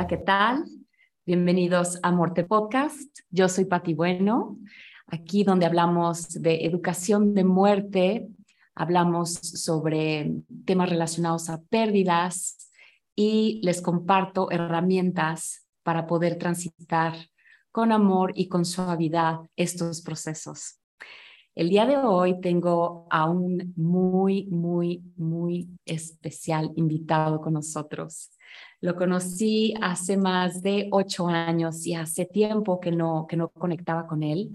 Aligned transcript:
Hola, 0.00 0.08
¿qué 0.08 0.16
tal? 0.16 0.64
Bienvenidos 1.26 1.98
a 2.02 2.10
Morte 2.10 2.44
Podcast. 2.44 3.18
Yo 3.28 3.50
soy 3.50 3.66
Pati 3.66 3.92
Bueno, 3.92 4.56
aquí 5.06 5.44
donde 5.44 5.66
hablamos 5.66 6.40
de 6.40 6.64
educación 6.64 7.34
de 7.34 7.44
muerte, 7.44 8.26
hablamos 8.74 9.32
sobre 9.32 10.32
temas 10.64 10.88
relacionados 10.88 11.50
a 11.50 11.60
pérdidas 11.60 12.70
y 13.14 13.60
les 13.62 13.82
comparto 13.82 14.50
herramientas 14.50 15.66
para 15.82 16.06
poder 16.06 16.38
transitar 16.38 17.12
con 17.70 17.92
amor 17.92 18.32
y 18.34 18.48
con 18.48 18.64
suavidad 18.64 19.40
estos 19.54 20.00
procesos. 20.00 20.80
El 21.54 21.68
día 21.68 21.84
de 21.84 21.98
hoy 21.98 22.40
tengo 22.40 23.06
a 23.10 23.28
un 23.28 23.74
muy, 23.76 24.46
muy, 24.46 25.02
muy 25.16 25.68
especial 25.84 26.72
invitado 26.74 27.42
con 27.42 27.52
nosotros. 27.52 28.30
Lo 28.82 28.96
conocí 28.96 29.74
hace 29.82 30.16
más 30.16 30.62
de 30.62 30.88
ocho 30.90 31.28
años 31.28 31.86
y 31.86 31.94
hace 31.94 32.24
tiempo 32.24 32.80
que 32.80 32.90
no, 32.90 33.26
que 33.28 33.36
no 33.36 33.50
conectaba 33.50 34.06
con 34.06 34.22
él. 34.22 34.50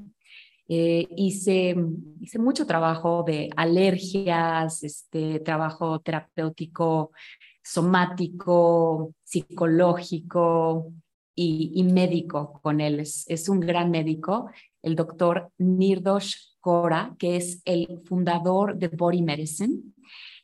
Eh, 0.68 1.08
hice, 1.16 1.76
hice 2.20 2.40
mucho 2.40 2.66
trabajo 2.66 3.24
de 3.24 3.52
alergias, 3.56 4.84
este, 4.84 5.40
trabajo 5.42 6.00
terapéutico, 6.00 7.12
somático, 7.64 9.14
psicológico 9.24 10.92
y, 11.36 11.72
y 11.76 11.84
médico 11.84 12.60
con 12.64 12.82
él. 12.82 13.02
Es, 13.02 13.26
es, 13.28 13.48
un 13.48 13.60
gran 13.60 13.92
médico, 13.92 14.50
el 14.82 14.96
doctor 14.96 15.52
Nirdosh 15.60 16.56
Kora, 16.60 17.16
que 17.20 17.36
es 17.36 17.62
el 17.66 18.02
fundador 18.06 18.76
de 18.76 18.88
Body 18.88 19.22
Medicine. 19.22 19.84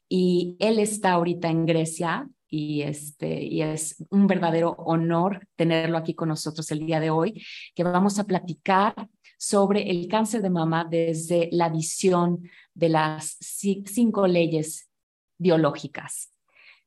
Y 0.08 0.56
él 0.60 0.78
está 0.78 1.14
ahorita 1.14 1.50
en 1.50 1.66
Grecia 1.66 2.30
y, 2.52 2.82
este, 2.82 3.42
y 3.42 3.62
es 3.62 3.96
un 4.10 4.28
verdadero 4.28 4.72
honor 4.72 5.48
tenerlo 5.56 5.98
aquí 5.98 6.14
con 6.14 6.28
nosotros 6.28 6.70
el 6.72 6.86
día 6.86 7.00
de 7.00 7.10
hoy, 7.10 7.44
que 7.74 7.84
vamos 7.84 8.20
a 8.20 8.26
platicar 8.26 8.94
sobre 9.38 9.90
el 9.90 10.08
cáncer 10.10 10.42
de 10.42 10.50
mama 10.50 10.86
desde 10.88 11.48
la 11.54 11.70
visión 11.70 12.44
de 12.74 12.90
las 12.90 13.38
cinco 13.40 14.28
leyes 14.28 14.90
biológicas. 15.38 16.34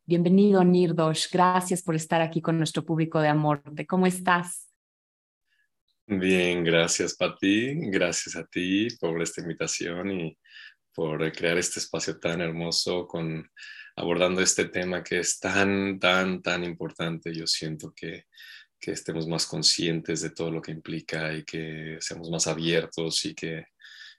Bienvenido, 0.04 0.62
Nirdosh. 0.62 1.28
Gracias 1.32 1.82
por 1.82 1.94
estar 1.94 2.20
aquí 2.20 2.42
con 2.42 2.58
nuestro 2.58 2.84
público 2.84 3.20
de 3.20 3.28
amor. 3.28 3.62
¿Cómo 3.88 4.06
estás? 4.06 4.68
Bien, 6.06 6.62
gracias 6.62 7.14
Pati, 7.14 7.74
gracias 7.88 8.36
a 8.36 8.44
ti 8.44 8.88
por 9.00 9.22
esta 9.22 9.40
invitación 9.40 10.10
y 10.10 10.38
por 10.94 11.32
crear 11.32 11.56
este 11.56 11.80
espacio 11.80 12.20
tan 12.20 12.42
hermoso 12.42 13.06
con 13.06 13.50
abordando 13.96 14.40
este 14.40 14.66
tema 14.66 15.02
que 15.02 15.20
es 15.20 15.38
tan, 15.38 15.98
tan, 15.98 16.42
tan 16.42 16.64
importante. 16.64 17.34
Yo 17.34 17.46
siento 17.46 17.92
que, 17.94 18.26
que 18.80 18.92
estemos 18.92 19.26
más 19.26 19.46
conscientes 19.46 20.20
de 20.20 20.30
todo 20.30 20.50
lo 20.50 20.60
que 20.60 20.72
implica 20.72 21.32
y 21.34 21.44
que 21.44 21.96
seamos 22.00 22.30
más 22.30 22.46
abiertos 22.46 23.24
y 23.24 23.34
que, 23.34 23.66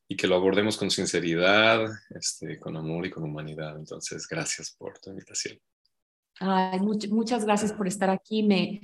y 0.08 0.16
que 0.16 0.28
lo 0.28 0.36
abordemos 0.36 0.78
con 0.78 0.90
sinceridad, 0.90 1.88
este, 2.10 2.60
con 2.60 2.78
amor 2.78 3.06
y 3.06 3.12
con 3.12 3.24
humanidad. 3.24 3.78
Entonces, 3.78 4.28
gracias 4.28 4.76
por 4.78 4.98
tu 5.00 5.10
invitación. 5.10 5.60
Ay, 6.40 6.80
muchas 6.80 7.46
gracias 7.46 7.74
por 7.74 7.88
estar 7.88 8.10
aquí. 8.10 8.44
Me, 8.44 8.82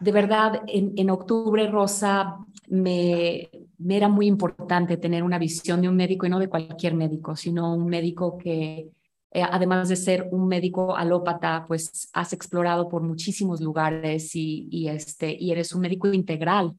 de 0.00 0.12
verdad, 0.12 0.62
en, 0.66 1.10
octubre, 1.10 1.66
Rosa, 1.68 2.36
me, 2.68 3.50
me, 3.78 3.96
era 3.96 4.08
muy 4.08 4.26
importante 4.26 4.96
tener 4.96 5.22
una 5.22 5.38
visión 5.38 5.82
de 5.82 5.88
un 5.88 5.96
médico 5.96 6.26
y 6.26 6.30
no 6.30 6.38
de 6.38 6.48
cualquier 6.48 6.94
médico, 6.94 7.36
sino 7.36 7.74
un 7.74 7.86
médico 7.86 8.38
que, 8.38 8.90
eh, 9.30 9.42
además 9.42 9.88
de 9.88 9.96
ser 9.96 10.28
un 10.30 10.48
médico 10.48 10.96
alópata, 10.96 11.64
pues 11.68 12.08
has 12.12 12.32
explorado 12.32 12.88
por 12.88 13.02
muchísimos 13.02 13.60
lugares 13.60 14.34
y, 14.34 14.68
y, 14.70 14.88
este, 14.88 15.36
y 15.38 15.50
eres 15.50 15.72
un 15.72 15.82
médico 15.82 16.12
integral 16.12 16.74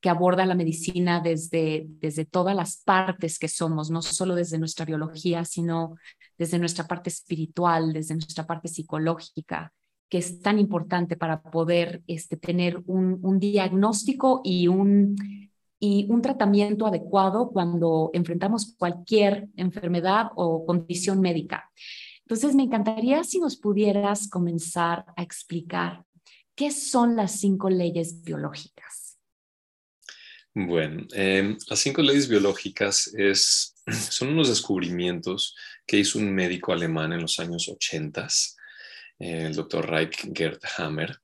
que 0.00 0.08
aborda 0.08 0.44
la 0.44 0.56
medicina 0.56 1.20
desde, 1.20 1.86
desde 1.86 2.24
todas 2.24 2.56
las 2.56 2.78
partes 2.78 3.38
que 3.38 3.46
somos, 3.46 3.90
no 3.90 4.02
solo 4.02 4.34
desde 4.34 4.58
nuestra 4.58 4.84
biología, 4.84 5.44
sino 5.44 5.94
desde 6.36 6.58
nuestra 6.58 6.88
parte 6.88 7.08
espiritual, 7.08 7.92
desde 7.92 8.14
nuestra 8.14 8.46
parte 8.46 8.68
psicológica 8.68 9.72
que 10.12 10.18
es 10.18 10.42
tan 10.42 10.58
importante 10.58 11.16
para 11.16 11.40
poder 11.40 12.02
este, 12.06 12.36
tener 12.36 12.82
un, 12.84 13.18
un 13.22 13.38
diagnóstico 13.38 14.42
y 14.44 14.68
un, 14.68 15.16
y 15.84 16.06
un 16.10 16.22
tratamiento 16.22 16.86
adecuado 16.86 17.50
cuando 17.50 18.10
enfrentamos 18.12 18.76
cualquier 18.78 19.48
enfermedad 19.56 20.28
o 20.36 20.64
condición 20.64 21.20
médica. 21.20 21.68
Entonces, 22.20 22.54
me 22.54 22.62
encantaría 22.62 23.24
si 23.24 23.40
nos 23.40 23.56
pudieras 23.56 24.28
comenzar 24.28 25.04
a 25.16 25.22
explicar 25.24 26.04
qué 26.54 26.70
son 26.70 27.16
las 27.16 27.40
cinco 27.40 27.68
leyes 27.68 28.22
biológicas. 28.22 29.18
Bueno, 30.54 31.04
eh, 31.14 31.56
las 31.68 31.80
cinco 31.80 32.00
leyes 32.00 32.28
biológicas 32.28 33.12
es, 33.14 33.74
son 34.10 34.28
unos 34.28 34.50
descubrimientos 34.50 35.56
que 35.84 35.98
hizo 35.98 36.20
un 36.20 36.32
médico 36.32 36.72
alemán 36.72 37.12
en 37.12 37.22
los 37.22 37.40
años 37.40 37.68
80 37.68 38.28
el 39.18 39.54
doctor 39.54 39.88
Reich 39.88 40.32
Gerd 40.32 40.60
Hammer, 40.78 41.21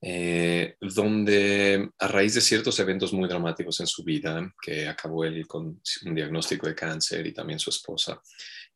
eh, 0.00 0.76
donde 0.80 1.90
a 1.98 2.08
raíz 2.08 2.34
de 2.34 2.40
ciertos 2.40 2.78
eventos 2.78 3.12
muy 3.12 3.28
dramáticos 3.28 3.80
en 3.80 3.86
su 3.86 4.04
vida, 4.04 4.54
que 4.62 4.86
acabó 4.86 5.24
él 5.24 5.46
con 5.46 5.80
un 6.04 6.14
diagnóstico 6.14 6.68
de 6.68 6.74
cáncer 6.74 7.26
y 7.26 7.32
también 7.32 7.58
su 7.58 7.70
esposa, 7.70 8.20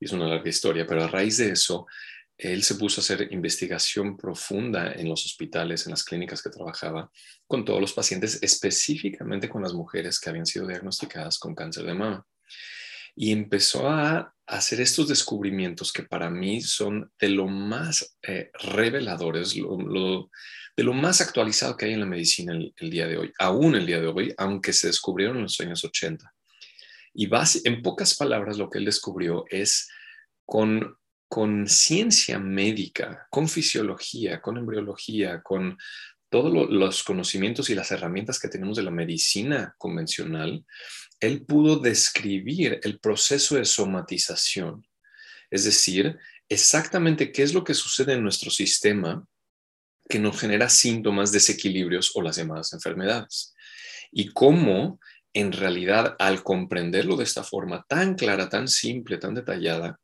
es 0.01 0.13
una 0.13 0.27
larga 0.27 0.49
historia, 0.49 0.87
pero 0.87 1.05
a 1.05 1.09
raíz 1.09 1.37
de 1.37 1.51
eso, 1.51 1.87
él 2.37 2.65
se 2.65 2.75
puso 2.75 3.01
a 3.01 3.03
hacer 3.03 3.33
investigación 3.33 4.17
profunda 4.17 4.93
en 4.93 5.09
los 5.09 5.25
hospitales, 5.25 5.87
en 5.87 5.93
las 5.93 6.03
clínicas 6.03 6.43
que 6.43 6.51
trabajaba, 6.51 7.11
con 7.47 7.65
todos 7.65 7.81
los 7.81 7.93
pacientes, 7.93 8.43
específicamente 8.43 9.49
con 9.49 9.63
las 9.63 9.75
mujeres 9.75 10.19
que 10.19 10.31
habían 10.31 10.47
sido 10.47 10.67
diagnosticadas 10.67 11.39
con 11.39 11.55
cáncer 11.55 11.85
de 11.85 11.95
mama. 11.95 12.27
Y 13.15 13.31
empezó 13.31 13.89
a 13.89 14.35
hacer 14.53 14.81
estos 14.83 15.09
descubrimientos 15.09 15.93
que 15.93 16.03
para 16.03 16.29
mí 16.29 16.61
son 16.61 17.11
de 17.19 17.31
lo 17.31 17.47
más 17.47 18.19
eh, 18.23 18.51
reveladores, 18.75 19.55
de 19.55 20.85
lo 20.85 20.93
más 20.93 21.23
actualizado 21.23 21.75
que 21.77 21.87
hay 21.87 21.95
en 21.95 22.01
la 22.01 22.07
medicina 22.07 22.53
el, 22.53 22.91
día 22.91 23.07
de 23.07 23.17
hoy, 23.17 23.33
aún 23.39 23.75
el 23.75 23.87
día 23.87 23.99
de 24.01 24.09
hoy, 24.09 24.35
aunque 24.37 24.75
se 24.75 24.89
descubrieron 24.89 25.37
en 25.37 25.45
los 25.45 25.59
años 25.61 25.83
80. 25.83 26.33
Y 27.15 27.31
en 27.65 27.83
pocas 27.83 28.15
palabras 28.15 28.59
lo 28.59 28.69
que 28.69 28.79
él 28.79 28.85
descubrió 28.85 29.45
es 29.49 29.89
con, 30.45 30.99
con 31.29 31.67
ciencia 31.67 32.39
médica, 32.39 33.27
con 33.31 33.49
fisiología, 33.49 34.43
con 34.43 34.59
embriología, 34.59 35.41
con 35.43 35.79
todos 36.33 36.71
los 36.71 37.05
conocimientos 37.05 37.69
y 37.69 37.75
las 37.75 37.93
herramientas 37.93 38.41
que 38.41 38.49
tenemos 38.49 38.79
de 38.79 38.83
la 38.83 38.91
medicina 38.91 39.75
convencional, 39.77 40.65
él 41.21 41.45
pudo 41.45 41.77
describir 41.77 42.81
el 42.83 42.99
proceso 43.01 43.57
de 43.57 43.67
somatización, 43.67 44.87
es 45.51 45.65
decir, 45.65 46.19
exactamente 46.49 47.33
qué 47.33 47.43
es 47.43 47.53
lo 47.53 47.65
que 47.65 47.75
sucede 47.75 48.15
en 48.15 48.23
nuestro 48.23 48.51
sistema 48.51 49.27
que 50.09 50.19
nos 50.19 50.41
genera 50.41 50.71
síntomas, 50.71 51.33
desequilibrios 51.33 52.13
o 52.15 52.23
las 52.23 52.37
llamadas 52.37 52.73
enfermedades. 52.73 53.55
Y 54.11 54.29
cómo, 54.33 55.01
en 55.35 55.53
realidad, 55.53 56.17
al 56.19 56.43
comprenderlo 56.43 57.17
de 57.17 57.25
esta 57.25 57.45
forma 57.45 57.85
tan 57.87 58.15
clara, 58.15 58.49
tan 58.49 58.69
simple, 58.69 59.19
tan 59.19 59.35
detallada, 59.35 60.01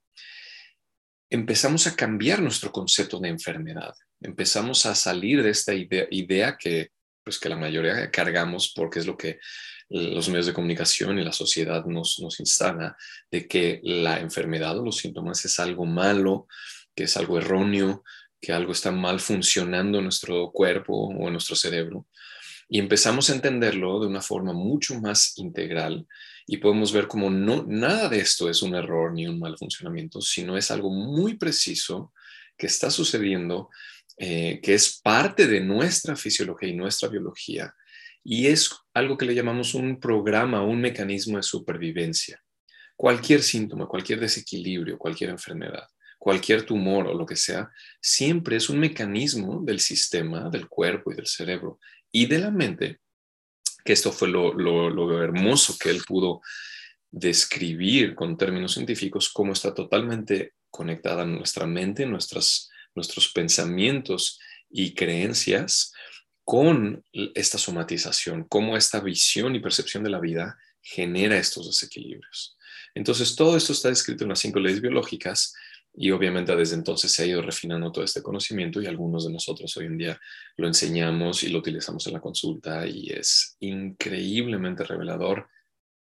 empezamos 1.30 1.86
a 1.86 1.94
cambiar 1.94 2.40
nuestro 2.40 2.72
concepto 2.72 3.18
de 3.20 3.28
enfermedad. 3.28 3.94
Empezamos 4.20 4.86
a 4.86 4.94
salir 4.94 5.42
de 5.42 5.50
esta 5.50 5.74
idea, 5.74 6.56
que, 6.56 6.90
pues, 7.22 7.38
que 7.38 7.48
la 7.48 7.56
mayoría 7.56 8.10
cargamos 8.10 8.72
porque 8.74 9.00
es 9.00 9.06
lo 9.06 9.16
que 9.16 9.38
los 9.90 10.28
medios 10.28 10.46
de 10.46 10.52
comunicación 10.52 11.18
y 11.18 11.24
la 11.24 11.32
sociedad 11.32 11.84
nos, 11.86 12.18
nos 12.20 12.40
instala 12.40 12.96
de 13.30 13.48
que 13.48 13.80
la 13.82 14.20
enfermedad 14.20 14.78
o 14.78 14.84
los 14.84 14.98
síntomas 14.98 15.44
es 15.44 15.58
algo 15.60 15.86
malo, 15.86 16.46
que 16.94 17.04
es 17.04 17.16
algo 17.16 17.38
erróneo, 17.38 18.04
que 18.40 18.52
algo 18.52 18.72
está 18.72 18.90
mal 18.90 19.18
funcionando 19.18 19.98
en 19.98 20.04
nuestro 20.04 20.50
cuerpo 20.52 21.08
o 21.08 21.26
en 21.26 21.32
nuestro 21.32 21.56
cerebro. 21.56 22.06
Y 22.68 22.78
empezamos 22.78 23.30
a 23.30 23.34
entenderlo 23.34 23.98
de 24.00 24.06
una 24.06 24.20
forma 24.20 24.52
mucho 24.52 25.00
más 25.00 25.38
integral 25.38 26.06
y 26.48 26.56
podemos 26.56 26.92
ver 26.92 27.06
como 27.06 27.30
no, 27.30 27.64
nada 27.68 28.08
de 28.08 28.20
esto 28.20 28.48
es 28.48 28.62
un 28.62 28.74
error 28.74 29.12
ni 29.12 29.26
un 29.28 29.38
mal 29.38 29.56
funcionamiento, 29.58 30.20
sino 30.22 30.56
es 30.56 30.70
algo 30.70 30.90
muy 30.90 31.36
preciso 31.36 32.12
que 32.56 32.66
está 32.66 32.90
sucediendo, 32.90 33.68
eh, 34.16 34.58
que 34.62 34.74
es 34.74 34.98
parte 35.00 35.46
de 35.46 35.60
nuestra 35.60 36.16
fisiología 36.16 36.70
y 36.70 36.74
nuestra 36.74 37.08
biología 37.08 37.74
y 38.24 38.46
es 38.46 38.70
algo 38.94 39.16
que 39.16 39.26
le 39.26 39.34
llamamos 39.34 39.74
un 39.74 40.00
programa, 40.00 40.62
un 40.62 40.80
mecanismo 40.80 41.36
de 41.36 41.42
supervivencia. 41.42 42.42
Cualquier 42.96 43.42
síntoma, 43.42 43.86
cualquier 43.86 44.18
desequilibrio, 44.18 44.98
cualquier 44.98 45.30
enfermedad, 45.30 45.86
cualquier 46.18 46.64
tumor 46.64 47.06
o 47.06 47.14
lo 47.14 47.24
que 47.24 47.36
sea, 47.36 47.70
siempre 48.00 48.56
es 48.56 48.68
un 48.68 48.80
mecanismo 48.80 49.62
del 49.62 49.80
sistema, 49.80 50.50
del 50.50 50.68
cuerpo 50.68 51.12
y 51.12 51.14
del 51.14 51.26
cerebro 51.26 51.78
y 52.10 52.26
de 52.26 52.38
la 52.38 52.50
mente, 52.50 53.00
que 53.88 53.94
esto 53.94 54.12
fue 54.12 54.28
lo, 54.28 55.22
hermoso 55.22 55.78
que 55.78 55.88
él 55.88 56.02
pudo 56.06 56.42
describir 57.10 58.14
con 58.14 58.36
términos 58.36 58.74
científicos, 58.74 59.30
cómo 59.30 59.54
está 59.54 59.72
totalmente 59.72 60.52
conectada 60.68 61.24
nuestra 61.24 61.66
mente, 61.66 62.04
nuestros 62.04 62.68
pensamientos 63.34 64.40
y 64.68 64.92
creencias 64.92 65.90
con 66.44 67.02
esta 67.34 67.56
somatización, 67.56 68.44
cómo 68.46 68.76
esta 68.76 69.00
visión 69.00 69.54
y 69.54 69.60
percepción 69.60 70.04
de 70.04 70.10
la 70.10 70.20
vida 70.20 70.58
genera 70.82 71.38
estos 71.38 71.68
desequilibrios. 71.68 72.58
Entonces, 72.94 73.36
todo 73.36 73.56
esto 73.56 73.72
está 73.72 73.88
descrito 73.88 74.24
en 74.24 74.28
las 74.28 74.40
cinco 74.40 74.60
leyes 74.60 74.82
biológicas 74.82 75.54
y 76.00 76.12
obviamente 76.12 76.54
desde 76.54 76.76
entonces 76.76 77.10
se 77.10 77.24
ha 77.24 77.26
ido 77.26 77.42
refinando 77.42 77.90
todo 77.90 78.04
este 78.04 78.22
conocimiento 78.22 78.80
y 78.80 78.86
algunos 78.86 79.26
de 79.26 79.32
nosotros 79.32 79.76
hoy 79.76 79.86
en 79.86 79.98
día 79.98 80.20
lo 80.56 80.68
enseñamos 80.68 81.42
y 81.42 81.48
lo 81.48 81.58
utilizamos 81.58 82.06
en 82.06 82.12
la 82.12 82.20
consulta 82.20 82.86
y 82.86 83.10
es 83.10 83.56
increíblemente 83.58 84.84
revelador 84.84 85.48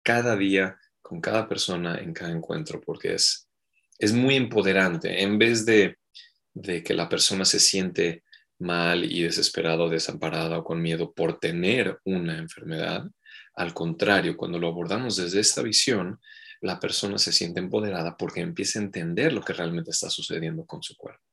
cada 0.03 0.37
día 0.37 0.77
con 1.01 1.19
cada 1.19 1.49
persona 1.49 1.97
en 1.97 2.13
cada 2.13 2.31
encuentro 2.31 2.79
porque 2.79 3.15
es, 3.15 3.49
es 3.97 4.13
muy 4.13 4.35
empoderante. 4.35 5.23
En 5.23 5.39
vez 5.39 5.65
de, 5.65 5.97
de 6.53 6.83
que 6.83 6.93
la 6.93 7.09
persona 7.09 7.43
se 7.43 7.59
siente 7.59 8.23
mal 8.59 9.11
y 9.11 9.23
desesperado, 9.23 9.89
desamparada 9.89 10.59
o 10.59 10.63
con 10.63 10.83
miedo 10.83 11.13
por 11.13 11.39
tener 11.39 11.97
una 12.03 12.37
enfermedad, 12.37 13.09
al 13.55 13.73
contrario, 13.73 14.37
cuando 14.37 14.59
lo 14.59 14.67
abordamos 14.67 15.15
desde 15.15 15.39
esta 15.39 15.63
visión, 15.63 16.19
la 16.61 16.79
persona 16.79 17.17
se 17.17 17.31
siente 17.31 17.59
empoderada 17.59 18.17
porque 18.17 18.41
empieza 18.41 18.79
a 18.79 18.83
entender 18.83 19.33
lo 19.33 19.41
que 19.41 19.53
realmente 19.53 19.91
está 19.91 20.09
sucediendo 20.09 20.65
con 20.65 20.83
su 20.83 20.95
cuerpo. 20.97 21.23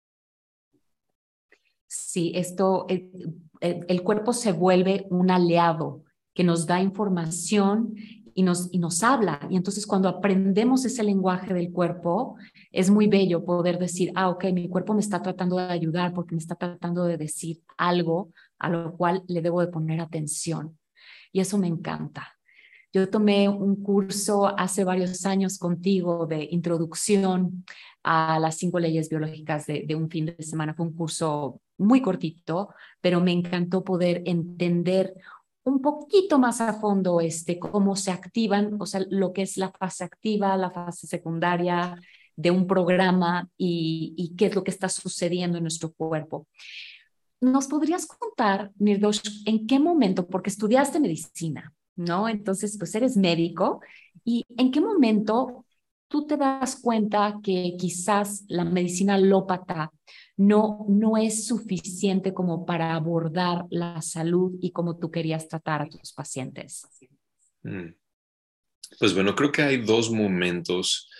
Sí, 1.89 2.33
esto, 2.35 2.87
el, 2.89 4.03
cuerpo 4.03 4.33
se 4.33 4.53
vuelve 4.53 5.07
un 5.11 5.31
aliado 5.31 6.05
que 6.35 6.45
nos 6.45 6.67
da 6.67 6.81
información 6.81 7.95
y 8.35 8.43
nos, 8.43 8.69
y 8.73 8.79
nos 8.79 9.03
habla. 9.03 9.41
Y 9.51 9.57
entonces 9.57 9.87
cuando 9.87 10.09
aprendemos 10.09 10.85
ese 10.85 11.03
lenguaje 11.03 11.55
del 11.55 11.73
cuerpo, 11.73 12.37
es 12.71 12.91
muy 12.91 13.07
bello 13.07 13.45
poder 13.45 13.79
decir, 13.79 14.13
ah, 14.15 14.29
ok, 14.29 14.47
mi 14.53 14.69
cuerpo 14.69 14.95
me 14.95 15.01
está 15.01 15.23
tratando 15.23 15.57
de 15.57 15.73
ayudar 15.73 16.13
porque 16.13 16.35
me 16.35 16.41
está 16.41 16.55
tratando 16.55 17.05
de 17.05 17.17
decir 17.17 17.63
algo 17.79 18.31
a 18.59 18.69
lo 18.69 18.97
cual 18.97 19.23
le 19.29 19.41
debo 19.41 19.61
de 19.61 19.69
poner 19.69 20.01
atención. 20.01 20.79
Y 21.33 21.41
eso 21.41 21.57
me 21.57 21.67
encanta. 21.67 22.36
Yo 22.97 23.11
tomé 23.11 23.47
un 23.47 23.77
curso 23.83 24.47
hace 24.59 24.83
varios 24.83 25.27
años 25.27 25.59
contigo 25.59 26.25
de 26.25 26.49
introducción 26.51 27.67
a 28.03 28.39
las 28.39 28.57
cinco 28.57 28.79
leyes 28.79 29.11
biológicas 29.11 29.67
de, 29.67 29.95
un 29.95 30.09
fin 30.09 30.25
de 30.25 30.43
semana. 30.43 30.73
Fue 30.73 30.87
un 30.87 30.95
curso 30.95 31.61
muy 31.77 32.01
cortito, 32.01 32.71
pero 33.03 33.21
me 33.21 33.33
encantó 33.33 33.85
poder 33.85 34.23
entender 34.25 35.13
un 35.65 35.83
poquito 35.83 36.39
más 36.39 36.63
a 36.63 36.73
fondo 36.73 37.21
este, 37.21 37.59
cómo 37.59 37.97
se 37.97 38.13
activan, 38.13 38.81
o 38.81 38.87
sea, 38.87 39.03
lo 39.11 39.35
que 39.35 39.43
es 39.43 39.59
la 39.59 39.71
fase 39.71 40.03
activa, 40.03 40.57
la 40.57 40.71
fase 40.71 41.07
secundaria 41.07 42.01
de 42.35 42.51
un 42.51 42.67
programa 42.67 43.47
y, 43.59 44.15
y 44.17 44.35
qué 44.37 44.47
es 44.47 44.55
lo 44.55 44.65
que 44.65 44.71
está 44.71 44.89
sucediendo 44.89 45.59
en 45.59 45.65
nuestro 45.65 45.93
cuerpo. 45.93 46.47
¿Nos 47.43 47.67
podrías 47.67 48.07
contar, 48.07 48.73
Nirdosh, 48.79 49.43
en 49.45 49.67
qué 49.67 49.79
momento, 49.79 50.27
porque 50.27 50.49
estudiaste 50.49 50.99
medicina, 50.99 51.75
¿no? 51.97 52.29
Entonces, 52.29 52.77
pues 52.79 52.95
eres 52.95 53.17
médico 53.17 53.81
y 54.25 54.45
en 54.57 54.71
qué 54.71 54.81
momento 54.81 55.65
tú 56.09 56.27
te 56.27 56.37
das 56.37 56.81
cuenta 56.81 57.41
que 57.43 57.75
quizás 57.79 58.45
la 58.49 58.65
medicina 58.65 59.15
alópata 59.15 59.91
no, 60.37 60.85
no 60.89 61.17
es 61.17 61.47
suficiente 61.47 62.33
como 62.33 62.65
para 62.67 62.95
abordar 62.95 63.65
la 63.71 64.01
salud 64.03 64.53
y 64.61 64.71
como 64.71 64.99
tú 64.99 65.11
querías 65.11 65.49
tratar 65.49 65.83
a 65.83 65.89
tus 65.89 66.13
pacientes. 66.13 66.87
Mm. 67.63 67.95
Pues 68.99 69.15
bueno, 69.15 69.35
creo 69.35 69.51
que 69.51 69.63
hay 69.63 69.79
dos 69.79 70.11
momentos 70.11 71.11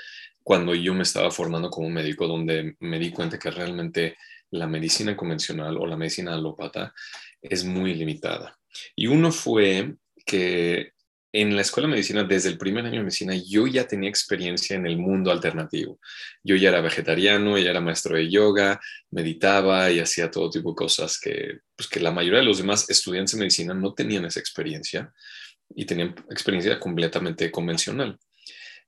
cuando 0.43 0.75
yo 0.75 0.95
me 0.95 1.03
estaba 1.03 1.31
formando 1.31 1.71
como 1.71 1.91
médico 1.91 2.29
donde 2.29 2.77
me 2.79 3.01
di 3.01 3.11
cuenta 3.11 3.39
que 3.39 3.51
realmente 3.51 4.17
la 4.51 4.69
medicina 4.69 5.17
convencional 5.17 5.77
o 5.77 5.87
la 5.87 5.97
medicina 5.97 6.35
alópata 6.35 6.95
es 7.43 7.65
muy 7.65 7.95
limitada. 7.95 8.57
Y 8.95 9.09
uno 9.09 9.33
fue 9.33 9.97
que 10.27 10.93
en 11.33 11.55
la 11.55 11.63
escuela 11.63 11.87
de 11.87 11.93
medicina, 11.93 12.25
desde 12.25 12.49
el 12.49 12.57
primer 12.57 12.85
año 12.87 12.97
de 12.97 13.05
medicina, 13.05 13.35
yo 13.35 13.67
ya 13.67 13.87
tenía 13.87 14.09
experiencia 14.09 14.75
en 14.75 14.87
el 14.87 14.97
mundo 14.97 15.31
alternativo. 15.31 16.01
Yo 16.43 16.57
ya 16.57 16.71
era 16.71 16.81
vegetariano, 16.81 17.59
ya 17.59 17.71
era 17.71 17.81
maestro 17.81 18.17
de 18.17 18.31
yoga, 18.31 18.81
meditaba 19.11 19.91
y 19.91 20.01
hacía 20.01 20.31
todo 20.31 20.49
tipo 20.49 20.71
de 20.71 20.77
cosas 20.77 21.21
que, 21.21 21.59
pues, 21.77 21.89
que 21.89 22.01
la 22.01 22.11
mayoría 22.11 22.41
de 22.41 22.47
los 22.47 22.59
demás 22.59 22.89
estudiantes 22.89 23.33
de 23.33 23.41
medicina 23.41 23.75
no 23.75 23.93
tenían 23.93 24.25
esa 24.25 24.41
experiencia 24.41 25.13
y 25.75 25.85
tenían 25.85 26.15
experiencia 26.31 26.81
completamente 26.81 27.51
convencional. 27.51 28.19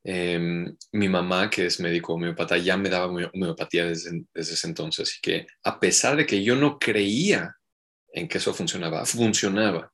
Em, 0.02 0.74
mi 0.92 1.08
mamá, 1.08 1.50
que 1.50 1.66
es 1.66 1.80
médico 1.80 2.14
homeopata, 2.14 2.56
ya 2.56 2.78
me 2.78 2.88
daba 2.88 3.06
homeopatía 3.06 3.84
desde, 3.84 4.22
desde 4.32 4.54
ese 4.54 4.68
entonces 4.68 5.18
y 5.18 5.20
que 5.20 5.46
a 5.64 5.78
pesar 5.78 6.16
de 6.16 6.24
que 6.24 6.42
yo 6.42 6.56
no 6.56 6.78
creía 6.78 7.54
en 8.12 8.26
que 8.26 8.38
eso 8.38 8.54
funcionaba, 8.54 9.04
funcionaba. 9.04 9.92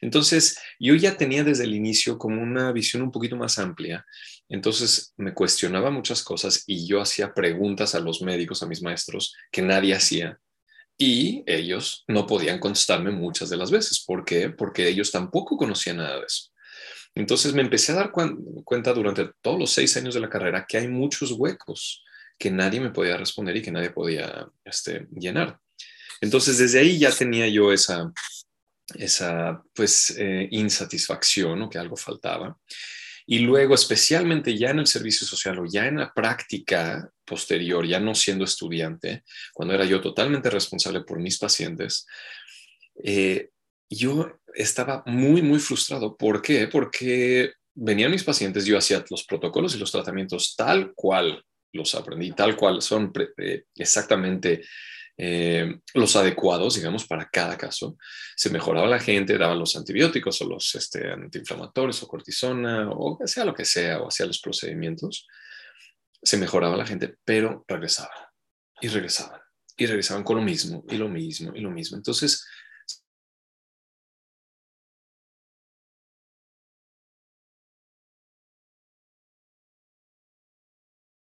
Entonces, 0.00 0.58
yo 0.78 0.94
ya 0.94 1.16
tenía 1.16 1.44
desde 1.44 1.64
el 1.64 1.74
inicio 1.74 2.18
como 2.18 2.42
una 2.42 2.72
visión 2.72 3.02
un 3.02 3.10
poquito 3.10 3.36
más 3.36 3.58
amplia. 3.58 4.04
Entonces, 4.48 5.14
me 5.16 5.34
cuestionaba 5.34 5.90
muchas 5.90 6.22
cosas 6.22 6.64
y 6.66 6.86
yo 6.86 7.00
hacía 7.00 7.34
preguntas 7.34 7.94
a 7.94 8.00
los 8.00 8.22
médicos, 8.22 8.62
a 8.62 8.66
mis 8.66 8.82
maestros, 8.82 9.34
que 9.50 9.62
nadie 9.62 9.94
hacía. 9.94 10.38
Y 10.98 11.42
ellos 11.46 12.04
no 12.06 12.26
podían 12.26 12.58
contestarme 12.58 13.10
muchas 13.10 13.50
de 13.50 13.56
las 13.56 13.70
veces. 13.70 14.04
¿Por 14.06 14.24
qué? 14.24 14.50
Porque 14.50 14.88
ellos 14.88 15.10
tampoco 15.10 15.56
conocían 15.56 15.96
nada 15.98 16.18
de 16.18 16.26
eso. 16.26 16.52
Entonces 17.14 17.52
me 17.52 17.62
empecé 17.62 17.92
a 17.92 17.96
dar 17.96 18.10
cuenta 18.10 18.92
durante 18.92 19.30
todos 19.42 19.58
los 19.58 19.72
seis 19.72 19.96
años 19.96 20.14
de 20.14 20.20
la 20.20 20.30
carrera 20.30 20.64
que 20.66 20.78
hay 20.78 20.88
muchos 20.88 21.32
huecos 21.32 22.02
que 22.38 22.50
nadie 22.50 22.80
me 22.80 22.90
podía 22.90 23.16
responder 23.16 23.56
y 23.56 23.62
que 23.62 23.70
nadie 23.70 23.90
podía 23.90 24.48
este, 24.64 25.06
llenar. 25.14 25.60
Entonces 26.20 26.58
desde 26.58 26.80
ahí 26.80 26.98
ya 26.98 27.10
tenía 27.10 27.48
yo 27.48 27.72
esa, 27.72 28.12
esa 28.96 29.62
pues 29.74 30.14
eh, 30.18 30.48
insatisfacción 30.50 31.62
o 31.62 31.70
que 31.70 31.78
algo 31.78 31.96
faltaba. 31.96 32.56
Y 33.26 33.40
luego, 33.40 33.74
especialmente 33.74 34.56
ya 34.58 34.70
en 34.70 34.80
el 34.80 34.86
servicio 34.86 35.26
social 35.26 35.58
o 35.60 35.64
ya 35.66 35.86
en 35.86 35.98
la 35.98 36.12
práctica 36.12 37.08
posterior, 37.24 37.86
ya 37.86 38.00
no 38.00 38.14
siendo 38.14 38.44
estudiante, 38.44 39.22
cuando 39.52 39.74
era 39.74 39.84
yo 39.84 40.00
totalmente 40.00 40.50
responsable 40.50 41.02
por 41.02 41.20
mis 41.20 41.38
pacientes, 41.38 42.06
eh, 43.02 43.50
yo 43.88 44.40
estaba 44.54 45.02
muy, 45.06 45.42
muy 45.42 45.60
frustrado. 45.60 46.16
¿Por 46.16 46.42
qué? 46.42 46.66
Porque 46.66 47.52
venían 47.74 48.10
mis 48.10 48.24
pacientes, 48.24 48.64
yo 48.64 48.76
hacía 48.76 49.04
los 49.08 49.24
protocolos 49.24 49.74
y 49.74 49.78
los 49.78 49.92
tratamientos 49.92 50.54
tal 50.56 50.92
cual 50.94 51.44
los 51.72 51.94
aprendí, 51.94 52.32
tal 52.32 52.56
cual 52.56 52.82
son 52.82 53.12
eh, 53.38 53.64
exactamente 53.76 54.62
eh, 55.16 55.80
los 55.94 56.16
adecuados, 56.16 56.76
digamos, 56.76 57.06
para 57.06 57.28
cada 57.28 57.56
caso. 57.56 57.96
Se 58.36 58.50
mejoraba 58.50 58.86
la 58.86 58.98
gente, 58.98 59.38
daban 59.38 59.58
los 59.58 59.76
antibióticos 59.76 60.40
o 60.42 60.48
los 60.48 60.74
este, 60.74 61.10
antiinflamatorios 61.10 62.02
o 62.02 62.08
cortisona 62.08 62.90
o 62.90 63.18
sea 63.26 63.44
lo 63.44 63.54
que 63.54 63.64
sea, 63.64 64.00
o 64.00 64.08
hacía 64.08 64.26
los 64.26 64.40
procedimientos. 64.40 65.26
Se 66.22 66.36
mejoraba 66.36 66.76
la 66.76 66.86
gente, 66.86 67.16
pero 67.24 67.64
regresaban 67.68 68.16
y 68.80 68.88
regresaban 68.88 69.40
y 69.76 69.86
regresaban 69.86 70.24
con 70.24 70.36
lo 70.36 70.42
mismo 70.42 70.84
y 70.88 70.96
lo 70.96 71.08
mismo 71.08 71.52
y 71.54 71.60
lo 71.60 71.70
mismo. 71.70 71.96
Entonces, 71.96 72.46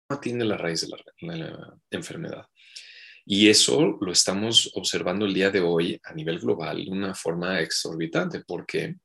atiende 0.10 0.46
la 0.46 0.58
raíz 0.58 0.82
de 0.82 0.88
la 1.28 1.78
enfermedad. 1.92 2.48
Y 3.26 3.50
eso 3.50 3.98
lo 4.00 4.12
estamos 4.12 4.72
observando 4.76 5.26
el 5.26 5.34
día 5.34 5.50
de 5.50 5.62
hoy 5.62 6.00
a 6.04 6.14
nivel 6.14 6.38
global 6.40 6.86
de 6.86 6.92
una 6.92 7.16
forma 7.16 7.60
exorbitante. 7.60 8.42
¿Por 8.42 8.68
qué? 8.68 8.98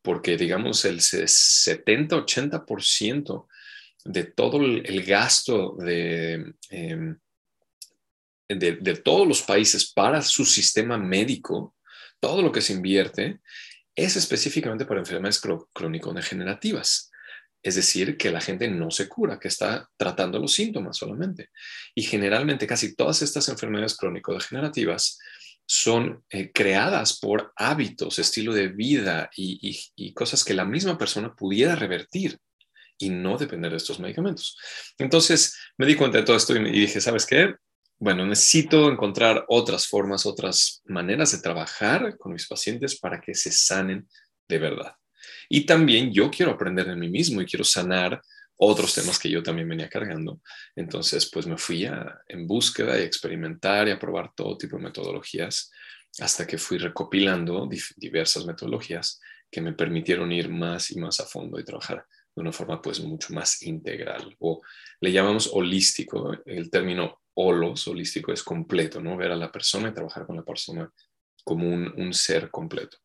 Porque, 0.00 0.38
digamos, 0.38 0.86
el 0.86 1.00
70-80% 1.00 3.46
de 4.04 4.24
todo 4.24 4.62
el 4.62 5.04
gasto 5.04 5.76
de, 5.78 6.54
em, 6.70 7.18
de, 8.48 8.76
de 8.76 8.96
todos 8.96 9.28
los 9.28 9.42
países 9.42 9.92
para 9.92 10.22
su 10.22 10.46
sistema 10.46 10.96
médico, 10.96 11.76
todo 12.20 12.40
lo 12.40 12.50
que 12.50 12.62
se 12.62 12.72
invierte, 12.72 13.40
es 13.94 14.16
específicamente 14.16 14.86
para 14.86 15.00
enfermedades 15.00 15.42
crónico-degenerativas. 15.72 17.10
Es 17.62 17.74
decir, 17.74 18.16
que 18.16 18.30
la 18.30 18.40
gente 18.40 18.68
no 18.68 18.90
se 18.90 19.08
cura, 19.08 19.38
que 19.38 19.48
está 19.48 19.88
tratando 19.96 20.38
los 20.38 20.52
síntomas 20.52 20.96
solamente. 20.96 21.50
Y 21.94 22.02
generalmente 22.02 22.66
casi 22.66 22.94
todas 22.94 23.22
estas 23.22 23.48
enfermedades 23.48 23.96
crónico-degenerativas 23.96 25.18
son 25.66 26.24
eh, 26.30 26.50
creadas 26.50 27.18
por 27.18 27.52
hábitos, 27.56 28.18
estilo 28.18 28.54
de 28.54 28.68
vida 28.68 29.28
y, 29.36 30.12
cosas 30.14 30.42
que 30.42 30.54
la 30.54 30.64
misma 30.64 30.96
persona 30.96 31.34
pudiera 31.34 31.76
revertir 31.76 32.38
y 32.96 33.10
no 33.10 33.36
depender 33.36 33.70
de 33.70 33.76
estos 33.76 34.00
medicamentos. 34.00 34.56
Entonces 34.96 35.56
me 35.76 35.86
di 35.86 35.94
cuenta 35.94 36.18
de 36.18 36.24
todo 36.24 36.36
esto 36.36 36.56
y, 36.56 36.66
y 36.68 36.80
dije, 36.80 37.00
¿sabes 37.00 37.26
qué? 37.26 37.54
Bueno, 37.98 38.24
necesito 38.24 38.90
encontrar 38.90 39.44
otras 39.48 39.86
formas, 39.86 40.24
otras 40.24 40.82
maneras 40.86 41.32
de 41.32 41.42
trabajar 41.42 42.16
con 42.16 42.32
mis 42.32 42.46
pacientes 42.46 42.98
para 42.98 43.20
que 43.20 43.34
se 43.34 43.52
sanen 43.52 44.08
de 44.48 44.58
verdad. 44.58 44.97
Y 45.48 45.64
también 45.66 46.12
yo 46.12 46.30
quiero 46.30 46.52
aprender 46.52 46.86
de 46.86 46.96
mí 46.96 47.08
mismo 47.08 47.40
y 47.40 47.46
quiero 47.46 47.64
sanar 47.64 48.20
otros 48.56 48.94
temas 48.94 49.18
que 49.18 49.30
yo 49.30 49.42
también 49.42 49.68
venía 49.68 49.88
cargando. 49.88 50.40
Entonces, 50.74 51.30
pues 51.30 51.46
me 51.46 51.56
fui 51.56 51.84
a, 51.86 52.20
en 52.26 52.46
búsqueda 52.46 52.98
y 52.98 53.02
experimentar 53.02 53.88
y 53.88 53.92
a 53.92 53.98
probar 53.98 54.32
todo 54.34 54.58
tipo 54.58 54.76
de 54.76 54.84
metodologías. 54.84 55.70
hasta 56.20 56.46
que 56.46 56.58
fui 56.58 56.78
recopilando 56.78 57.68
diversas 57.96 58.44
metodologías 58.46 59.20
que 59.50 59.60
me 59.60 59.72
permitieron 59.72 60.32
ir 60.32 60.48
más 60.48 60.90
y 60.90 60.98
más 60.98 61.20
a 61.20 61.26
fondo 61.26 61.58
y 61.58 61.64
trabajar 61.64 62.04
de 62.34 62.42
una 62.42 62.52
forma 62.52 62.80
pues 62.80 63.00
mucho 63.00 63.32
más 63.34 63.62
integral 63.62 64.34
o 64.40 64.60
le 65.00 65.12
llamamos 65.12 65.50
holístico, 65.52 66.32
el 66.44 66.70
término 66.70 67.20
holos, 67.34 67.86
holístico 67.86 68.32
es 68.32 68.42
completo, 68.42 69.00
¿no? 69.00 69.16
Ver 69.16 69.32
a 69.32 69.36
la 69.36 69.52
persona 69.52 69.88
y 69.88 69.94
trabajar 69.94 70.26
con 70.26 70.36
la 70.36 70.44
persona 70.44 70.90
como 71.44 71.68
un, 71.68 72.12
ser 72.12 72.50
completo. 72.50 72.98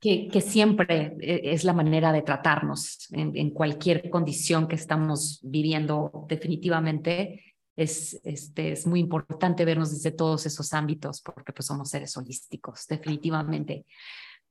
Que, 0.00 0.40
siempre 0.40 1.16
e, 1.20 1.52
es 1.52 1.64
la 1.64 1.72
manera 1.72 2.12
de 2.12 2.22
tratarnos 2.22 3.08
en, 3.10 3.50
cualquier 3.50 4.08
condición 4.10 4.68
que 4.68 4.76
estamos 4.76 5.40
viviendo 5.42 6.26
definitivamente. 6.28 7.54
Es, 7.76 8.20
este, 8.24 8.72
es 8.72 8.86
muy 8.86 9.00
importante 9.00 9.64
vernos 9.64 9.90
desde 9.90 10.10
todos 10.10 10.46
esos 10.46 10.72
ámbitos 10.72 11.20
porque 11.20 11.52
pues 11.52 11.66
somos 11.66 11.90
seres 11.90 12.16
holísticos, 12.16 12.86
definitivamente. 12.88 13.86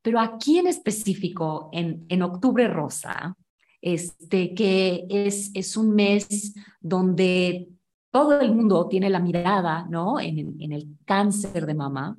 Pero 0.02 0.20
aquí 0.20 0.60
en 0.60 0.68
específico, 0.68 1.70
en, 1.74 2.06
en 2.08 2.22
Octubre 2.22 2.68
Rosa, 2.68 3.36
este, 3.82 4.54
que 4.54 5.06
es, 5.10 5.52
es 5.54 5.78
un 5.78 5.96
mes 5.96 6.54
donde 6.80 7.68
todo 8.12 8.40
el 8.40 8.54
mundo 8.54 8.88
tiene 8.88 9.10
la 9.10 9.20
mirada 9.20 9.86
¿no? 9.90 10.20
en, 10.20 10.56
en 10.60 10.72
el 10.72 10.98
cáncer 11.06 11.66
de 11.66 11.74
mama 11.74 12.18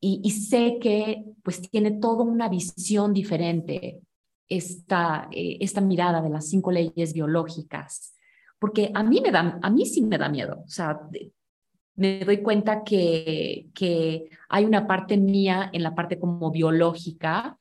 y, 0.00 0.20
y, 0.24 0.30
sé 0.30 0.78
que 0.80 1.24
pues 1.42 1.60
tiene 1.60 1.90
toda 1.92 2.24
una 2.24 2.48
visión 2.48 3.12
diferente 3.12 4.00
esta, 4.50 5.28
eh, 5.30 5.58
esta 5.60 5.80
mirada 5.80 6.20
de 6.20 6.28
las 6.28 6.48
cinco 6.48 6.72
leyes 6.72 7.14
biológicas, 7.14 8.14
porque 8.58 8.90
a 8.94 9.02
mí, 9.02 9.20
me 9.20 9.30
da, 9.30 9.58
a 9.62 9.70
mí 9.70 9.86
sí 9.86 10.02
me 10.02 10.18
da 10.18 10.28
miedo, 10.28 10.62
o 10.66 10.68
sea, 10.68 11.00
me 11.94 12.24
doy 12.24 12.42
cuenta 12.42 12.82
que, 12.82 13.68
que 13.74 14.28
hay 14.48 14.64
una 14.64 14.86
parte 14.86 15.16
mía 15.16 15.70
en 15.72 15.82
la 15.82 15.94
parte 15.94 16.18
como 16.18 16.50
biológica, 16.50 17.58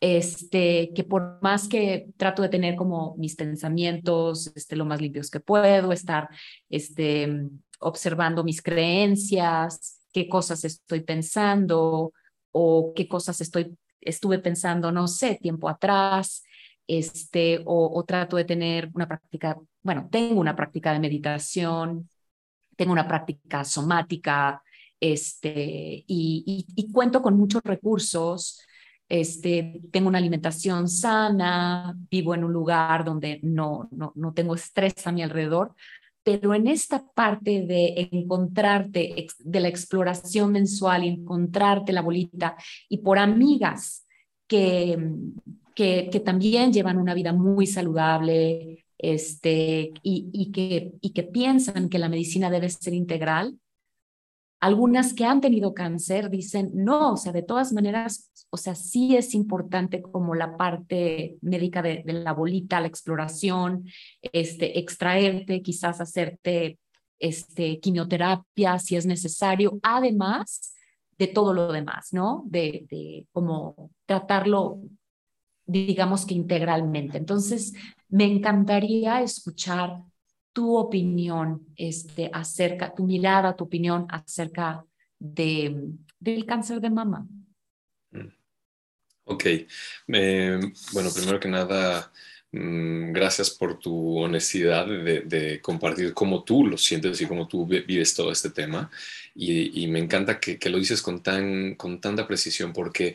este, 0.00 0.92
que 0.94 1.02
por 1.02 1.42
más 1.42 1.66
que 1.66 2.10
trato 2.16 2.42
de 2.42 2.48
tener 2.48 2.76
como 2.76 3.16
mis 3.16 3.34
pensamientos 3.34 4.52
este, 4.54 4.76
lo 4.76 4.84
más 4.84 5.00
limpios 5.00 5.28
que 5.30 5.40
puedo, 5.40 5.90
estar 5.90 6.28
este, 6.70 7.48
observando 7.80 8.44
mis 8.44 8.62
creencias, 8.62 9.97
qué 10.12 10.28
cosas 10.28 10.64
estoy 10.64 11.00
pensando 11.00 12.12
o 12.52 12.92
qué 12.94 13.08
cosas 13.08 13.40
estoy, 13.40 13.76
estuve 14.00 14.38
pensando, 14.38 14.92
no 14.92 15.08
sé, 15.08 15.38
tiempo 15.40 15.68
atrás, 15.68 16.42
este, 16.86 17.62
o, 17.66 18.02
trato 18.06 18.36
de 18.36 18.44
tener 18.44 18.90
una 18.94 19.06
práctica, 19.06 19.58
bueno, 19.82 20.08
tengo 20.10 20.40
una 20.40 20.56
práctica 20.56 20.92
de 20.92 21.00
meditación, 21.00 22.08
tengo 22.76 22.92
una 22.92 23.06
práctica 23.06 23.64
somática, 23.64 24.62
este, 25.00 26.04
y, 26.06 26.66
y 26.74 26.92
cuento 26.92 27.22
con 27.22 27.36
muchos 27.36 27.62
recursos 27.62 28.60
este, 29.08 29.80
tengo 29.90 30.08
una 30.08 30.18
alimentación 30.18 30.86
sana, 30.86 31.96
vivo 32.10 32.34
en 32.34 32.44
un 32.44 32.52
lugar 32.52 33.04
donde 33.04 33.40
no, 33.42 33.88
no, 33.90 34.12
no 34.14 34.34
tengo 34.34 34.54
estrés 34.54 35.06
a 35.06 35.12
mi 35.12 35.22
alrededor, 35.22 35.74
pero 36.30 36.52
en 36.52 36.66
esta 36.66 37.02
parte 37.14 37.62
de 37.62 38.10
encontrarte, 38.12 39.26
de 39.38 39.60
la 39.60 39.68
exploración 39.68 40.52
mensual, 40.52 41.04
encontrarte 41.04 41.90
la 41.90 42.02
bolita 42.02 42.54
y 42.86 42.98
por 42.98 43.18
amigas 43.18 44.06
que, 44.46 44.98
que, 45.74 46.22
también 46.22 46.70
llevan 46.70 46.98
una 46.98 47.14
vida 47.14 47.32
muy 47.32 47.66
saludable 47.66 48.84
este, 48.98 49.94
y, 50.02 50.28
y, 50.30 50.52
que, 50.52 50.92
y 51.00 51.14
que 51.14 51.22
piensan 51.22 51.88
que 51.88 51.98
la 51.98 52.10
medicina 52.10 52.50
debe 52.50 52.68
ser 52.68 52.92
integral, 52.92 53.58
algunas 54.60 55.14
que 55.14 55.24
han 55.24 55.40
tenido 55.40 55.72
cáncer 55.72 56.30
dicen, 56.30 56.70
no, 56.74 57.12
o 57.12 57.16
sea, 57.16 57.32
de 57.32 57.42
todas 57.42 57.72
maneras, 57.72 58.32
o 58.50 58.56
sea, 58.56 58.74
sí 58.74 59.16
es 59.16 59.34
importante 59.34 60.02
como 60.02 60.34
la 60.34 60.56
parte 60.56 61.38
médica 61.42 61.80
de, 61.80 62.02
la 62.04 62.32
bolita, 62.32 62.80
la 62.80 62.88
exploración, 62.88 63.84
este, 64.20 64.78
extraerte, 64.80 65.62
quizás 65.62 66.00
hacerte 66.00 66.78
este, 67.20 67.78
quimioterapia 67.78 68.78
si 68.78 68.96
es 68.96 69.06
necesario, 69.06 69.78
además 69.82 70.74
de 71.18 71.28
todo 71.28 71.52
lo 71.54 71.72
demás, 71.72 72.08
¿no? 72.12 72.44
De, 72.46 72.86
de 72.90 73.26
como 73.32 73.90
tratarlo, 74.06 74.80
digamos 75.66 76.26
que 76.26 76.34
integralmente. 76.34 77.18
Entonces, 77.18 77.74
me 78.08 78.24
encantaría 78.24 79.22
escuchar 79.22 80.02
tu 80.52 80.76
opinión 80.76 81.66
este, 81.76 82.30
acerca, 82.32 82.94
tu 82.94 83.04
mirada, 83.04 83.54
tu 83.54 83.64
opinión 83.64 84.06
acerca 84.08 84.84
de, 85.18 85.92
del 86.18 86.46
cáncer 86.46 86.80
de 86.80 86.90
mama. 86.90 87.26
Mm. 88.10 88.28
Ok. 89.24 89.44
Eh, 89.44 90.60
bueno, 90.92 91.10
primero 91.14 91.38
que 91.38 91.48
nada, 91.48 92.10
mm, 92.52 93.12
gracias 93.12 93.50
por 93.50 93.78
tu 93.78 94.18
honestidad 94.18 94.86
de, 94.86 95.60
compartir 95.62 96.14
cómo 96.14 96.42
tú 96.44 96.66
lo 96.66 96.78
sientes 96.78 97.20
y 97.20 97.26
cómo 97.26 97.46
tú 97.46 97.66
vives 97.66 98.14
todo 98.14 98.32
este 98.32 98.50
tema. 98.50 98.90
Y, 99.34 99.86
me 99.86 100.00
encanta 100.00 100.40
que, 100.40 100.58
lo 100.68 100.78
dices 100.78 101.02
con, 101.02 101.22
tan, 101.22 101.76
con 101.76 102.00
tanta 102.00 102.26
precisión 102.26 102.72
porque 102.72 103.14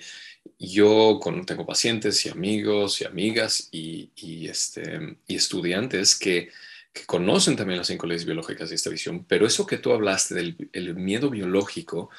yo 0.58 1.20
con, 1.22 1.46
tengo 1.46 1.66
pacientes 1.66 2.26
y 2.26 2.30
amigos 2.30 3.02
y 3.02 3.06
amigas 3.06 3.70
y, 3.72 4.12
y, 4.16 4.48
este, 4.48 5.18
y 5.28 5.36
estudiantes 5.36 6.18
que 6.18 6.50
que 6.94 7.06
conocen 7.06 7.56
también 7.56 7.80
las 7.80 7.88
cinco 7.88 8.08
leyes 8.08 8.26
biológicas 8.26 8.72
y 8.72 8.76
esta 8.76 8.90
visión, 8.90 9.26
pero 9.26 9.48
eso 9.48 9.66
que 9.66 9.80
tú 9.80 9.92
hablaste 9.92 10.36
del 10.36 10.96
miedo 10.96 11.30
biológico, 11.30 12.10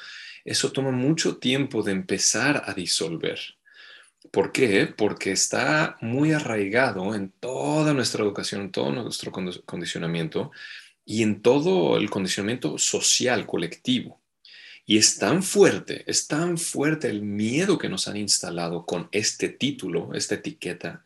eso 0.43 0.71
toma 0.71 0.91
mucho 0.91 1.37
tiempo 1.37 1.81
de 1.81 1.93
empezar 1.93 2.63
a 2.67 2.73
disolver. 2.73 3.39
¿Por 4.31 4.51
qué? 4.51 4.87
Porque 4.87 5.31
está 5.31 5.97
muy 6.01 6.33
arraigado 6.33 7.15
en 7.15 7.31
toda 7.31 7.93
nuestra 7.93 8.23
educación, 8.23 8.61
en 8.61 8.71
todo 8.71 8.91
nuestro 8.91 9.31
condicionamiento 9.31 10.51
y 11.05 11.23
en 11.23 11.41
todo 11.41 11.97
el 11.97 12.09
condicionamiento 12.09 12.77
social, 12.77 13.45
colectivo. 13.45 14.21
Y 14.85 14.97
es 14.97 15.17
tan 15.17 15.41
fuerte, 15.41 16.03
es 16.05 16.27
tan 16.27 16.57
fuerte 16.57 17.09
el 17.09 17.21
miedo 17.21 17.77
que 17.77 17.89
nos 17.89 18.07
han 18.07 18.17
instalado 18.17 18.85
con 18.85 19.09
este 19.11 19.49
título, 19.49 20.13
esta 20.13 20.35
etiqueta, 20.35 21.05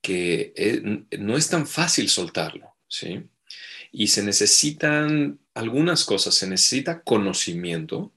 que 0.00 0.52
eh, 0.56 1.04
no 1.18 1.36
es 1.36 1.48
tan 1.48 1.66
fácil 1.66 2.08
soltarlo. 2.08 2.71
¿Sí? 2.92 3.22
Y 3.90 4.08
se 4.08 4.22
necesitan 4.22 5.40
algunas 5.54 6.04
cosas, 6.04 6.34
se 6.34 6.46
necesita 6.46 7.02
conocimiento, 7.02 8.12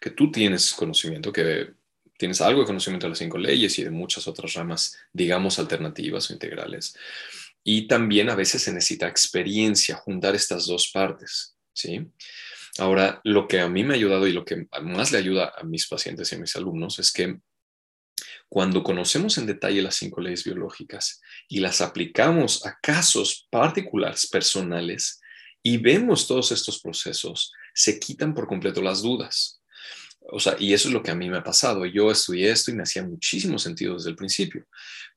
que 0.00 0.10
tú 0.10 0.30
tienes 0.30 0.72
conocimiento, 0.72 1.32
que 1.32 1.74
tienes 2.18 2.40
algo 2.40 2.60
de 2.60 2.66
conocimiento 2.66 3.06
de 3.06 3.10
las 3.10 3.18
cinco 3.18 3.38
leyes 3.38 3.78
y 3.78 3.84
de 3.84 3.90
muchas 3.90 4.26
otras 4.26 4.54
ramas, 4.54 4.98
digamos, 5.12 5.58
alternativas 5.58 6.28
o 6.28 6.32
integrales. 6.32 6.96
Y 7.62 7.86
también 7.86 8.28
a 8.28 8.34
veces 8.34 8.62
se 8.62 8.72
necesita 8.72 9.08
experiencia, 9.08 9.96
juntar 9.96 10.34
estas 10.34 10.66
dos 10.66 10.90
partes, 10.92 11.56
¿sí? 11.72 12.06
Ahora, 12.78 13.20
lo 13.24 13.48
que 13.48 13.60
a 13.60 13.68
mí 13.68 13.84
me 13.84 13.94
ha 13.94 13.96
ayudado 13.96 14.26
y 14.26 14.32
lo 14.32 14.44
que 14.44 14.66
más 14.82 15.12
le 15.12 15.18
ayuda 15.18 15.52
a 15.56 15.64
mis 15.64 15.86
pacientes 15.86 16.30
y 16.30 16.34
a 16.34 16.38
mis 16.38 16.54
alumnos 16.56 16.98
es 16.98 17.12
que 17.12 17.38
cuando 18.56 18.82
conocemos 18.82 19.36
en 19.36 19.44
detalle 19.44 19.82
las 19.82 19.96
cinco 19.96 20.18
leyes 20.18 20.42
biológicas 20.42 21.20
y 21.46 21.60
las 21.60 21.82
aplicamos 21.82 22.64
a 22.64 22.78
casos 22.80 23.46
particulares, 23.50 24.26
personales, 24.26 25.20
y 25.62 25.76
vemos 25.76 26.26
todos 26.26 26.52
estos 26.52 26.80
procesos, 26.80 27.52
se 27.74 28.00
quitan 28.00 28.32
por 28.32 28.46
completo 28.46 28.80
las 28.80 29.02
dudas. 29.02 29.60
O 30.20 30.40
sea, 30.40 30.56
y 30.58 30.72
eso 30.72 30.88
es 30.88 30.94
lo 30.94 31.02
que 31.02 31.10
a 31.10 31.14
mí 31.14 31.28
me 31.28 31.36
ha 31.36 31.44
pasado. 31.44 31.84
Yo 31.84 32.10
estudié 32.10 32.50
esto 32.50 32.70
y 32.70 32.74
me 32.74 32.84
hacía 32.84 33.04
muchísimo 33.04 33.58
sentido 33.58 33.92
desde 33.92 34.08
el 34.08 34.16
principio, 34.16 34.66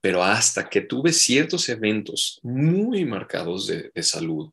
pero 0.02 0.22
hasta 0.22 0.68
que 0.68 0.82
tuve 0.82 1.14
ciertos 1.14 1.70
eventos 1.70 2.42
muy 2.44 3.06
marcados 3.06 3.68
de, 3.68 3.90
salud, 4.04 4.52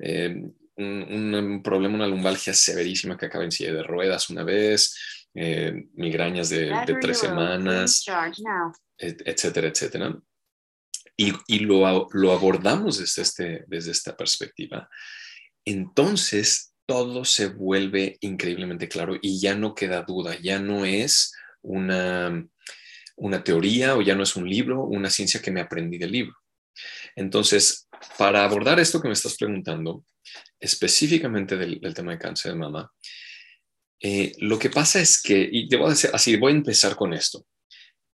eh, 0.00 0.36
un, 0.76 1.62
problema, 1.64 1.94
una 1.94 2.06
lumbalgia 2.06 2.52
severísima 2.52 3.16
que 3.16 3.24
acaba 3.24 3.44
en 3.44 3.52
silla 3.52 3.72
de 3.72 3.82
ruedas 3.82 4.28
una 4.28 4.44
vez, 4.44 4.94
eh, 5.40 5.86
migrañas 5.94 6.48
de, 6.48 6.74
tres 7.00 7.18
semanas, 7.18 8.04
etcétera, 8.98 9.68
etcétera. 9.68 10.18
Y, 11.16 11.32
y 11.46 11.60
lo, 11.60 12.08
lo, 12.12 12.32
abordamos 12.32 12.98
desde, 12.98 13.22
este, 13.22 13.64
desde 13.68 13.92
esta 13.92 14.16
perspectiva. 14.16 14.88
Entonces, 15.64 16.74
todo 16.86 17.24
se 17.24 17.50
vuelve 17.50 18.16
increíblemente 18.20 18.88
claro 18.88 19.16
y 19.22 19.38
ya 19.38 19.54
no 19.54 19.76
queda 19.76 20.02
duda, 20.02 20.36
ya 20.40 20.58
no 20.58 20.84
es 20.84 21.32
una, 21.62 22.44
una 23.16 23.44
teoría 23.44 23.94
o 23.94 24.02
ya 24.02 24.16
no 24.16 24.24
es 24.24 24.34
un 24.34 24.48
libro, 24.48 24.82
una 24.82 25.08
ciencia 25.08 25.40
que 25.40 25.52
me 25.52 25.60
aprendí 25.60 25.98
del 25.98 26.10
libro. 26.10 26.34
Entonces, 27.14 27.88
para 28.16 28.42
abordar 28.42 28.80
esto 28.80 29.00
que 29.00 29.06
me 29.06 29.14
estás 29.14 29.36
preguntando, 29.36 30.04
específicamente 30.58 31.56
del, 31.56 31.78
del 31.78 31.94
tema 31.94 32.10
de 32.10 32.18
cáncer 32.18 32.52
de 32.52 32.58
mama, 32.58 32.92
eh, 34.00 34.32
lo 34.38 34.58
que 34.58 34.70
pasa 34.70 35.00
es 35.00 35.20
que, 35.20 35.48
y 35.50 35.68
debo 35.68 35.88
decir 35.88 36.10
así, 36.12 36.36
voy 36.36 36.52
a 36.52 36.56
empezar 36.56 36.96
con 36.96 37.12
esto. 37.12 37.44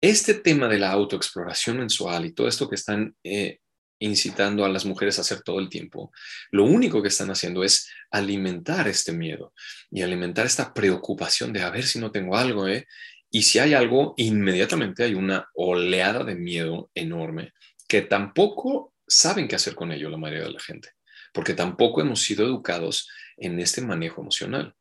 Este 0.00 0.34
tema 0.34 0.68
de 0.68 0.78
la 0.78 0.90
autoexploración 0.92 1.78
mensual 1.78 2.26
y 2.26 2.32
todo 2.32 2.48
esto 2.48 2.68
que 2.68 2.74
están 2.74 3.14
eh, 3.24 3.58
incitando 4.00 4.64
a 4.64 4.68
las 4.68 4.84
mujeres 4.84 5.18
a 5.18 5.22
hacer 5.22 5.42
todo 5.42 5.60
el 5.60 5.68
tiempo, 5.68 6.12
lo 6.50 6.64
único 6.64 7.00
que 7.00 7.08
están 7.08 7.30
haciendo 7.30 7.64
es 7.64 7.88
alimentar 8.10 8.86
este 8.88 9.12
miedo 9.12 9.52
y 9.90 10.02
alimentar 10.02 10.46
esta 10.46 10.74
preocupación 10.74 11.52
de 11.52 11.62
a 11.62 11.70
ver 11.70 11.84
si 11.84 11.98
no 11.98 12.10
tengo 12.10 12.36
algo, 12.36 12.68
¿eh? 12.68 12.86
Y 13.30 13.42
si 13.42 13.58
hay 13.58 13.74
algo, 13.74 14.14
inmediatamente 14.16 15.02
hay 15.04 15.14
una 15.14 15.48
oleada 15.54 16.22
de 16.22 16.36
miedo 16.36 16.90
enorme 16.94 17.52
que 17.88 18.02
tampoco 18.02 18.94
saben 19.06 19.48
qué 19.48 19.56
hacer 19.56 19.74
con 19.74 19.92
ello 19.92 20.08
la 20.08 20.16
mayoría 20.16 20.46
de 20.46 20.52
la 20.52 20.60
gente, 20.60 20.90
porque 21.32 21.54
tampoco 21.54 22.00
hemos 22.00 22.20
sido 22.22 22.44
educados 22.44 23.08
en 23.36 23.58
este 23.58 23.80
manejo 23.82 24.20
emocional. 24.20 24.74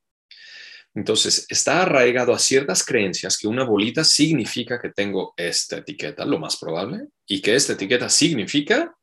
Entonces, 0.95 1.47
está 1.49 1.81
arraigado 1.81 2.33
a 2.33 2.39
ciertas 2.39 2.85
creencias 2.85 3.37
que 3.37 3.47
una 3.47 3.63
bolita 3.63 4.03
significa 4.03 4.79
que 4.79 4.91
tengo 4.91 5.33
esta 5.35 5.77
etiqueta, 5.77 6.23
lo 6.25 6.37
más 6.37 6.57
probable, 6.57 7.07
y 7.25 7.41
que 7.41 7.55
esta 7.55 7.73
etiqueta 7.73 8.09
significa 8.09 8.95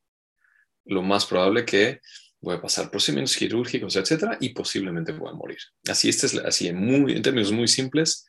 lo 0.84 1.02
más 1.02 1.26
probable 1.26 1.64
que 1.64 2.00
voy 2.40 2.56
a 2.56 2.62
pasar 2.62 2.90
procedimientos 2.90 3.36
quirúrgicos, 3.36 3.96
etcétera, 3.96 4.38
y 4.40 4.50
posiblemente 4.50 5.12
voy 5.12 5.30
a 5.30 5.34
morir. 5.34 5.58
Así, 5.88 6.08
este 6.08 6.26
es 6.26 6.34
así 6.36 6.68
en, 6.68 7.22
términos 7.22 7.52
muy 7.52 7.66
simples, 7.68 8.26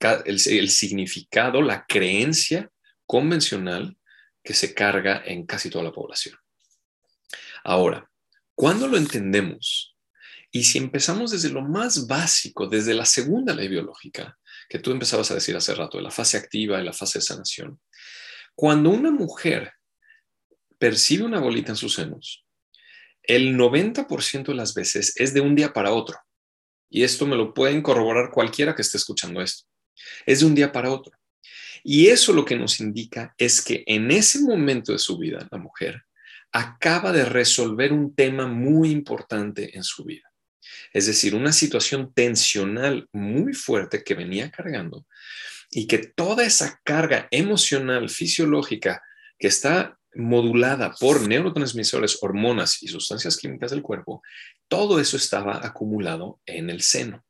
el, 0.00 0.40
el 0.46 0.68
significado, 0.68 1.62
la 1.62 1.84
creencia 1.86 2.70
convencional 3.06 3.96
que 4.42 4.54
se 4.54 4.74
carga 4.74 5.22
en 5.24 5.46
casi 5.46 5.70
toda 5.70 5.84
la 5.84 5.92
población. 5.92 6.36
Ahora, 7.64 8.10
cuando 8.54 8.86
lo 8.88 8.96
entendemos 8.96 9.96
y 10.50 10.64
si 10.64 10.78
empezamos 10.78 11.30
desde 11.30 11.50
lo 11.50 11.62
más 11.62 12.06
básico, 12.06 12.66
desde 12.66 12.94
la 12.94 13.04
segunda 13.04 13.54
ley 13.54 13.68
biológica, 13.68 14.38
que 14.68 14.78
tú 14.78 14.90
empezabas 14.90 15.30
a 15.30 15.34
decir 15.34 15.56
hace 15.56 15.74
rato, 15.74 15.98
de 15.98 16.04
la 16.04 16.10
fase 16.10 16.36
activa 16.36 16.80
y 16.80 16.84
la 16.84 16.92
fase 16.92 17.18
de 17.18 17.24
sanación, 17.24 17.80
cuando 18.54 18.90
una 18.90 19.10
mujer 19.10 19.72
percibe 20.78 21.24
una 21.24 21.40
bolita 21.40 21.72
en 21.72 21.76
sus 21.76 21.94
senos, 21.94 22.44
el 23.22 23.56
90% 23.56 24.46
de 24.46 24.54
las 24.54 24.74
veces 24.74 25.12
es 25.16 25.34
de 25.34 25.40
un 25.40 25.54
día 25.54 25.72
para 25.72 25.92
otro. 25.92 26.18
Y 26.88 27.02
esto 27.02 27.26
me 27.26 27.36
lo 27.36 27.52
pueden 27.52 27.82
corroborar 27.82 28.30
cualquiera 28.32 28.74
que 28.74 28.80
esté 28.80 28.96
escuchando 28.96 29.42
esto. 29.42 29.66
Es 30.24 30.40
de 30.40 30.46
un 30.46 30.54
día 30.54 30.72
para 30.72 30.90
otro. 30.90 31.12
Y 31.84 32.06
eso 32.06 32.32
lo 32.32 32.46
que 32.46 32.56
nos 32.56 32.80
indica 32.80 33.34
es 33.36 33.60
que 33.60 33.84
en 33.86 34.10
ese 34.10 34.40
momento 34.40 34.92
de 34.92 34.98
su 34.98 35.18
vida, 35.18 35.46
la 35.50 35.58
mujer 35.58 36.04
acaba 36.50 37.12
de 37.12 37.26
resolver 37.26 37.92
un 37.92 38.14
tema 38.14 38.46
muy 38.46 38.90
importante 38.90 39.76
en 39.76 39.84
su 39.84 40.04
vida. 40.04 40.27
Es 40.92 41.06
decir, 41.06 41.34
una 41.34 41.52
situación 41.52 42.12
tensional 42.12 43.08
muy 43.12 43.54
fuerte 43.54 44.02
que 44.02 44.14
venía 44.14 44.50
cargando 44.50 45.06
y 45.70 45.86
que 45.86 45.98
toda 45.98 46.44
esa 46.44 46.80
carga 46.84 47.28
emocional, 47.30 48.08
fisiológica, 48.08 49.02
que 49.38 49.48
está 49.48 49.98
modulada 50.14 50.94
por 50.98 51.26
neurotransmisores, 51.28 52.18
hormonas 52.22 52.82
y 52.82 52.88
sustancias 52.88 53.36
químicas 53.36 53.70
del 53.70 53.82
cuerpo, 53.82 54.22
todo 54.66 54.98
eso 55.00 55.16
estaba 55.16 55.64
acumulado 55.64 56.40
en 56.46 56.70
el 56.70 56.82
seno. 56.82 57.24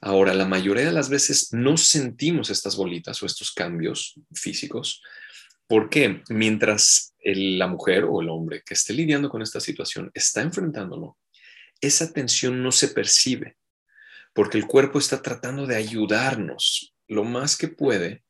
Ahora, 0.00 0.32
la 0.34 0.46
mayoría 0.46 0.84
de 0.84 0.92
las 0.92 1.08
veces 1.08 1.48
no 1.52 1.76
sentimos 1.76 2.50
estas 2.50 2.76
bolitas 2.76 3.20
o 3.22 3.26
estos 3.26 3.50
cambios 3.52 4.14
físicos 4.32 5.02
porque 5.68 6.22
mientras 6.30 7.14
la 7.22 7.66
mujer 7.66 8.04
o 8.04 8.22
el 8.22 8.30
hombre 8.30 8.62
que 8.64 8.74
esté 8.74 8.94
lidiando 8.94 9.28
con 9.28 9.42
esta 9.42 9.60
situación 9.60 10.10
está 10.14 10.40
enfrentándolo, 10.40 11.18
esa 11.80 12.12
tensión 12.12 12.62
no 12.62 12.72
se 12.72 12.88
percibe 12.88 13.56
porque 14.32 14.58
el 14.58 14.66
cuerpo 14.66 14.98
está 14.98 15.20
tratando 15.20 15.66
de 15.66 15.76
ayudarnos 15.76 16.94
lo 17.08 17.24
más 17.24 17.56
que 17.56 17.68
puede 17.68 18.22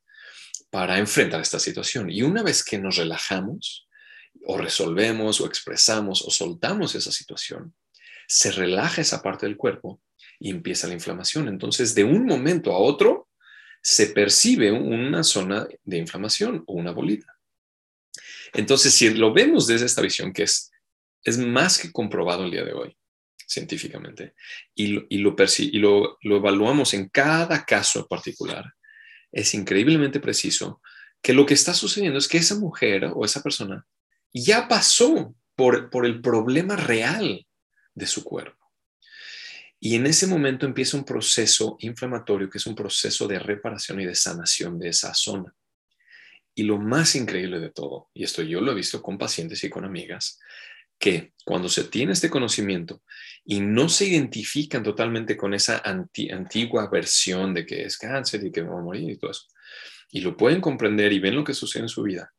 para 0.71 0.99
enfrentar 0.99 1.41
esta 1.41 1.59
situación. 1.59 2.11
Y 2.11 2.23
una 2.23 2.43
vez 2.43 2.65
que 2.65 2.79
nos 2.79 2.97
relajamos 2.97 3.87
o 4.47 4.57
resolvemos 4.57 5.41
o 5.41 5.47
expresamos 5.47 6.23
o 6.23 6.31
soltamos 6.31 6.95
esa 6.95 7.13
situación, 7.13 7.75
se 8.27 8.53
relaja 8.53 9.03
esa 9.03 9.23
parte 9.23 9.47
del 9.47 9.57
cuerpo 9.57 10.01
y 10.39 10.51
empieza 10.51 10.87
la 10.87 10.95
inflamación. 10.95 11.49
Entonces, 11.49 11.95
de 11.95 12.05
un 12.05 12.25
momento 12.27 12.73
a 12.73 12.79
otro, 12.79 13.29
se 13.83 14.07
percibe 14.07 14.71
una 14.71 15.23
zona 15.23 15.67
de 15.85 15.99
inflamación 15.99 16.65
o 16.67 16.75
una 16.75 16.93
bolita. 16.93 17.39
Entonces, 18.53 18.95
si 18.95 19.11
lo 19.11 19.33
vemos 19.33 19.67
desde 19.67 19.87
esta 19.87 20.03
visión, 20.03 20.33
que 20.33 20.45
es, 20.45 20.71
es 21.23 21.39
más 21.39 21.79
que 21.79 21.93
comprobado 21.93 22.45
el 22.45 22.51
día 22.51 22.65
de 22.65 22.73
hoy, 22.73 22.97
científicamente 23.49 24.35
y, 24.75 24.89
lo, 24.89 25.07
y, 25.09 25.19
lo, 25.79 26.19
lo, 26.21 26.37
evaluamos 26.37 26.93
en 26.95 27.09
cada 27.09 27.65
caso 27.65 28.07
particular, 28.07 28.75
es 29.33 29.55
increíblemente 29.55 30.21
preciso 30.21 30.83
que 31.23 31.33
lo 31.33 31.47
que 31.47 31.55
está 31.55 31.75
sucediendo 31.75 32.19
es 32.19 32.29
que 32.29 32.39
esa 32.39 32.57
mujer 32.57 33.11
o 33.15 33.25
esa 33.25 33.43
persona 33.43 33.87
ya 34.33 34.69
pasó 34.69 35.35
por, 35.57 35.91
por 35.91 36.07
el 36.07 36.21
problema 36.21 36.77
real 36.77 37.47
de 37.95 38.07
su 38.07 38.23
cuerpo. 38.23 38.57
Y 39.81 39.95
en 39.95 40.07
ese 40.07 40.27
momento 40.27 40.67
empieza 40.67 40.97
un 40.97 41.05
proceso 41.05 41.77
inflamatorio 41.81 42.51
que 42.51 42.59
es 42.59 42.67
un 42.67 42.75
proceso 42.75 43.27
de 43.27 43.39
reparación 43.39 44.01
y 44.01 44.07
de 44.07 44.15
sanación 44.15 44.79
de 44.79 44.89
esa 44.89 45.15
zona. 45.15 45.55
Y 46.55 46.65
lo 46.65 46.79
más 46.79 47.15
increíble 47.15 47.61
de 47.61 47.71
todo, 47.71 48.11
y 48.13 48.25
esto 48.25 48.43
yo 48.43 48.61
lo 48.61 48.73
he 48.73 48.75
visto 48.75 49.01
con 49.01 49.17
pacientes 49.17 49.63
y 49.63 49.71
con 49.71 49.85
amigas, 49.85 50.41
que 50.99 51.33
cuando 51.45 51.69
se 51.69 51.85
tiene 51.85 52.13
este 52.13 52.29
conocimiento 52.29 53.03
y 53.51 53.61
no 53.61 53.89
se 53.89 54.05
identifican 54.05 54.83
totalmente 54.83 55.35
con 55.35 55.55
esa 55.55 55.83
antigua 55.83 56.91
versión 56.91 57.55
de 57.55 57.65
que 57.65 57.83
es 57.83 57.97
cáncer 57.97 58.45
y 58.45 58.53
que 58.53 58.61
va 58.61 58.79
a 58.79 58.83
morir 58.83 59.09
y 59.09 59.17
todo 59.17 59.31
eso, 59.31 59.47
y 60.11 60.21
lo 60.21 60.37
pueden 60.37 60.61
comprender 60.61 61.15
y 61.15 61.19
ven 61.19 61.35
lo 61.35 61.45
que 61.45 61.55
sucede 61.55 61.85
en 61.85 61.89
su 61.89 62.03
vida, 62.03 62.31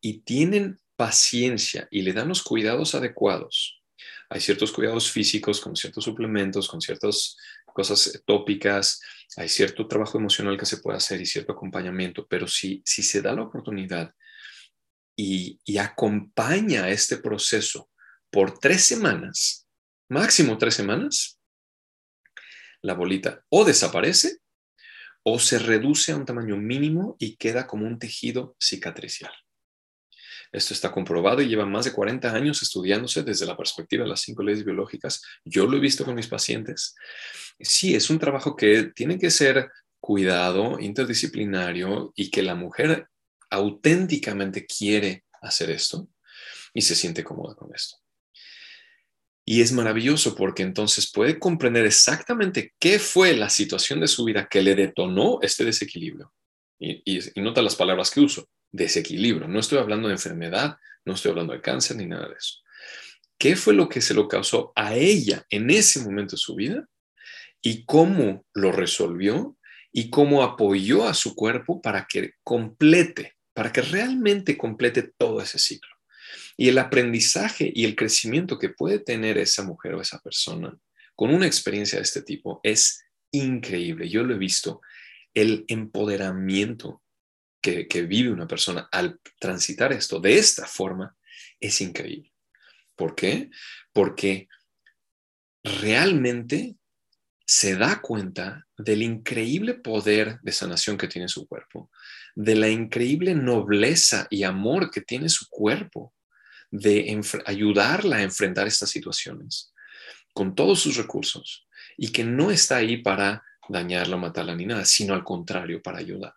y 0.00 0.20
tienen 0.20 0.80
paciencia 0.96 1.86
y 1.90 2.00
le 2.00 2.14
dan 2.14 2.28
los 2.28 2.42
cuidados 2.42 2.94
adecuados. 2.94 3.82
Hay 4.30 4.40
ciertos 4.40 4.72
cuidados 4.72 5.10
físicos 5.10 5.60
con 5.60 5.76
ciertos 5.76 6.04
suplementos, 6.04 6.68
con 6.68 6.80
ciertas 6.80 7.36
cosas 7.66 8.22
tópicas, 8.24 9.02
hay 9.36 9.50
cierto 9.50 9.86
trabajo 9.86 10.16
emocional 10.16 10.56
que 10.56 10.64
se 10.64 10.78
puede 10.78 10.96
hacer 10.96 11.20
y 11.20 11.26
cierto 11.26 11.52
acompañamiento, 11.52 12.26
pero 12.26 12.48
si, 12.48 12.80
si 12.82 13.02
se 13.02 13.20
da 13.20 13.34
la 13.34 13.42
oportunidad 13.42 14.14
y, 15.14 15.60
y 15.66 15.76
acompaña 15.76 16.88
este 16.88 17.18
proceso 17.18 17.90
por 18.30 18.58
tres 18.58 18.84
semanas, 18.84 19.65
máximo 20.08 20.58
tres 20.58 20.74
semanas, 20.74 21.40
la 22.82 22.94
bolita 22.94 23.44
o 23.48 23.64
desaparece 23.64 24.38
o 25.22 25.38
se 25.38 25.58
reduce 25.58 26.12
a 26.12 26.16
un 26.16 26.24
tamaño 26.24 26.56
mínimo 26.56 27.16
y 27.18 27.36
queda 27.36 27.66
como 27.66 27.86
un 27.86 27.98
tejido 27.98 28.56
cicatricial. 28.60 29.32
Esto 30.52 30.72
está 30.72 30.92
comprobado 30.92 31.42
y 31.42 31.48
lleva 31.48 31.66
más 31.66 31.84
de 31.84 31.92
40 31.92 32.32
años 32.32 32.62
estudiándose 32.62 33.22
desde 33.24 33.46
la 33.46 33.56
perspectiva 33.56 34.04
de 34.04 34.10
las 34.10 34.20
cinco 34.20 34.44
leyes 34.44 34.64
biológicas. 34.64 35.22
Yo 35.44 35.66
lo 35.66 35.76
he 35.76 35.80
visto 35.80 36.04
con 36.04 36.14
mis 36.14 36.28
pacientes. 36.28 36.94
Sí, 37.58 37.94
es 37.94 38.08
un 38.08 38.18
trabajo 38.18 38.54
que 38.54 38.92
tiene 38.94 39.18
que 39.18 39.30
ser 39.30 39.68
cuidado, 39.98 40.78
interdisciplinario 40.78 42.12
y 42.14 42.30
que 42.30 42.42
la 42.42 42.54
mujer 42.54 43.08
auténticamente 43.50 44.64
quiere 44.64 45.24
hacer 45.42 45.70
esto 45.70 46.08
y 46.72 46.82
se 46.82 46.94
siente 46.94 47.24
cómoda 47.24 47.56
con 47.56 47.74
esto. 47.74 47.96
Y 49.48 49.60
es 49.60 49.70
maravilloso 49.70 50.34
porque 50.34 50.64
entonces 50.64 51.10
puede 51.10 51.38
comprender 51.38 51.86
exactamente 51.86 52.74
qué 52.80 52.98
fue 52.98 53.36
la 53.36 53.48
situación 53.48 54.00
de 54.00 54.08
su 54.08 54.24
vida 54.24 54.48
que 54.50 54.60
le 54.60 54.74
detonó 54.74 55.38
este 55.40 55.64
desequilibrio. 55.64 56.32
Y, 56.80 57.20
nota 57.36 57.62
las 57.62 57.76
palabras 57.76 58.10
que 58.10 58.20
uso, 58.20 58.48
desequilibrio. 58.72 59.46
No 59.46 59.60
estoy 59.60 59.78
hablando 59.78 60.08
de 60.08 60.14
enfermedad, 60.14 60.76
no 61.04 61.14
estoy 61.14 61.30
hablando 61.30 61.52
de 61.52 61.60
cáncer 61.60 61.96
ni 61.96 62.06
nada 62.06 62.28
de 62.28 62.34
eso. 62.34 62.56
¿Qué 63.38 63.54
fue 63.54 63.72
lo 63.72 63.88
que 63.88 64.00
se 64.00 64.14
lo 64.14 64.26
causó 64.26 64.72
a 64.74 64.96
ella 64.96 65.46
en 65.48 65.70
ese 65.70 66.00
momento 66.00 66.32
de 66.32 66.40
su 66.40 66.56
vida? 66.56 66.84
Y 67.62 67.84
cómo 67.84 68.44
lo 68.52 68.72
resolvió 68.72 69.56
y 69.92 70.10
cómo 70.10 70.42
apoyó 70.42 71.06
a 71.06 71.14
su 71.14 71.36
cuerpo 71.36 71.80
para 71.80 72.06
que 72.10 72.32
complete, 72.42 73.36
para 73.54 73.72
que 73.72 73.82
realmente 73.82 74.58
complete 74.58 75.12
todo 75.16 75.40
ese 75.40 75.60
ciclo. 75.60 75.95
Y 76.56 76.68
el 76.68 76.78
aprendizaje 76.78 77.70
y 77.74 77.84
el 77.84 77.94
crecimiento 77.94 78.58
que 78.58 78.70
puede 78.70 78.98
tener 78.98 79.38
esa 79.38 79.62
mujer 79.62 79.94
o 79.94 80.00
esa 80.00 80.20
persona 80.20 80.76
con 81.14 81.34
una 81.34 81.46
experiencia 81.46 81.98
de 81.98 82.04
este 82.04 82.22
tipo 82.22 82.60
es 82.62 83.04
increíble. 83.30 84.08
Yo 84.08 84.22
lo 84.22 84.34
he 84.34 84.38
visto. 84.38 84.80
El 85.34 85.64
empoderamiento 85.68 87.02
que, 87.60 88.02
vive 88.02 88.30
una 88.30 88.46
persona 88.46 88.88
al 88.92 89.20
transitar 89.40 89.92
esto 89.92 90.20
de 90.20 90.38
esta 90.38 90.66
forma 90.66 91.16
es 91.58 91.80
increíble. 91.80 92.32
¿Por 92.94 93.14
qué? 93.14 93.50
Porque 93.92 94.48
realmente 95.62 96.76
se 97.44 97.76
da 97.76 98.00
cuenta 98.00 98.66
del 98.78 99.02
increíble 99.02 99.74
poder 99.74 100.38
de 100.42 100.52
sanación 100.52 100.96
que 100.96 101.08
tiene 101.08 101.28
su 101.28 101.46
cuerpo, 101.46 101.90
de 102.34 102.54
la 102.54 102.68
increíble 102.68 103.34
nobleza 103.34 104.26
y 104.30 104.44
amor 104.44 104.90
que 104.90 105.00
tiene 105.00 105.28
su 105.28 105.48
cuerpo 105.48 106.14
de 106.78 107.20
ayudarla 107.44 108.16
a 108.16 108.22
enfrentar 108.22 108.66
estas 108.66 108.90
situaciones 108.90 109.72
con 110.32 110.54
todos 110.54 110.80
sus 110.80 110.96
recursos 110.96 111.66
y 111.96 112.12
que 112.12 112.24
no 112.24 112.50
está 112.50 112.76
ahí 112.76 112.98
para 112.98 113.42
dañarla, 113.68 114.16
matarla 114.16 114.54
ni 114.54 114.66
nada, 114.66 114.84
sino 114.84 115.14
al 115.14 115.24
contrario, 115.24 115.82
para 115.82 115.98
ayudar. 115.98 116.34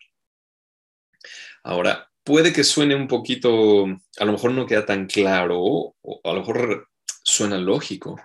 Ahora, 1.64 2.10
puede 2.24 2.54
que 2.54 2.64
suene 2.64 2.96
un 2.96 3.08
poquito, 3.08 3.86
a 3.86 4.26
lo 4.26 4.32
mejor 4.32 4.52
no 4.52 4.66
queda 4.66 4.86
tan 4.86 5.06
claro, 5.06 5.60
o 5.60 6.22
a 6.24 6.34
lo 6.34 6.40
mejor 6.40 6.90
suena 7.24 7.58
lógico, 7.58 8.20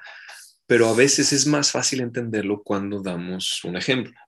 pero 0.66 0.88
a 0.88 0.94
veces 0.94 1.33
es 1.33 1.46
más 1.46 1.70
fácil 1.70 2.00
entenderlo 2.00 2.62
cuando 2.62 3.03
damos 3.03 3.62
un 3.64 3.77
ejemplo. 3.77 4.18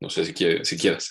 No 0.00 0.10
sé 0.10 0.24
si, 0.24 0.34
si 0.64 0.78
quieras. 0.78 1.10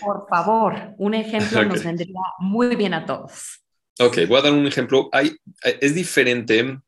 Por 0.00 0.26
favor, 0.28 0.94
un 0.98 1.14
ejemplo 1.14 1.64
nos 1.64 1.82
vendría 1.84 2.20
muy 2.38 2.76
bien 2.76 2.94
a 2.94 3.04
todos. 3.04 3.62
Ok, 4.00 4.18
voy 4.28 4.38
a 4.38 4.42
dar 4.42 4.52
un 4.52 4.66
ejemplo. 4.66 5.08
Hay, 5.12 5.36
es 5.80 5.94
diferente 5.94 6.78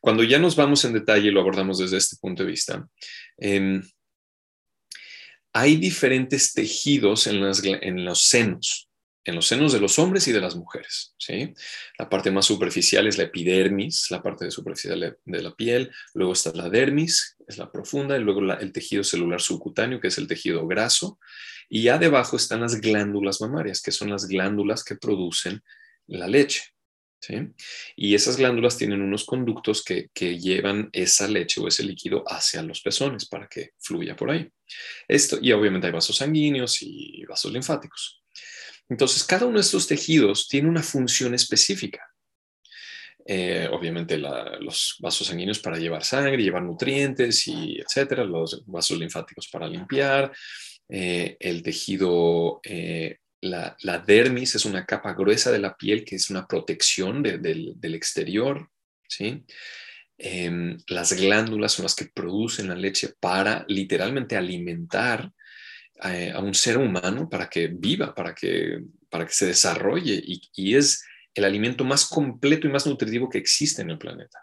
cuando 0.00 0.22
ya 0.22 0.38
nos 0.38 0.56
vamos 0.56 0.84
en 0.84 0.92
detalle 0.92 1.28
y 1.28 1.30
lo 1.30 1.40
abordamos 1.40 1.78
desde 1.78 1.96
este 1.96 2.16
punto 2.20 2.42
de 2.42 2.50
vista. 2.50 2.86
Em, 3.38 3.82
hay 5.52 5.76
diferentes 5.76 6.52
tejidos 6.52 7.26
en, 7.26 7.42
en 7.82 8.04
los 8.04 8.22
senos 8.22 8.88
en 9.24 9.34
los 9.34 9.46
senos 9.46 9.72
de 9.72 9.80
los 9.80 9.98
hombres 9.98 10.26
y 10.28 10.32
de 10.32 10.40
las 10.40 10.56
mujeres. 10.56 11.14
¿sí? 11.18 11.52
La 11.98 12.08
parte 12.08 12.30
más 12.30 12.46
superficial 12.46 13.06
es 13.06 13.18
la 13.18 13.24
epidermis, 13.24 14.10
la 14.10 14.22
parte 14.22 14.50
superficial 14.50 15.16
de 15.24 15.42
la 15.42 15.54
piel, 15.54 15.90
luego 16.14 16.32
está 16.32 16.52
la 16.54 16.68
dermis, 16.68 17.36
es 17.46 17.58
la 17.58 17.70
profunda, 17.70 18.16
y 18.16 18.20
luego 18.20 18.40
el 18.40 18.72
tejido 18.72 19.04
celular 19.04 19.40
subcutáneo, 19.40 20.00
que 20.00 20.08
es 20.08 20.18
el 20.18 20.26
tejido 20.26 20.66
graso, 20.66 21.18
y 21.68 21.84
ya 21.84 21.98
debajo 21.98 22.36
están 22.36 22.60
las 22.60 22.80
glándulas 22.80 23.40
mamarias, 23.40 23.80
que 23.80 23.92
son 23.92 24.10
las 24.10 24.26
glándulas 24.26 24.84
que 24.84 24.96
producen 24.96 25.62
la 26.06 26.26
leche. 26.26 26.62
¿sí? 27.20 27.36
Y 27.94 28.14
esas 28.16 28.36
glándulas 28.36 28.76
tienen 28.76 29.00
unos 29.00 29.24
conductos 29.24 29.84
que, 29.84 30.08
que 30.12 30.38
llevan 30.38 30.90
esa 30.92 31.28
leche 31.28 31.60
o 31.60 31.68
ese 31.68 31.84
líquido 31.84 32.24
hacia 32.26 32.62
los 32.62 32.80
pezones 32.80 33.26
para 33.26 33.46
que 33.46 33.70
fluya 33.78 34.16
por 34.16 34.32
ahí. 34.32 34.50
Esto, 35.06 35.38
y 35.40 35.52
obviamente 35.52 35.86
hay 35.86 35.92
vasos 35.92 36.16
sanguíneos 36.16 36.82
y 36.82 37.24
vasos 37.26 37.52
linfáticos. 37.52 38.21
Entonces, 38.88 39.24
cada 39.24 39.46
uno 39.46 39.56
de 39.56 39.62
estos 39.62 39.86
tejidos 39.86 40.48
tiene 40.48 40.68
una 40.68 40.82
función 40.82 41.34
específica. 41.34 42.12
Eh, 43.24 43.68
obviamente 43.70 44.18
los 44.18 44.96
vasos 44.98 45.28
sanguíneos 45.28 45.60
para 45.60 45.78
llevar 45.78 46.04
sangre, 46.04 46.42
llevar 46.42 46.62
nutrientes 46.62 47.46
y 47.46 47.78
etcétera, 47.78 48.24
los 48.24 48.64
vasos 48.66 48.98
linfáticos 48.98 49.48
para 49.48 49.68
limpiar, 49.68 50.32
eh, 50.88 51.36
el 51.38 51.62
tejido, 51.62 52.60
eh, 52.64 53.18
la, 53.40 53.76
dermis 54.04 54.56
es 54.56 54.64
una 54.64 54.84
capa 54.84 55.14
gruesa 55.14 55.52
de 55.52 55.60
la 55.60 55.76
piel 55.76 56.04
que 56.04 56.16
es 56.16 56.30
una 56.30 56.46
protección 56.46 57.22
del, 57.22 57.94
exterior, 57.94 58.68
¿sí? 59.08 59.44
Em, 60.18 60.76
las 60.88 61.12
glándulas 61.14 61.72
son 61.72 61.84
las 61.84 61.94
que 61.94 62.10
producen 62.12 62.68
la 62.68 62.76
leche 62.76 63.14
para 63.18 63.64
literalmente 63.68 64.36
alimentar 64.36 65.32
a, 66.02 66.40
un 66.40 66.54
ser 66.54 66.78
humano 66.78 67.28
para 67.28 67.48
que 67.48 67.68
viva, 67.68 68.14
para 68.14 68.34
que, 68.34 68.82
para 69.08 69.26
que 69.26 69.32
se 69.32 69.46
desarrolle 69.46 70.20
y, 70.24 70.74
es 70.74 71.04
el 71.34 71.44
alimento 71.44 71.84
más 71.84 72.06
completo 72.06 72.66
y 72.66 72.70
más 72.70 72.86
nutritivo 72.86 73.28
que 73.28 73.38
existe 73.38 73.82
en 73.82 73.90
el 73.90 73.98
planeta. 73.98 74.38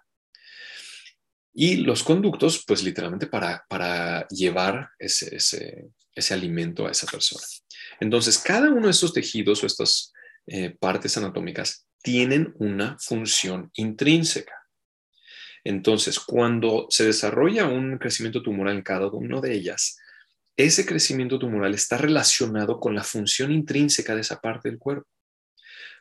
Y 1.53 1.77
los 1.77 2.03
conductos, 2.03 2.63
pues 2.65 2.83
literalmente 2.83 3.27
para, 3.27 3.65
para 3.67 4.25
llevar 4.29 4.89
ese, 4.97 5.35
ese, 5.35 6.33
alimento 6.33 6.87
a 6.87 6.91
esa 6.91 7.07
persona. 7.07 7.43
Entonces, 7.99 8.37
cada 8.37 8.69
uno 8.69 8.85
de 8.85 8.91
estos 8.91 9.13
tejidos 9.13 9.63
o 9.63 9.67
estas 9.67 10.13
eh, 10.47 10.75
partes 10.79 11.17
anatómicas 11.17 11.87
tienen 12.01 12.53
una 12.59 12.97
función 12.99 13.71
intrínseca. 13.75 14.53
Entonces, 15.63 16.19
cuando 16.19 16.87
se 16.89 17.05
desarrolla 17.05 17.65
un 17.65 17.97
crecimiento 17.97 18.41
tumoral 18.41 18.77
en 18.77 18.83
cada 18.83 19.07
una 19.07 19.41
de 19.41 19.53
ellas, 19.53 19.97
ese 20.65 20.85
crecimiento 20.85 21.39
tumoral 21.39 21.73
está 21.73 21.97
relacionado 21.97 22.81
con 22.81 22.93
la 22.93 23.03
función 23.03 23.49
intrínseca 23.49 24.13
de 24.13 24.21
esa 24.21 24.41
parte 24.41 24.69
del 24.69 24.77
cuerpo. 24.77 25.07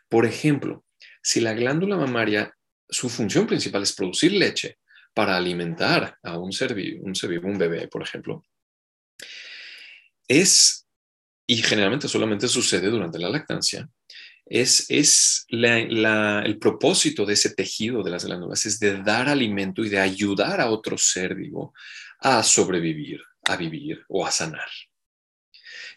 Por 0.09 0.27
ejemplo, 0.27 0.85
si 1.23 1.41
la 1.41 1.53
glándula 1.53 1.97
mamaria, 1.97 2.53
su 2.89 3.09
función 3.09 3.47
principal 3.47 3.85
es 3.85 3.93
producir 3.93 4.33
leche 4.33 4.79
para 5.15 5.37
alimentar 5.37 6.19
a 6.25 6.39
un 6.39 6.53
ser 6.53 6.75
vivo, 6.75 7.05
un, 7.05 7.59
bebé, 7.59 7.87
por 7.87 8.03
ejemplo, 8.03 8.45
es, 10.27 10.89
y 11.47 11.63
generalmente 11.63 12.09
solamente 12.09 12.49
sucede 12.49 12.89
durante 12.89 13.21
la 13.21 13.29
lactancia, 13.29 13.89
es, 14.45 14.87
es 14.89 15.47
el 15.51 16.59
propósito 16.59 17.25
de 17.25 17.35
ese 17.35 17.55
tejido 17.55 18.03
de 18.03 18.11
las 18.11 18.25
glándulas, 18.25 18.67
es 18.67 18.81
de 18.81 19.03
dar 19.03 19.29
alimento 19.29 19.85
y 19.85 19.89
de 19.89 20.01
ayudar 20.01 20.61
a 20.61 20.71
otro 20.71 20.99
ser 20.99 21.37
vivo 21.37 21.75
a 22.19 22.43
sobrevivir, 22.43 23.21
a 23.49 23.57
vivir 23.57 24.05
o 24.09 24.27
a 24.27 24.31
sanar. 24.31 24.69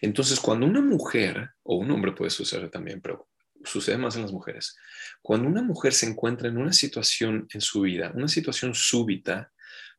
Entonces, 0.01 0.39
cuando 0.39 0.65
una 0.65 0.81
mujer, 0.81 1.51
o 1.63 1.75
un 1.75 1.91
hombre 1.91 2.11
puede 2.13 2.31
suceder 2.31 2.69
también, 2.69 3.01
pero 3.01 3.29
sucede 3.63 3.97
más 3.97 4.15
en 4.15 4.23
las 4.23 4.31
mujeres, 4.31 4.75
cuando 5.21 5.47
una 5.47 5.61
mujer 5.61 5.93
se 5.93 6.07
encuentra 6.07 6.47
en 6.47 6.57
una 6.57 6.73
situación 6.73 7.47
en 7.53 7.61
su 7.61 7.81
vida, 7.81 8.11
una 8.15 8.27
situación 8.27 8.73
súbita, 8.73 9.51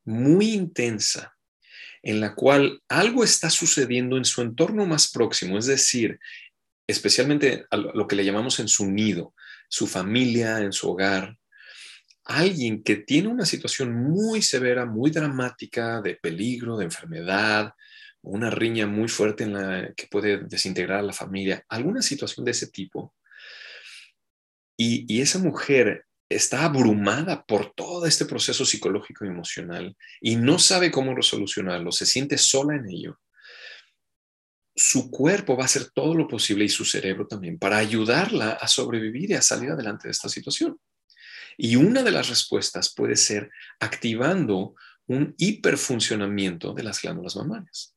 muy 0.05 0.53
intensa, 0.53 1.37
en 2.03 2.21
la 2.21 2.35
cual 2.35 2.83
algo 2.89 3.23
está 3.23 3.49
sucediendo 3.49 4.17
en 4.17 4.25
su 4.25 4.43
entorno 4.43 4.85
más 4.87 5.11
próximo, 5.11 5.57
es 5.57 5.67
decir, 5.67 6.19
especialmente 6.89 7.65
a 7.71 7.77
lo 7.77 8.09
que 8.09 8.17
le 8.17 8.25
llamamos 8.25 8.59
en 8.59 8.67
su 8.67 8.91
nido, 8.91 9.35
su 9.69 9.87
familia, 9.87 10.59
en 10.59 10.73
su 10.73 10.91
hogar, 10.91 11.37
alguien 12.25 12.83
que 12.83 12.97
tiene 12.97 13.29
una 13.29 13.47
situación 13.47 13.95
muy 13.95 14.43
severa, 14.43 14.87
muy 14.87 15.11
dramática, 15.11 16.01
de 16.01 16.17
peligro, 16.17 16.77
de 16.77 16.85
enfermedad, 16.85 17.75
una 18.23 18.51
riña 18.51 18.87
muy 18.87 19.09
fuerte 19.09 19.45
en 19.45 19.53
la 19.53 19.93
que 19.95 20.07
puede 20.07 20.39
desintegrar 20.45 21.01
a 21.01 21.03
la 21.03 21.13
familia, 21.13 21.65
alguna 21.69 22.03
situación 22.03 22.45
de 22.45 22.53
ese 22.53 22.69
tipo, 22.69 23.15
y, 24.77 25.21
esa 25.21 25.39
mujer 25.39 26.07
está 26.29 26.65
abrumada 26.65 27.45
por 27.45 27.73
todo 27.75 28.07
este 28.07 28.25
proceso 28.25 28.65
psicológico 28.65 29.25
y 29.25 29.29
emocional 29.29 29.97
y 30.21 30.37
no 30.37 30.59
sabe 30.59 30.91
cómo 30.91 31.15
resolucionarlo, 31.15 31.93
se 31.93 32.07
siente 32.07 32.39
sola 32.39 32.77
en 32.77 32.89
ello, 32.89 33.21
su 34.75 35.11
cuerpo 35.11 35.57
va 35.57 35.65
a 35.65 35.67
hacer 35.67 35.91
todo 35.91 36.15
lo 36.15 36.27
posible 36.27 36.65
y 36.65 36.71
su 36.71 36.85
cerebro 36.85 37.27
también 37.27 37.59
para 37.59 37.77
ayudarla 37.77 38.53
a 38.53 38.67
sobrevivir 38.67 39.31
y 39.31 39.35
a 39.35 39.43
salir 39.43 39.71
adelante 39.71 40.09
de 40.09 40.13
esta 40.13 40.31
situación. 40.31 40.79
Y 41.65 41.77
una 41.77 42.03
de 42.03 42.11
las 42.11 42.29
respuestas 42.29 42.93
puede 42.93 43.15
ser 43.15 43.53
activando 43.79 44.75
un 45.07 45.33
hiperfuncionamiento 45.39 46.75
de 46.75 46.83
las 46.83 47.01
glándulas 47.01 47.37
mamarias 47.37 47.95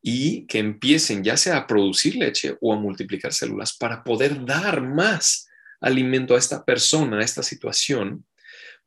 y 0.00 0.46
que 0.46 0.58
empiecen 0.58 1.22
ya 1.22 1.36
sea 1.36 1.58
a 1.58 1.66
producir 1.66 2.16
leche 2.16 2.56
o 2.62 2.72
a 2.72 2.80
multiplicar 2.80 3.34
células 3.34 3.76
para 3.76 4.02
poder 4.02 4.42
dar 4.46 4.80
más 4.80 5.48
alimento 5.82 6.34
a 6.34 6.38
esta 6.38 6.64
persona, 6.64 7.18
a 7.18 7.22
esta 7.22 7.42
situación, 7.42 8.24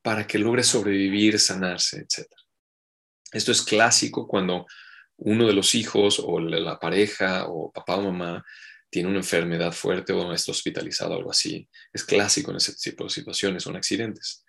para 0.01 0.25
que 0.25 0.39
logre 0.39 0.63
sobrevivir, 0.63 1.37
sanarse, 1.37 1.99
etc. 1.99 2.27
Esto 3.31 3.51
es 3.51 3.61
clásico 3.61 4.27
cuando 4.27 4.65
uno 5.17 5.45
de 5.45 5.53
los 5.53 5.75
hijos 5.75 6.19
o 6.19 6.39
la 6.39 6.79
pareja 6.79 7.45
o 7.49 7.71
papá 7.71 7.97
o 7.97 8.11
mamá 8.11 8.43
tiene 8.91 9.09
una 9.09 9.19
enfermedad 9.19 9.71
fuerte 9.71 10.13
o 10.13 10.31
está 10.33 10.51
hospitalizado 10.51 11.13
o 11.13 11.17
algo 11.17 11.31
así. 11.31 11.67
Es 11.93 12.03
clásico 12.03 12.51
en 12.51 12.57
ese 12.57 12.75
tipo 12.75 13.05
de 13.05 13.09
situaciones, 13.09 13.63
son 13.63 13.77
accidentes. 13.77 14.45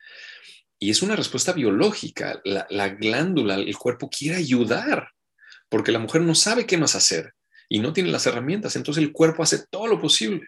Y 0.79 0.91
es 0.91 1.01
una 1.01 1.15
respuesta 1.15 1.53
biológica. 1.53 2.43
La, 2.45 2.89
glándula, 2.89 3.55
el 3.55 3.77
cuerpo 3.79 4.11
quiere 4.11 4.37
ayudar 4.37 5.09
porque 5.69 5.93
la 5.93 6.01
mujer 6.01 6.23
no 6.23 6.35
sabe 6.35 6.67
qué 6.67 6.77
más 6.77 6.97
hacer 6.97 7.33
y 7.69 7.79
no 7.79 7.93
tiene 7.93 8.11
las 8.11 8.27
herramientas. 8.27 8.75
Entonces 8.75 9.03
el 9.03 9.13
cuerpo 9.13 9.45
hace 9.45 9.65
todo 9.71 9.87
lo 9.87 10.01
posible. 10.01 10.47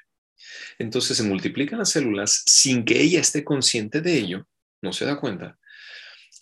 Entonces 0.78 1.16
se 1.16 1.22
multiplican 1.22 1.78
las 1.78 1.90
células 1.90 2.42
sin 2.46 2.84
que 2.84 3.00
ella 3.00 3.20
esté 3.20 3.44
consciente 3.44 4.00
de 4.00 4.18
ello, 4.18 4.48
no 4.82 4.92
se 4.92 5.04
da 5.04 5.20
cuenta, 5.20 5.56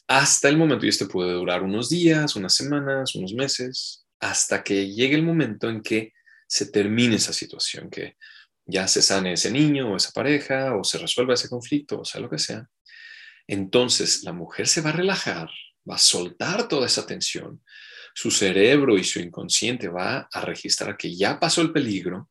hasta 0.09 0.49
el 0.49 0.57
momento, 0.57 0.85
y 0.85 0.88
esto 0.88 1.07
puede 1.07 1.33
durar 1.33 1.62
unos 1.62 1.88
días, 1.88 2.35
unas 2.35 2.55
semanas, 2.55 3.15
unos 3.15 3.35
meses, 3.35 4.05
hasta 4.21 4.62
que 4.65 4.91
llegue 4.91 5.15
el 5.15 5.23
momento 5.23 5.69
en 5.69 5.83
que 5.83 6.12
se 6.53 6.67
termine 6.67 7.17
esa 7.17 7.33
situación, 7.33 7.88
que 7.88 8.19
ya 8.67 8.87
se 8.87 9.01
sane 9.01 9.33
ese 9.33 9.51
niño 9.51 9.91
o 9.91 9.97
esa 9.97 10.11
pareja 10.12 10.77
o 10.77 10.85
se 10.85 10.99
resuelva 10.99 11.33
ese 11.33 11.49
conflicto 11.49 12.01
o 12.01 12.05
sea 12.05 12.21
lo 12.21 12.29
que 12.29 12.38
sea. 12.38 12.69
Entonces 13.47 14.23
la 14.23 14.35
mujer 14.35 14.69
se 14.69 14.83
va 14.83 14.91
a 14.91 14.93
relajar, 14.93 15.49
va 15.91 15.95
a 15.95 15.99
soltar 15.99 16.69
toda 16.69 16.85
esa 16.85 17.07
tensión, 17.07 17.65
su 18.15 18.31
cerebro 18.31 18.99
y 18.99 19.05
su 19.05 19.19
inconsciente 19.19 19.88
va 19.88 20.29
a 20.31 20.41
registrar 20.43 20.99
que 20.99 21.17
ya 21.17 21.41
pasó 21.41 21.62
el 21.62 21.73
peligro, 21.73 22.29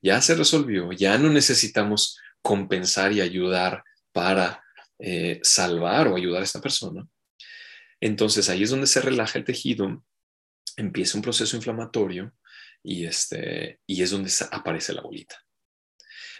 ya 0.00 0.22
se 0.22 0.34
resolvió, 0.34 0.90
ya 0.92 1.18
no 1.18 1.28
necesitamos 1.28 2.18
compensar 2.40 3.12
y 3.12 3.20
ayudar 3.20 3.84
para 4.12 4.64
eh, 4.98 5.40
salvar 5.42 6.08
o 6.08 6.16
ayudar 6.16 6.40
a 6.40 6.46
esta 6.46 6.62
persona. 6.62 7.06
Entonces 8.00 8.48
ahí 8.48 8.62
es 8.62 8.70
donde 8.70 8.86
se 8.86 9.02
relaja 9.02 9.38
el 9.38 9.44
tejido, 9.44 10.02
empieza 10.78 11.18
un 11.18 11.22
proceso 11.22 11.54
inflamatorio 11.54 12.32
y, 12.82 13.06
este, 13.06 13.80
y 13.86 14.02
es 14.02 14.10
donde 14.10 14.30
aparece 14.50 14.92
la 14.92 15.02
bolita. 15.02 15.36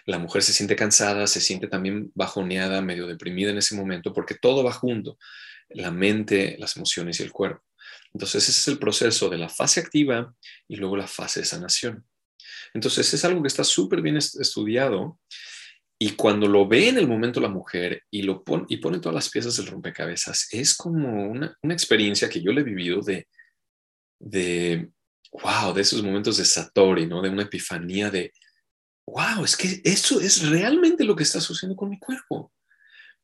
La 0.04 0.18
mujer 0.18 0.42
se 0.42 0.52
siente 0.52 0.74
cansada, 0.74 1.26
se 1.26 1.40
siente 1.40 1.68
también 1.68 2.10
bajoneada, 2.14 2.82
medio 2.82 3.06
deprimida 3.06 3.50
en 3.50 3.58
ese 3.58 3.76
momento, 3.76 4.12
porque 4.12 4.34
todo 4.34 4.64
va 4.64 4.72
junto, 4.72 5.18
la 5.68 5.90
mente, 5.90 6.56
las 6.58 6.76
emociones 6.76 7.20
y 7.20 7.22
el 7.22 7.32
cuerpo. 7.32 7.62
Entonces 8.12 8.48
ese 8.48 8.60
es 8.60 8.68
el 8.68 8.78
proceso 8.78 9.28
de 9.28 9.38
la 9.38 9.48
fase 9.48 9.80
activa 9.80 10.34
y 10.68 10.76
luego 10.76 10.96
la 10.96 11.06
fase 11.06 11.40
de 11.40 11.46
sanación. 11.46 12.04
Entonces 12.74 13.12
es 13.12 13.24
algo 13.24 13.42
que 13.42 13.48
está 13.48 13.64
súper 13.64 14.02
bien 14.02 14.16
estudiado 14.16 15.18
y 15.98 16.12
cuando 16.12 16.48
lo 16.48 16.66
ve 16.66 16.88
en 16.88 16.98
el 16.98 17.06
momento 17.06 17.40
la 17.40 17.48
mujer 17.48 18.02
y, 18.10 18.22
lo 18.22 18.42
pone, 18.42 18.64
y 18.68 18.78
pone 18.78 18.98
todas 18.98 19.14
las 19.14 19.30
piezas 19.30 19.56
del 19.56 19.68
rompecabezas, 19.68 20.48
es 20.50 20.74
como 20.74 21.30
una, 21.30 21.56
una 21.62 21.74
experiencia 21.74 22.28
que 22.28 22.42
yo 22.42 22.50
le 22.52 22.62
he 22.62 22.64
vivido 22.64 23.00
de, 23.02 23.28
de, 24.18 24.90
wow, 25.32 25.72
de 25.72 25.82
esos 25.82 26.02
momentos 26.02 26.36
de 26.36 26.44
Satori, 26.44 27.06
¿no? 27.06 27.22
De 27.22 27.30
una 27.30 27.42
epifanía 27.42 28.10
de, 28.10 28.32
wow, 29.06 29.44
es 29.44 29.56
que 29.56 29.80
eso 29.84 30.20
es 30.20 30.48
realmente 30.48 31.04
lo 31.04 31.16
que 31.16 31.22
está 31.22 31.40
sucediendo 31.40 31.76
con 31.76 31.90
mi 31.90 31.98
cuerpo. 31.98 32.52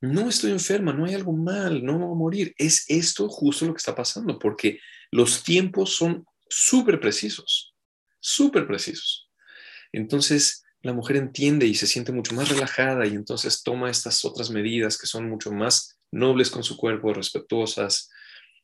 No 0.01 0.29
estoy 0.29 0.53
enferma, 0.53 0.93
no 0.93 1.05
hay 1.05 1.15
algo 1.15 1.33
mal, 1.33 1.85
no 1.85 1.99
voy 1.99 2.13
a 2.13 2.19
morir. 2.19 2.55
Es 2.57 2.85
esto 2.89 3.29
justo 3.29 3.67
lo 3.67 3.75
que 3.75 3.79
está 3.79 3.95
pasando, 3.95 4.39
porque 4.39 4.81
los 5.11 5.43
tiempos 5.43 5.97
son 5.97 6.25
súper 6.49 7.01
precisos, 7.01 7.75
súper 8.21 8.67
precisos. 8.67 9.29
Entonces, 9.93 10.65
la 10.83 10.93
mujer 10.93 11.17
entiende 11.17 11.67
y 11.67 11.75
se 11.75 11.87
siente 11.87 12.13
mucho 12.13 12.35
más 12.35 12.49
relajada 12.49 13.07
y 13.07 13.15
entonces 13.15 13.63
toma 13.63 13.91
estas 13.91 14.25
otras 14.25 14.51
medidas 14.51 14.97
que 14.97 15.07
son 15.07 15.29
mucho 15.29 15.51
más 15.51 15.99
nobles 16.13 16.51
con 16.51 16.63
su 16.63 16.77
cuerpo, 16.77 17.13
respetuosas, 17.13 18.09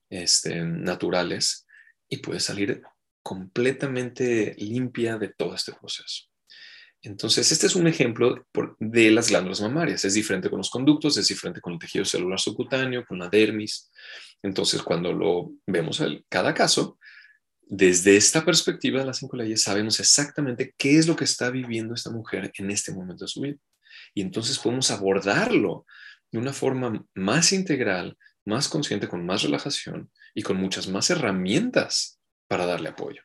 este, 0.08 0.62
naturales, 0.62 1.66
y 2.08 2.18
puede 2.18 2.40
salir 2.40 2.82
completamente 3.24 4.54
limpia 4.58 5.16
de 5.16 5.30
todo 5.30 5.54
este 5.54 5.72
proceso. 5.72 6.24
Entonces, 7.00 7.50
este 7.50 7.66
es 7.66 7.74
un 7.74 7.86
ejemplo 7.86 8.46
de 8.78 9.10
las 9.10 9.30
glándulas 9.30 9.62
mamarias. 9.62 10.04
Es 10.04 10.14
diferente 10.14 10.48
con 10.48 10.58
los 10.58 10.70
conductos, 10.70 11.16
es 11.16 11.26
diferente 11.28 11.60
con 11.60 11.72
el 11.72 11.78
tejido 11.78 12.04
celular 12.04 12.38
subcutáneo, 12.38 13.04
con 13.06 13.18
la 13.18 13.28
dermis. 13.28 13.90
Entonces, 14.42 14.82
cuando 14.82 15.12
lo 15.12 15.52
vemos 15.66 16.00
en 16.00 16.24
cada 16.28 16.52
caso, 16.54 16.98
desde 17.62 18.16
esta 18.16 18.44
perspectiva 18.44 19.00
de 19.00 19.06
las 19.06 19.18
cinco 19.18 19.36
leyes 19.36 19.62
sabemos 19.62 19.98
exactamente 20.00 20.74
qué 20.76 20.98
es 20.98 21.06
lo 21.06 21.16
que 21.16 21.24
está 21.24 21.50
viviendo 21.50 21.94
esta 21.94 22.10
mujer 22.10 22.52
en 22.56 22.70
este 22.70 22.92
momento 22.92 23.24
de 23.24 23.28
su 23.28 23.40
vida. 23.40 23.56
Y 24.12 24.20
entonces 24.20 24.58
podemos 24.58 24.90
abordarlo 24.90 25.86
de 26.30 26.38
una 26.38 26.52
forma 26.52 27.06
más 27.14 27.52
integral, 27.52 28.18
más 28.44 28.68
consciente, 28.68 29.08
con 29.08 29.24
más 29.24 29.42
relajación 29.42 30.10
y 30.34 30.42
con 30.42 30.58
muchas 30.58 30.88
más 30.88 31.08
herramientas 31.08 32.20
para 32.54 32.66
darle 32.66 32.90
apoyo. 32.90 33.20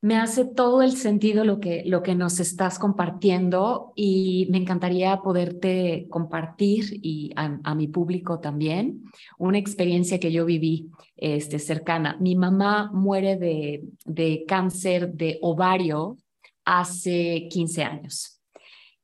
Me 0.00 0.16
hace 0.16 0.44
todo 0.44 0.82
el 0.82 0.96
sentido 0.96 1.44
lo 1.44 1.60
que, 1.60 1.84
lo 1.86 2.02
que 2.02 2.16
nos 2.16 2.40
estás 2.40 2.80
compartiendo 2.80 3.92
y 3.94 4.48
me 4.50 4.58
encantaría 4.58 5.16
poderte 5.22 6.08
compartir 6.10 6.86
y 6.90 7.32
a, 7.36 7.74
mi 7.76 7.86
público 7.86 8.40
también 8.40 9.04
una 9.38 9.58
experiencia 9.58 10.18
que 10.18 10.32
yo 10.32 10.44
viví 10.44 10.90
este, 11.14 11.60
cercana. 11.60 12.16
Mi 12.18 12.34
mamá 12.34 12.90
muere 12.92 13.36
de, 13.36 13.84
de 14.06 14.44
cáncer 14.44 15.12
de 15.12 15.38
ovario 15.40 16.16
hace 16.64 17.46
15 17.48 17.84
años 17.84 18.37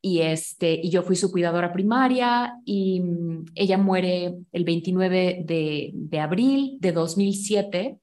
y, 0.04 0.20
este, 0.20 0.78
y 0.82 0.90
yo 0.90 1.02
fui 1.02 1.16
su 1.16 1.32
cuidadora 1.32 1.72
primaria 1.72 2.54
y 2.64 3.00
mm, 3.00 3.44
ella 3.54 3.78
muere 3.78 4.34
el 4.52 4.64
29 4.64 5.44
de, 5.44 5.90
de 5.94 6.20
abril 6.20 6.76
de 6.80 6.92
2007 6.92 7.98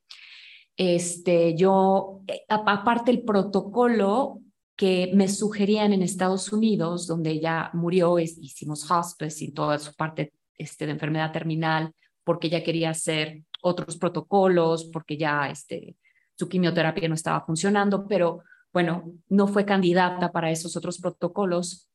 este, 0.83 1.55
yo, 1.55 2.21
eh, 2.27 2.41
aparte 2.49 3.11
el 3.11 3.21
protocolo 3.21 4.39
que 4.75 5.11
me 5.13 5.27
sugerían 5.27 5.93
en 5.93 6.01
Estados 6.01 6.51
Unidos, 6.51 7.05
donde 7.05 7.29
ella 7.29 7.69
murió, 7.73 8.17
hicimos 8.17 8.89
hospice 8.89 9.45
y 9.45 9.51
toda 9.51 9.77
su 9.77 9.93
parte 9.93 10.33
este, 10.57 10.87
de 10.87 10.93
enfermedad 10.93 11.31
terminal, 11.31 11.93
porque 12.23 12.47
ella 12.47 12.63
quería 12.63 12.89
hacer 12.89 13.43
otros 13.61 13.97
protocolos, 13.97 14.85
porque 14.85 15.17
ya 15.17 15.51
este, 15.51 15.97
su 16.35 16.49
quimioterapia 16.49 17.07
no 17.07 17.13
estaba 17.13 17.45
funcionando, 17.45 18.07
pero 18.07 18.41
bueno, 18.73 19.13
no 19.29 19.47
fue 19.47 19.65
candidata 19.65 20.31
para 20.31 20.49
esos 20.49 20.75
otros 20.75 20.97
protocolos. 20.99 21.90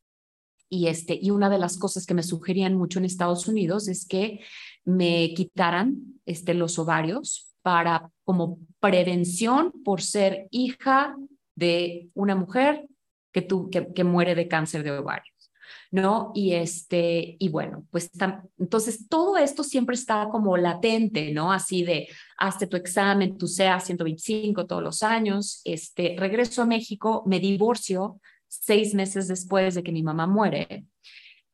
Y, 0.69 0.89
este, 0.89 1.19
y 1.21 1.31
una 1.31 1.49
de 1.49 1.59
las 1.59 1.79
cosas 1.79 2.07
que 2.07 2.15
me 2.15 2.23
sugerían 2.23 2.75
mucho 2.75 2.99
en 2.99 3.05
Estados 3.05 3.47
Unidos 3.47 3.89
es 3.89 4.07
que 4.07 4.41
me 4.85 5.33
quitaran 5.35 6.21
este, 6.25 6.55
los 6.55 6.79
ovarios 6.79 7.55
para 7.63 8.11
como 8.25 8.59
prevención 8.81 9.73
por 9.85 10.01
ser 10.01 10.47
hija 10.51 11.17
de 11.57 12.09
una 12.15 12.37
mujer 12.37 12.87
que, 13.33 13.43
tu, 13.43 13.69
que, 13.71 14.05
muere 14.05 14.35
de 14.35 14.49
cáncer 14.49 14.83
de 14.83 14.93
ovarios, 14.93 15.51
¿no? 15.91 16.31
Y 16.35 16.53
este, 16.53 17.37
y 17.39 17.49
bueno, 17.49 17.85
pues 17.91 18.11
entonces 18.59 19.09
todo 19.09 19.37
esto 19.37 19.65
siempre 19.65 19.95
está 19.95 20.29
como 20.31 20.57
latente, 20.57 21.33
¿no? 21.33 21.53
Así 21.53 21.83
de, 21.83 22.09
hazte 22.39 22.67
tu 22.67 22.77
examen, 22.77 23.37
tu 23.37 23.47
SEA 23.47 23.81
125 23.81 24.67
todos 24.67 24.83
los 24.83 25.03
años, 25.03 25.61
este, 25.65 26.15
regreso 26.19 26.63
a 26.63 26.67
México, 26.67 27.25
me 27.27 27.41
divorcio 27.41 28.21
seis 28.49 28.95
meses 28.95 29.29
después 29.29 29.75
de 29.75 29.83
que 29.83 29.93
mi 29.93 30.03
mamá 30.03 30.27
muere 30.27 30.87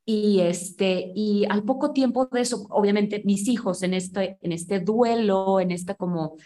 y, 0.04 0.40
este, 0.40 1.12
y 1.14 1.44
al 1.48 1.62
poco 1.62 1.92
tiempo 1.92 2.26
de 2.26 2.40
eso, 2.40 2.66
obviamente 2.70 3.22
mis 3.24 3.46
hijos 3.48 3.82
en 3.82 3.94
este, 3.94 4.38
en 4.40 4.52
este 4.52 4.80
duelo, 4.80 5.60
en 5.60 5.70
este 5.70 5.94
como 5.94 6.36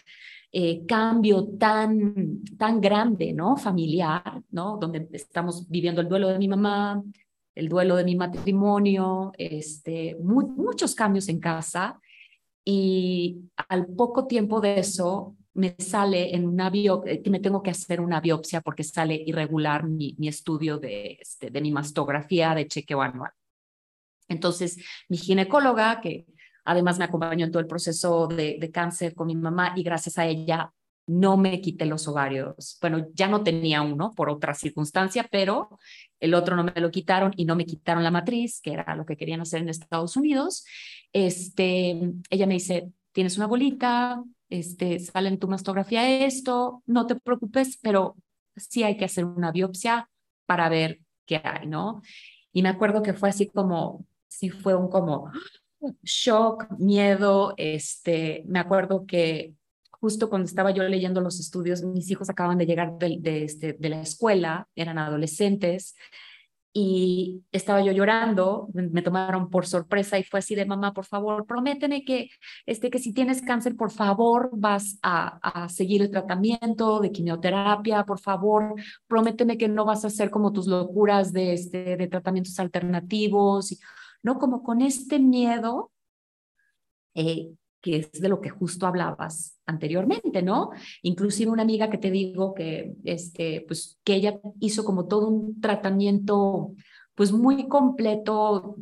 eh, 0.51 0.85
cambio 0.85 1.47
tan, 1.57 2.43
tan 2.57 2.79
grande, 2.79 3.33
¿no? 3.33 3.57
Familiar, 3.57 4.43
¿no? 4.51 4.77
Donde 4.77 5.07
estamos 5.11 5.67
viviendo 5.69 6.01
el 6.01 6.07
duelo 6.07 6.29
de 6.29 6.37
mi 6.37 6.47
mamá, 6.47 7.03
el 7.55 7.67
duelo 7.67 7.95
de 7.95 8.03
mi 8.03 8.15
matrimonio, 8.15 9.31
este, 9.37 10.15
muchos 10.21 10.93
cambios 10.93 11.27
en 11.27 11.39
casa. 11.39 11.99
Y 12.63 13.39
al 13.69 13.87
poco 13.87 14.27
tiempo 14.27 14.61
de 14.61 14.79
eso, 14.79 15.35
me 15.57 15.75
sale 15.79 16.35
en 16.35 16.47
una 16.47 16.69
biopsia, 16.69 17.21
que 17.21 17.29
me 17.29 17.39
tengo 17.39 17.63
que 17.63 17.71
hacer 17.71 17.99
una 17.99 18.21
biopsia 18.21 18.61
porque 18.61 18.83
sale 18.83 19.15
irregular 19.25 19.87
mi, 19.87 20.15
mi 20.19 20.27
estudio 20.27 20.77
de, 20.77 21.17
este, 21.19 21.49
de 21.49 21.61
mi 21.61 21.71
mastografía 21.71 22.53
de 22.53 22.67
chequeo 22.67 23.01
anual. 23.01 23.31
Entonces, 24.27 24.77
mi 25.09 25.17
ginecóloga, 25.17 25.99
que 25.99 26.27
además 26.63 26.99
me 26.99 27.05
acompañó 27.05 27.45
en 27.45 27.51
todo 27.51 27.61
el 27.61 27.67
proceso 27.67 28.27
de, 28.27 28.69
cáncer 28.71 29.15
con 29.15 29.27
mi 29.27 29.35
mamá 29.35 29.73
y 29.75 29.83
gracias 29.83 30.17
a 30.19 30.27
ella 30.27 30.71
no 31.07 31.37
me 31.37 31.59
quité 31.61 31.85
los 31.85 32.07
ovarios. 32.07 32.77
Bueno, 32.81 33.07
ya 33.13 33.27
no 33.27 33.41
tenía 33.41 33.81
uno 33.81 34.13
por 34.13 34.29
otra 34.29 34.53
circunstancia, 34.53 35.27
pero 35.31 35.79
el 36.19 36.33
otro 36.33 36.55
no 36.55 36.65
me 36.65 36.73
lo 36.75 36.91
quitaron 36.91 37.33
y 37.35 37.45
no 37.45 37.55
me 37.55 37.65
quitaron 37.65 38.03
la 38.03 38.11
matriz, 38.11 38.59
que 38.61 38.73
era 38.73 38.95
lo 38.95 39.05
que 39.05 39.15
querían 39.15 39.41
hacer 39.41 39.61
en 39.61 39.69
Estados 39.69 40.17
Unidos. 40.17 40.65
Este, 41.13 41.97
ella 42.29 42.45
me 42.45 42.55
dice, 42.55 42.91
tienes 43.13 43.37
una 43.37 43.47
bolita, 43.47 44.21
este, 44.49 44.99
sale 44.99 45.29
en 45.29 45.39
tu 45.39 45.47
mastografía 45.47 46.25
esto, 46.25 46.83
no 46.85 47.07
te 47.07 47.15
preocupes, 47.15 47.77
pero 47.81 48.15
sí 48.55 48.83
hay 48.83 48.97
que 48.97 49.05
hacer 49.05 49.25
una 49.25 49.51
biopsia 49.51 50.09
para 50.45 50.69
ver 50.69 50.99
qué 51.25 51.41
hay, 51.43 51.67
¿no? 51.67 52.01
Y 52.53 52.63
me 52.63 52.69
acuerdo 52.69 53.03
que 53.03 53.13
fue 53.13 53.29
así 53.29 53.47
como, 53.47 54.05
sí 54.27 54.49
fue 54.49 54.75
un 54.75 54.89
como 54.89 55.31
shock, 56.03 56.67
miedo. 56.79 57.53
Este, 57.57 58.43
me 58.47 58.59
acuerdo 58.59 59.05
que 59.05 59.53
justo 59.91 60.29
cuando 60.29 60.45
estaba 60.45 60.71
yo 60.71 60.83
leyendo 60.83 61.21
los 61.21 61.39
estudios, 61.39 61.83
mis 61.83 62.09
hijos 62.09 62.29
acaban 62.29 62.57
de 62.57 62.65
llegar 62.65 62.97
de, 62.97 63.43
este, 63.43 63.73
de 63.73 63.89
la 63.89 64.01
escuela, 64.01 64.67
eran 64.75 64.97
adolescentes, 64.97 65.95
y 66.73 67.43
estaba 67.51 67.81
yo 67.81 67.91
llorando, 67.91 68.69
me 68.73 69.01
tomaron 69.01 69.49
por 69.49 69.65
sorpresa 69.65 70.19
y 70.19 70.23
fue 70.23 70.39
así 70.39 70.53
de 70.53 70.65
mamá, 70.65 70.93
por 70.93 71.05
favor, 71.05 71.45
prométeme 71.47 72.03
que, 72.05 72.29
este, 72.65 72.89
que 72.89 72.99
si 72.99 73.13
tienes 73.13 73.41
cáncer, 73.41 73.75
por 73.75 73.91
favor, 73.91 74.49
vas 74.53 74.99
a, 75.01 75.63
a 75.63 75.69
seguir 75.69 76.01
el 76.03 76.11
tratamiento 76.11 76.99
de 76.99 77.11
quimioterapia, 77.11 78.05
por 78.05 78.19
favor, 78.19 78.75
prométeme 79.07 79.57
que 79.57 79.67
no 79.67 79.85
vas 79.85 80.03
a 80.03 80.07
hacer 80.07 80.29
como 80.29 80.53
tus 80.53 80.67
locuras 80.67 81.33
de, 81.33 81.53
este, 81.53 81.97
de 81.97 82.07
tratamientos 82.07 82.59
alternativos. 82.59 83.77
¿no? 84.23 84.39
Como 84.39 84.63
con 84.63 84.81
este 84.81 85.19
miedo, 85.19 85.91
eh, 87.15 87.51
que 87.81 87.97
es 87.97 88.11
de 88.11 88.29
lo 88.29 88.41
que 88.41 88.49
justo 88.49 88.87
hablabas 88.87 89.59
anteriormente, 89.65 90.41
¿no? 90.41 90.71
Inclusive 91.03 91.51
una 91.51 91.63
amiga 91.63 91.89
que 91.89 91.97
te 91.97 92.11
digo 92.11 92.53
que, 92.53 92.95
este, 93.03 93.63
pues, 93.67 93.99
que 94.03 94.15
ella 94.15 94.39
hizo 94.59 94.83
como 94.83 95.07
todo 95.07 95.27
un 95.27 95.59
tratamiento, 95.61 96.73
pues, 97.15 97.31
muy 97.31 97.67
completo 97.67 98.77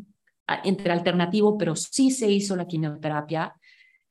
entre 0.64 0.92
alternativo, 0.92 1.58
pero 1.58 1.76
sí 1.76 2.12
se 2.12 2.32
hizo 2.32 2.56
la 2.56 2.68
quimioterapia. 2.68 3.54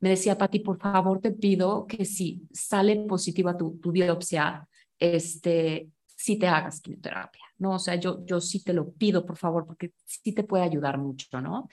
Me 0.01 0.11
decía, 0.11 0.37
Pati, 0.37 0.61
por 0.61 0.79
favor, 0.79 1.21
te 1.21 1.31
pido 1.31 1.87
que 1.87 2.05
si 2.05 2.43
sale 2.53 2.97
positiva 3.07 3.57
tu, 3.57 3.79
tu 3.79 3.93
biopsia, 3.93 4.69
este, 4.99 5.89
si 6.17 6.39
te 6.39 6.47
hagas 6.47 6.81
quimioterapia. 6.81 7.45
¿no? 7.59 7.75
O 7.75 7.79
sea, 7.79 7.95
yo, 7.97 8.25
yo 8.25 8.41
sí 8.41 8.63
te 8.63 8.73
lo 8.73 8.93
pido, 8.93 9.25
por 9.25 9.37
favor, 9.37 9.67
porque 9.67 9.93
sí 10.05 10.33
te 10.33 10.45
puede 10.45 10.65
ayudar 10.65 10.99
mucho, 10.99 11.41
¿no? 11.41 11.69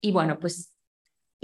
Y 0.00 0.12
bueno, 0.12 0.38
pues, 0.38 0.71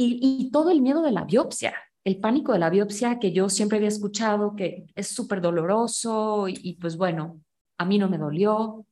y, 0.01 0.51
todo 0.53 0.71
el 0.71 0.81
miedo 0.81 1.03
de 1.03 1.11
la 1.11 1.25
biopsia, 1.25 1.75
el 2.05 2.21
pánico 2.21 2.53
de 2.53 2.61
la 2.61 2.71
biopsia 2.71 3.19
que 3.19 3.33
yo 3.33 3.49
siempre 3.49 3.79
había 3.79 3.89
escuchado, 3.89 4.55
que 4.55 4.87
es 4.95 5.09
súper 5.09 5.41
doloroso 5.41 6.47
y, 6.49 6.75
pues 6.81 6.97
bueno, 6.97 7.41
a 7.79 7.85
mí 7.85 7.99
no 7.99 8.09
me 8.09 8.17
dolió, 8.17 8.87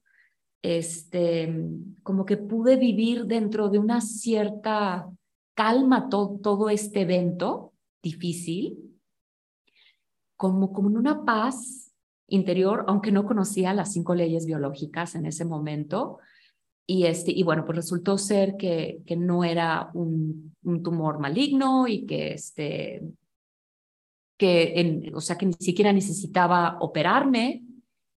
este, 0.63 1.55
como 2.03 2.27
que 2.27 2.37
pude 2.37 2.77
vivir 2.77 3.27
dentro 3.27 3.69
de 3.69 3.79
una 3.79 4.01
cierta 4.01 5.09
calma 5.55 6.09
todo 6.09 6.69
este 6.69 7.03
evento 7.03 7.73
difícil. 8.03 8.99
como, 10.37 10.73
como 10.73 10.91
en 10.91 10.99
una 10.99 11.25
paz 11.25 11.95
interior, 12.29 12.85
aunque 12.89 13.13
no 13.13 13.25
conocía 13.25 13.73
las 13.73 13.93
cinco 13.93 14.15
leyes 14.15 14.45
biológicas 14.45 15.15
en 15.15 15.25
ese 15.25 15.45
momento. 15.45 16.19
Y, 16.89 17.07
este, 17.07 17.33
y 17.33 17.43
bueno, 17.43 17.65
pues 17.65 17.77
resultó 17.77 18.17
ser 18.17 18.57
que, 18.57 19.01
que 19.05 19.17
no 19.17 19.43
era 19.43 19.91
un, 19.95 20.55
un 20.63 20.83
tumor 20.83 21.19
maligno 21.19 21.89
y 21.89 22.07
que, 22.07 22.35
este, 22.35 23.03
que 24.39 25.11
o 25.13 25.21
sea, 25.21 25.37
que 25.37 25.47
ni 25.47 25.55
siquiera 25.55 25.93
necesitaba 25.93 26.79
operarme 26.81 27.65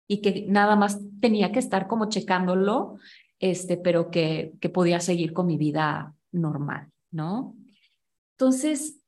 y 0.08 0.22
que 0.22 0.46
nada 0.48 0.76
más 0.76 1.00
tenía 1.22 1.52
que 1.52 1.60
estar 1.60 1.88
como 1.88 2.10
checándolo, 2.10 2.98
este, 3.40 3.78
pero 3.78 4.10
que, 4.10 4.54
que 4.60 4.70
podía 4.70 5.00
seguir 5.00 5.32
con 5.32 5.48
mi 5.48 5.58
vida 5.58 6.14
normal, 6.32 6.92
¿no? 7.12 7.56
Entonces, 8.38 9.00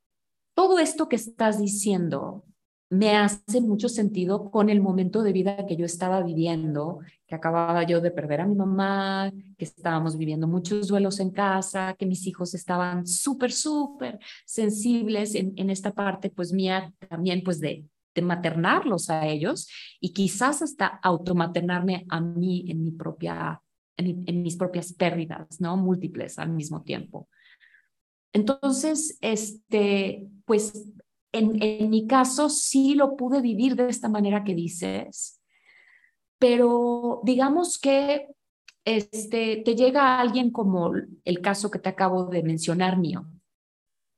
todo 0.53 0.79
esto 0.79 1.09
que 1.09 1.15
estás 1.15 1.59
diciendo 1.59 2.43
me 2.89 3.15
hace 3.15 3.61
mucho 3.61 3.87
sentido 3.87 4.49
con 4.49 4.69
el 4.69 4.81
momento 4.81 5.21
de 5.21 5.31
vida 5.31 5.65
que 5.67 5.75
yo 5.75 5.85
estaba 5.85 6.23
viviendo, 6.23 6.99
que 7.27 7.35
acababa 7.35 7.83
yo 7.83 8.01
de 8.01 8.09
perder 8.09 8.41
a 8.41 8.47
mi 8.47 8.55
mamá, 8.55 9.31
que 9.57 9.65
estábamos 9.65 10.17
viviendo 10.17 10.47
muchos 10.47 10.87
duelos 10.87 11.19
en 11.19 11.29
casa, 11.29 11.95
que 11.97 12.07
mis 12.07 12.25
hijos 12.25 12.55
estaban 12.55 13.05
súper, 13.05 13.51
súper 13.51 14.17
sensibles 14.45 15.35
en, 15.35 15.53
en, 15.55 15.69
esta 15.69 15.93
parte, 15.93 16.31
pues 16.31 16.51
mía 16.51 16.91
también, 17.07 17.43
pues 17.43 17.59
de, 17.59 17.85
de 18.15 18.21
maternarlos 18.23 19.11
a 19.11 19.27
ellos 19.27 19.69
y 19.99 20.11
quizás 20.11 20.63
hasta 20.63 20.87
automaternarme 20.87 22.05
a 22.09 22.19
mí 22.19 22.65
en 22.69 22.83
mi 22.83 22.91
propia, 22.91 23.61
en, 23.97 24.23
en 24.25 24.41
mis 24.41 24.55
propias 24.55 24.93
pérdidas, 24.93 25.61
¿no? 25.61 25.77
Múltiples 25.77 26.39
al 26.39 26.49
mismo 26.49 26.81
tiempo. 26.81 27.29
Entonces, 28.33 29.17
este, 29.21 30.27
pues 30.45 30.87
en, 31.31 31.61
en, 31.61 31.89
mi 31.89 32.07
caso 32.07 32.49
sí 32.49 32.95
lo 32.95 33.15
pude 33.15 33.41
vivir 33.41 33.75
de 33.75 33.89
esta 33.89 34.09
manera 34.09 34.43
que 34.43 34.55
dices, 34.55 35.41
pero 36.39 37.21
digamos 37.23 37.77
que 37.77 38.27
este, 38.85 39.61
te 39.63 39.75
llega 39.75 40.19
alguien 40.19 40.51
como 40.51 40.91
el 41.25 41.41
caso 41.41 41.69
que 41.69 41.79
te 41.79 41.89
acabo 41.89 42.25
de 42.25 42.41
mencionar 42.41 42.97
mío. 42.97 43.27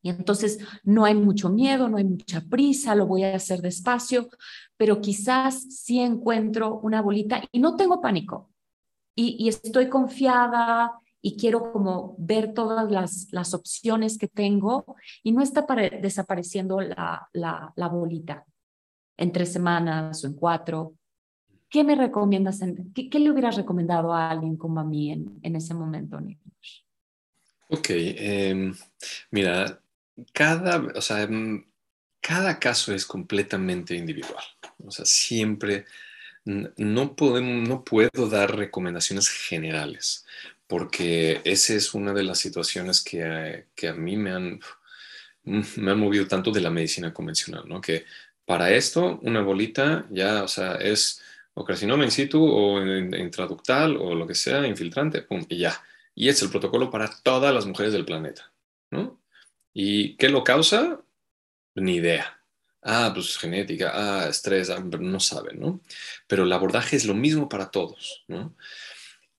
Y 0.04 0.10
entonces 0.10 0.60
no 0.84 1.06
hay 1.06 1.14
mucho 1.14 1.50
miedo, 1.50 1.88
no 1.88 1.98
hay 1.98 2.06
mucha 2.06 2.42
prisa, 2.42 2.96
lo 2.96 3.06
voy 3.06 3.24
a 3.24 3.36
hacer 3.36 3.62
despacio, 3.62 4.30
pero 4.78 5.00
quizás 5.00 5.62
sí 5.62 6.00
encuentro 6.00 6.80
una 6.80 7.02
bolita 7.02 7.44
y 7.52 7.60
no 7.60 7.76
tengo 7.76 8.02
pánico. 8.02 8.50
Y, 9.14 9.36
y 9.44 9.50
estoy 9.50 9.90
confiada 9.90 10.94
y 11.22 11.38
quiero 11.38 11.72
como 11.72 12.16
ver 12.18 12.54
todas 12.54 12.90
las, 12.92 13.28
las 13.32 13.54
opciones 13.54 14.18
que 14.18 14.28
tengo 14.28 14.96
y 15.24 15.32
no 15.32 15.42
está 15.42 15.66
desapareciendo 16.02 16.82
la, 16.82 17.30
la, 17.34 17.72
la, 17.76 17.88
bolita 17.88 18.46
en 19.18 19.32
tres 19.32 19.54
semanas 19.54 20.24
o 20.24 20.28
en 20.28 20.34
cuatro. 20.34 20.96
¿Qué 21.70 21.84
me 21.84 21.96
recomiendas? 21.96 22.62
En, 22.62 22.92
qué, 22.94 23.10
qué, 23.10 23.20
le 23.20 23.32
hubieras 23.32 23.56
recomendado 23.56 24.14
a 24.14 24.32
alguien 24.32 24.58
como 24.58 24.80
a 24.80 24.84
mí 24.84 25.12
en, 25.12 25.40
en 25.44 25.56
ese 25.56 25.74
momento, 25.74 26.20
Nicolás? 26.20 26.86
Ok, 27.70 27.88
eh, 27.90 28.74
mira, 29.30 29.82
cada, 30.34 30.80
o 30.96 31.02
sea, 31.02 31.28
mm, 31.28 31.66
cada 32.20 32.60
caso 32.60 32.94
es 32.94 33.06
completamente 33.06 33.96
individual. 33.96 34.44
O 34.84 34.92
sea, 34.92 35.06
siempre 35.06 35.86
no, 36.46 37.16
podemos, 37.16 37.68
no 37.68 37.84
puedo 37.84 38.28
dar 38.28 38.56
recomendaciones 38.56 39.30
generales 39.30 40.26
porque 40.72 41.42
esa 41.44 41.74
es 41.74 41.94
una 41.94 42.14
de 42.14 42.24
las 42.24 42.40
situaciones 42.40 43.04
que, 43.04 43.66
que 43.76 43.90
a 43.90 43.94
mí 43.94 44.16
me 44.16 44.32
han, 44.32 44.62
me 45.44 45.92
han 45.92 46.00
movido 46.00 46.26
tanto 46.30 46.50
de 46.50 46.62
la 46.62 46.70
medicina 46.70 47.14
convencional, 47.14 47.68
¿no? 47.68 47.82
Que 47.82 48.06
para 48.46 48.72
esto, 48.72 49.20
una 49.24 49.42
bolita 49.42 50.08
ya, 50.12 50.44
o 50.44 50.48
sea, 50.48 50.76
es 50.76 51.22
o 51.56 51.66
carcinoma 51.66 52.06
in 52.06 52.12
situ 52.12 52.42
o 52.42 52.82
intraductal 52.82 53.98
o 53.98 54.16
lo 54.16 54.26
que 54.26 54.34
sea, 54.34 54.66
infiltrante, 54.66 55.24
pum, 55.24 55.46
y 55.50 55.58
ya. 55.58 55.78
Y 56.16 56.30
es 56.30 56.42
el 56.42 56.50
protocolo 56.50 56.90
para 56.90 57.10
todas 57.22 57.54
las 57.54 57.66
mujeres 57.66 57.92
del 57.92 58.06
planeta, 58.06 58.50
¿no? 58.92 59.20
¿Y 59.74 60.16
qué 60.16 60.30
lo 60.30 60.46
causa? 60.46 61.02
Ni 61.76 61.96
idea. 61.96 62.40
Ah, 62.82 63.12
pues 63.14 63.38
genética, 63.38 63.92
ah, 63.94 64.30
estrés, 64.30 64.70
no 64.70 65.20
saben, 65.20 65.60
¿no? 65.60 65.82
Pero 66.28 66.46
el 66.46 66.54
abordaje 66.54 66.96
es 66.96 67.04
lo 67.04 67.14
mismo 67.14 67.50
para 67.50 67.72
todos, 67.72 68.24
¿no? 68.30 68.56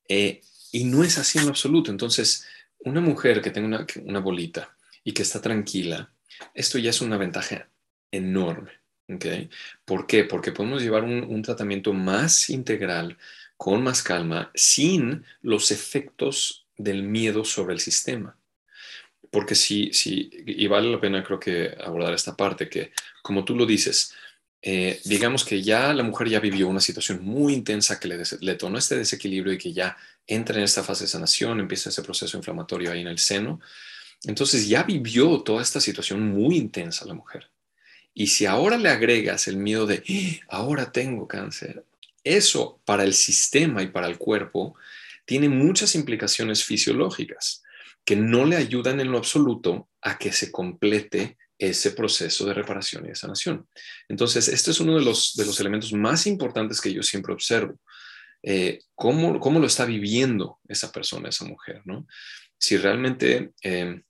Eh, 0.09 0.42
y 0.72 0.85
no 0.85 1.04
es 1.04 1.18
así 1.18 1.38
en 1.38 1.44
lo 1.44 1.50
absoluto. 1.50 1.90
Entonces, 1.90 2.46
una 2.80 3.00
mujer 3.00 3.40
que 3.40 3.50
tenga 3.50 3.68
una, 3.68 3.87
una 4.04 4.18
bolita 4.18 4.74
y 5.04 5.12
que 5.12 5.22
está 5.22 5.40
tranquila, 5.40 6.12
esto 6.54 6.78
ya 6.78 6.90
es 6.90 7.00
una 7.00 7.18
ventaja 7.18 7.68
enorme. 8.11 8.72
¿okay? 9.08 9.50
¿Por 9.85 10.06
qué? 10.06 10.24
Porque 10.24 10.50
podemos 10.50 10.82
llevar 10.82 11.04
un, 11.04 11.22
un, 11.22 11.42
tratamiento 11.42 11.92
más 11.92 12.50
integral, 12.50 13.18
con 13.56 13.82
más 13.82 14.02
calma, 14.02 14.50
sin 14.54 15.24
los 15.42 15.70
efectos 15.70 16.66
del 16.76 17.02
miedo 17.02 17.44
sobre 17.44 17.74
el 17.74 17.80
sistema. 17.80 18.37
Porque 19.30 19.54
sí, 19.54 19.90
sí, 19.92 20.30
y 20.46 20.66
vale 20.66 20.90
la 20.90 21.00
pena 21.00 21.22
creo 21.22 21.38
que 21.38 21.74
abordar 21.82 22.12
esta 22.14 22.37
parte, 22.37 22.68
que 22.68 22.92
como 23.22 23.44
tú 23.44 23.54
lo 23.54 23.64
dices, 23.64 24.14
eh, 24.61 25.00
digamos 25.04 25.44
que 25.44 25.62
ya 25.62 25.92
la 25.92 26.02
mujer 26.02 26.28
ya 26.28 26.38
vivió 26.38 26.68
una 26.68 26.80
situación 26.80 27.24
muy 27.24 27.52
intensa 27.54 27.98
que 27.98 28.08
le, 28.08 28.22
le 28.40 28.54
tornó 28.54 28.78
este 28.78 28.96
desequilibrio 28.96 29.54
y 29.54 29.58
que 29.58 29.72
ya 29.72 29.96
entra 30.26 30.56
en 30.56 30.64
esta 30.64 30.82
fase 30.82 31.04
de 31.04 31.08
sanación, 31.08 31.61
empieza 31.61 31.90
ese 31.90 32.02
proceso 32.02 32.37
inflamatorio 32.37 32.92
ahí 32.92 33.00
en 33.00 33.08
el 33.08 33.18
seno. 33.18 33.61
Entonces 34.24 34.68
ya 34.68 34.82
vivió 34.82 35.42
toda 35.42 35.62
esta 35.62 35.80
situación 35.80 36.28
muy 36.28 36.56
intensa 36.56 37.04
la 37.04 37.14
mujer. 37.14 37.50
Y 38.14 38.26
si 38.28 38.46
ahora 38.46 38.76
le 38.76 38.88
agregas 38.88 39.48
el 39.48 39.56
miedo 39.56 39.87
de, 39.87 40.02
¡Ah! 40.50 40.56
ahora 40.56 40.92
tengo 40.92 41.26
cáncer, 41.26 41.85
eso 42.24 42.80
para 42.85 43.04
el 43.04 43.14
sistema 43.14 43.82
y 43.82 43.88
para 43.88 44.06
el 44.06 44.18
cuerpo 44.18 44.76
tiene 45.24 45.48
muchas 45.48 45.94
implicaciones 45.94 46.64
fisiológicas 46.64 47.62
que 48.04 48.16
no 48.16 48.44
le 48.44 48.56
ayudan 48.56 49.00
en 49.00 49.11
lo 49.11 49.18
absoluto 49.18 49.88
a 50.00 50.18
que 50.18 50.32
se 50.32 50.50
complete 50.50 51.38
ese 51.58 51.92
proceso 51.92 52.44
de 52.44 52.54
reparación 52.54 53.04
y 53.04 53.08
de 53.08 53.14
sanación. 53.14 53.68
Entonces, 54.08 54.48
este 54.48 54.72
es 54.72 54.80
uno 54.80 54.96
de 54.96 55.04
los, 55.04 55.35
de 55.37 55.46
los 55.46 55.61
elementos 55.61 55.92
más 55.92 56.26
importantes 56.26 56.80
que 56.80 56.92
yo 56.92 57.02
siempre 57.02 57.32
observo. 57.32 57.78
Eh, 58.42 58.81
cómo, 58.94 59.38
cómo, 59.38 59.61
lo 59.61 59.66
está 59.66 59.85
viviendo 59.85 60.59
esa 60.68 60.90
persona, 60.90 61.28
esa 61.28 61.44
mujer, 61.44 61.83
¿no? 61.85 62.07
Si 62.59 62.76
realmente 62.76 63.52
eh, 63.62 64.02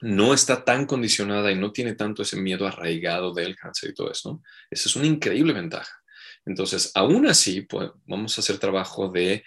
no 0.00 0.34
está 0.34 0.64
tan 0.64 0.86
condicionada 0.86 1.52
y 1.52 1.56
no 1.56 1.72
tiene 1.72 1.94
tanto 1.94 2.22
ese 2.22 2.36
miedo 2.36 2.66
arraigado 2.66 3.32
del 3.32 3.56
cáncer 3.56 3.90
y 3.90 3.94
todo 3.94 4.10
eso, 4.10 4.32
¿no? 4.32 4.42
Esa 4.70 4.88
es 4.88 4.96
una 4.96 5.06
increíble 5.06 5.52
ventaja. 5.52 6.00
Entonces, 6.46 6.90
aún 6.94 7.26
así, 7.26 7.62
pues, 7.62 7.90
vamos 8.06 8.36
a 8.36 8.40
hacer 8.40 8.58
trabajo 8.58 9.08
de 9.08 9.44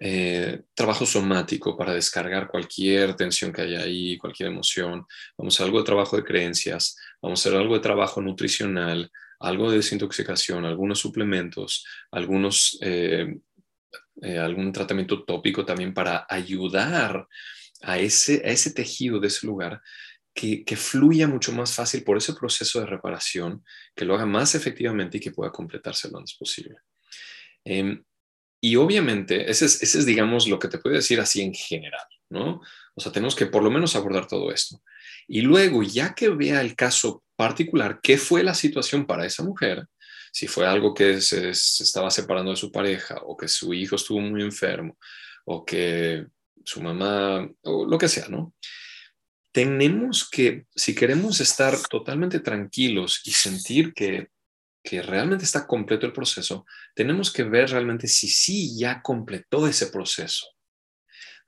eh, 0.00 0.62
trabajo 0.74 1.06
somático 1.06 1.76
para 1.76 1.94
descargar 1.94 2.48
cualquier 2.48 3.14
tensión 3.14 3.52
que 3.52 3.62
haya 3.62 3.80
ahí, 3.80 4.18
cualquier 4.18 4.50
emoción. 4.50 5.06
Vamos 5.36 5.54
a 5.54 5.56
hacer 5.56 5.66
algo 5.66 5.78
de 5.78 5.86
trabajo 5.86 6.16
de 6.16 6.24
creencias, 6.24 6.96
vamos 7.20 7.40
a 7.40 7.48
hacer 7.48 7.58
algo 7.58 7.74
de 7.74 7.80
trabajo 7.80 8.20
nutricional, 8.20 9.10
algo 9.40 9.70
de 9.70 9.78
desintoxicación, 9.78 10.64
algunos 10.64 10.98
suplementos, 10.98 11.86
algunos, 12.10 12.78
eh, 12.82 13.38
eh, 14.22 14.38
algún 14.38 14.72
tratamiento 14.72 15.24
tópico 15.24 15.64
también 15.64 15.94
para 15.94 16.26
ayudar 16.28 17.26
a 17.82 17.98
ese, 17.98 18.42
a 18.44 18.50
ese 18.50 18.72
tejido 18.72 19.18
de 19.18 19.28
ese 19.28 19.46
lugar 19.46 19.80
que, 20.34 20.64
que, 20.64 20.76
fluya 20.76 21.26
mucho 21.26 21.52
más 21.52 21.74
fácil 21.74 22.04
por 22.04 22.18
ese 22.18 22.34
proceso 22.34 22.80
de 22.80 22.86
reparación, 22.86 23.64
que 23.96 24.04
lo 24.04 24.14
haga 24.14 24.26
más 24.26 24.54
efectivamente 24.54 25.16
y 25.16 25.20
que 25.20 25.32
pueda 25.32 25.50
completarse 25.50 26.10
lo 26.10 26.18
antes 26.18 26.36
posible. 26.36 26.76
Eh, 27.64 28.00
y 28.60 28.76
obviamente, 28.76 29.50
ese 29.50 29.64
es, 29.64 29.82
ese 29.82 29.98
es, 30.00 30.06
digamos, 30.06 30.46
lo 30.46 30.58
que 30.58 30.68
te 30.68 30.78
puedo 30.78 30.94
decir 30.94 31.18
así 31.18 31.40
en 31.40 31.54
general, 31.54 32.06
¿no? 32.28 32.60
O 32.94 33.00
sea, 33.00 33.10
tenemos 33.10 33.34
que 33.34 33.46
por 33.46 33.62
lo 33.62 33.70
menos 33.70 33.96
abordar 33.96 34.26
todo 34.26 34.52
esto. 34.52 34.82
Y 35.26 35.40
luego, 35.40 35.82
ya 35.82 36.14
que 36.14 36.28
vea 36.28 36.60
el 36.60 36.76
caso 36.76 37.24
particular, 37.40 38.00
qué 38.02 38.18
fue 38.18 38.42
la 38.42 38.54
situación 38.54 39.06
para 39.06 39.24
esa 39.24 39.42
mujer, 39.42 39.86
si 40.30 40.46
fue 40.46 40.66
algo 40.66 40.92
que 40.92 41.22
se, 41.22 41.54
se 41.54 41.84
estaba 41.84 42.10
separando 42.10 42.50
de 42.50 42.56
su 42.58 42.70
pareja, 42.70 43.16
o 43.24 43.34
que 43.34 43.48
su 43.48 43.72
hijo 43.72 43.96
estuvo 43.96 44.20
muy 44.20 44.42
enfermo, 44.42 44.98
o 45.46 45.64
que 45.64 46.26
su 46.66 46.82
mamá, 46.82 47.50
o 47.62 47.86
lo 47.86 47.96
que 47.96 48.08
sea, 48.08 48.28
¿no? 48.28 48.52
Tenemos 49.52 50.28
que, 50.28 50.66
si 50.76 50.94
queremos 50.94 51.40
estar 51.40 51.74
totalmente 51.88 52.40
tranquilos 52.40 53.22
y 53.24 53.30
sentir 53.30 53.94
que 53.94 54.28
que 54.82 55.02
realmente 55.02 55.44
está 55.44 55.66
completo 55.66 56.06
el 56.06 56.12
proceso, 56.12 56.64
tenemos 56.94 57.30
que 57.30 57.42
ver 57.42 57.70
realmente 57.70 58.08
si 58.08 58.28
sí 58.28 58.78
ya 58.78 59.02
completó 59.02 59.66
ese 59.66 59.88
proceso 59.88 60.46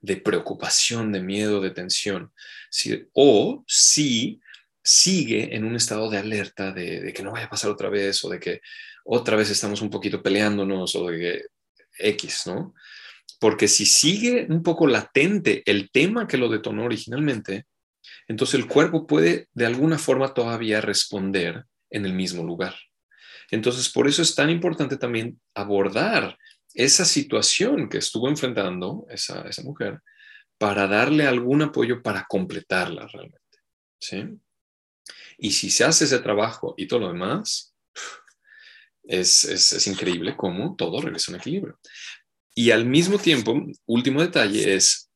de 0.01 0.17
preocupación, 0.17 1.11
de 1.11 1.21
miedo, 1.21 1.61
de 1.61 1.71
tensión, 1.71 2.31
si, 2.69 3.07
o 3.13 3.63
si 3.65 4.39
sigue 4.83 5.55
en 5.55 5.63
un 5.63 5.75
estado 5.75 6.09
de 6.09 6.17
alerta 6.17 6.71
de, 6.71 7.13
que 7.13 7.23
no 7.23 7.31
vaya 7.31 7.45
a 7.45 7.49
pasar 7.49 7.71
otra 7.71 7.89
vez 7.89 8.23
o 8.23 8.29
de 8.29 8.39
que 8.39 8.61
otra 9.05 9.35
vez 9.35 9.49
estamos 9.49 9.81
un 9.81 9.89
poquito 9.89 10.21
peleándonos 10.21 10.95
o 10.95 11.07
de 11.07 11.19
que 11.19 11.41
X, 11.97 12.43
¿no? 12.47 12.73
Porque 13.39 13.67
si 13.67 13.85
sigue 13.85 14.45
un 14.49 14.63
poco 14.63 14.87
latente 14.87 15.63
el 15.65 15.89
tema 15.91 16.27
que 16.27 16.37
lo 16.37 16.49
detonó 16.49 16.85
originalmente, 16.85 17.65
entonces 18.27 18.55
el 18.55 18.67
cuerpo 18.67 19.07
puede 19.07 19.47
de 19.53 19.65
alguna 19.65 19.97
forma 19.97 20.33
todavía 20.33 20.81
responder 20.81 21.65
en 21.89 22.05
el 22.05 22.13
mismo 22.13 22.43
lugar. 22.43 22.75
Entonces, 23.51 23.89
por 23.89 24.07
eso 24.07 24.21
es 24.21 24.33
tan 24.35 24.49
importante 24.49 24.97
también 24.97 25.39
abordar 25.53 26.37
esa 26.73 27.05
situación 27.05 27.87
que 27.87 27.99
estuvo 27.99 28.27
enfrentando 28.27 29.05
esa, 29.09 29.41
esa 29.43 29.61
mujer 29.61 29.99
para 30.57 30.87
darle 30.87 31.27
algún 31.27 31.61
apoyo 31.61 32.01
para 32.01 32.25
completarla 32.27 33.07
realmente. 33.07 33.59
¿sí? 33.99 34.25
Y 35.37 35.51
si 35.51 35.69
se 35.69 35.83
hace 35.83 36.05
ese 36.05 36.19
trabajo 36.19 36.73
y 36.77 36.87
todo 36.87 37.01
lo 37.01 37.13
demás, 37.13 37.75
es, 39.03 39.43
es, 39.43 39.73
es 39.73 39.87
increíble 39.87 40.35
cómo 40.37 40.75
todo 40.75 41.01
regresa 41.01 41.31
a 41.31 41.35
un 41.35 41.41
equilibrio. 41.41 41.79
Y 42.55 42.71
al 42.71 42.85
mismo 42.85 43.17
tiempo, 43.17 43.55
último 43.85 44.21
detalle 44.21 44.75
es, 44.75 45.09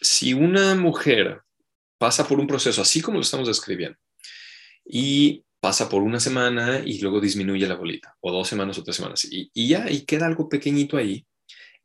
si 0.00 0.32
una 0.34 0.74
mujer 0.74 1.42
pasa 1.98 2.26
por 2.26 2.40
un 2.40 2.46
proceso 2.46 2.82
así 2.82 3.00
como 3.00 3.18
lo 3.18 3.22
estamos 3.22 3.48
describiendo 3.48 3.98
y 4.84 5.44
pasa 5.60 5.88
por 5.88 6.02
una 6.02 6.20
semana 6.20 6.82
y 6.84 6.98
luego 7.00 7.20
disminuye 7.20 7.66
la 7.66 7.76
bolita, 7.76 8.14
o 8.20 8.30
dos 8.30 8.48
semanas 8.48 8.78
o 8.78 8.82
tres 8.84 8.96
semanas, 8.96 9.24
y, 9.24 9.50
y 9.54 9.68
ya 9.68 9.90
y 9.90 10.04
queda 10.04 10.26
algo 10.26 10.48
pequeñito 10.48 10.98
ahí, 10.98 11.26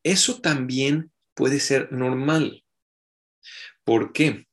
eso 0.03 0.41
también 0.41 1.11
puede 1.33 1.61
ser 1.61 1.91
normal. 1.91 2.63
¿Por 3.85 4.11
qué? 4.11 4.47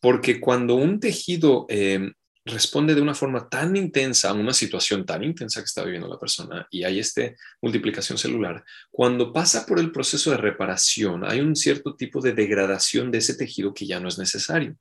Porque 0.00 0.40
cuando 0.40 0.74
un 0.74 0.98
tejido 0.98 1.66
eh, 1.68 2.12
responde 2.44 2.94
de 2.94 3.00
una 3.00 3.14
forma 3.14 3.48
tan 3.48 3.76
intensa 3.76 4.30
a 4.30 4.34
una 4.34 4.52
situación 4.52 5.06
tan 5.06 5.22
intensa 5.22 5.60
que 5.60 5.66
está 5.66 5.84
viviendo 5.84 6.08
la 6.08 6.18
persona 6.18 6.66
y 6.70 6.82
hay 6.84 6.98
esta 6.98 7.22
multiplicación 7.60 8.18
celular, 8.18 8.64
cuando 8.90 9.32
pasa 9.32 9.64
por 9.64 9.78
el 9.78 9.92
proceso 9.92 10.30
de 10.30 10.38
reparación, 10.38 11.24
hay 11.24 11.40
un 11.40 11.54
cierto 11.54 11.94
tipo 11.94 12.20
de 12.20 12.32
degradación 12.32 13.10
de 13.10 13.18
ese 13.18 13.34
tejido 13.34 13.72
que 13.72 13.86
ya 13.86 14.00
no 14.00 14.08
es 14.08 14.18
necesario. 14.18 14.76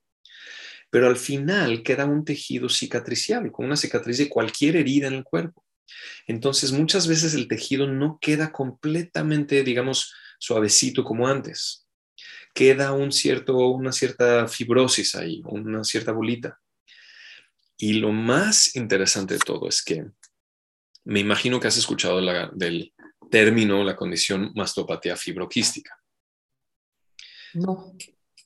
Pero 0.89 1.07
al 1.07 1.15
final 1.15 1.83
queda 1.83 2.05
un 2.05 2.25
tejido 2.25 2.67
cicatricial, 2.67 3.51
con 3.51 3.65
una 3.65 3.77
cicatriz 3.77 4.17
de 4.17 4.29
cualquier 4.29 4.75
herida 4.75 5.07
en 5.07 5.13
el 5.13 5.23
cuerpo. 5.23 5.63
Entonces, 6.27 6.71
muchas 6.71 7.07
veces 7.07 7.33
el 7.33 7.47
tejido 7.47 7.87
no 7.87 8.19
queda 8.21 8.51
completamente, 8.51 9.63
digamos, 9.63 10.13
suavecito 10.37 11.03
como 11.03 11.27
antes. 11.27 11.87
Queda 12.53 12.91
un 12.91 13.13
cierto, 13.13 13.69
una 13.69 13.93
cierta 13.93 14.47
fibrosis 14.47 15.15
ahí, 15.15 15.41
una 15.45 15.83
cierta 15.85 16.11
bolita. 16.11 16.59
Y 17.81 17.93
lo 17.93 18.11
más 18.11 18.75
interesante 18.75 19.33
de 19.33 19.39
todo 19.39 19.67
es 19.67 19.83
que 19.83 20.05
me 21.03 21.19
imagino 21.19 21.59
que 21.59 21.67
has 21.67 21.77
escuchado 21.77 22.21
del 22.53 22.93
término, 23.31 23.83
la 23.83 23.95
condición 23.95 24.51
mastopatía 24.53 25.17
fibroquística. 25.17 25.97
No. 27.55 27.97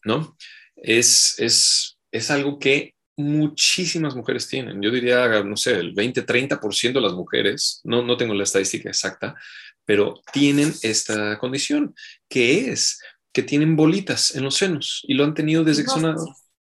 ¿No? 0.06 0.38
Es, 0.78 1.36
es, 1.38 1.98
es 2.12 2.32
algo 2.32 2.58
que 2.60 2.96
muchísimas 3.18 4.16
mujeres 4.16 4.48
tienen. 4.48 4.82
Yo 4.82 4.90
diría, 4.90 5.44
no 5.44 5.58
sé, 5.58 5.74
el 5.80 5.94
20-30% 5.94 6.94
de 6.94 7.02
las 7.02 7.14
mujeres, 7.14 7.82
no, 7.84 8.04
no 8.04 8.16
tengo 8.16 8.34
la 8.34 8.44
estadística 8.44 8.88
exacta, 8.88 9.36
pero 9.84 10.22
tienen 10.32 10.74
esta 10.82 11.38
condición, 11.40 11.94
que 12.30 12.70
es 12.70 13.02
que 13.34 13.44
tienen 13.44 13.76
bolitas 13.76 14.34
en 14.34 14.46
los 14.46 14.56
senos 14.56 15.02
y 15.06 15.14
lo 15.14 15.26
han 15.26 15.34
tenido 15.34 15.66
desde 15.66 15.84
que 15.84 15.90
son... 15.90 16.16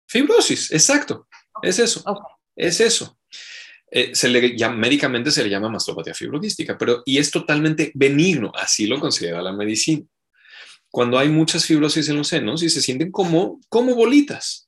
Fibrosis, 0.07 0.71
exacto, 0.71 1.27
es 1.61 1.77
eso. 1.77 2.01
Es 2.57 2.81
eso. 2.81 3.17
Eh, 3.89 4.13
se 4.13 4.27
le, 4.27 4.57
ya, 4.57 4.69
médicamente 4.69 5.31
se 5.31 5.43
le 5.43 5.49
llama 5.49 5.69
mastopatía 5.69 6.13
fibrodística, 6.13 6.77
pero 6.77 7.03
y 7.05 7.19
es 7.19 7.31
totalmente 7.31 7.91
benigno, 7.93 8.51
así 8.53 8.85
lo 8.85 8.99
considera 8.99 9.41
la 9.41 9.53
medicina. 9.53 10.05
Cuando 10.89 11.17
hay 11.17 11.29
muchas 11.29 11.65
fibrosis 11.65 12.09
en 12.09 12.17
los 12.17 12.27
senos 12.27 12.63
y 12.63 12.69
se 12.69 12.81
sienten 12.81 13.11
como, 13.11 13.61
como 13.69 13.95
bolitas. 13.95 14.67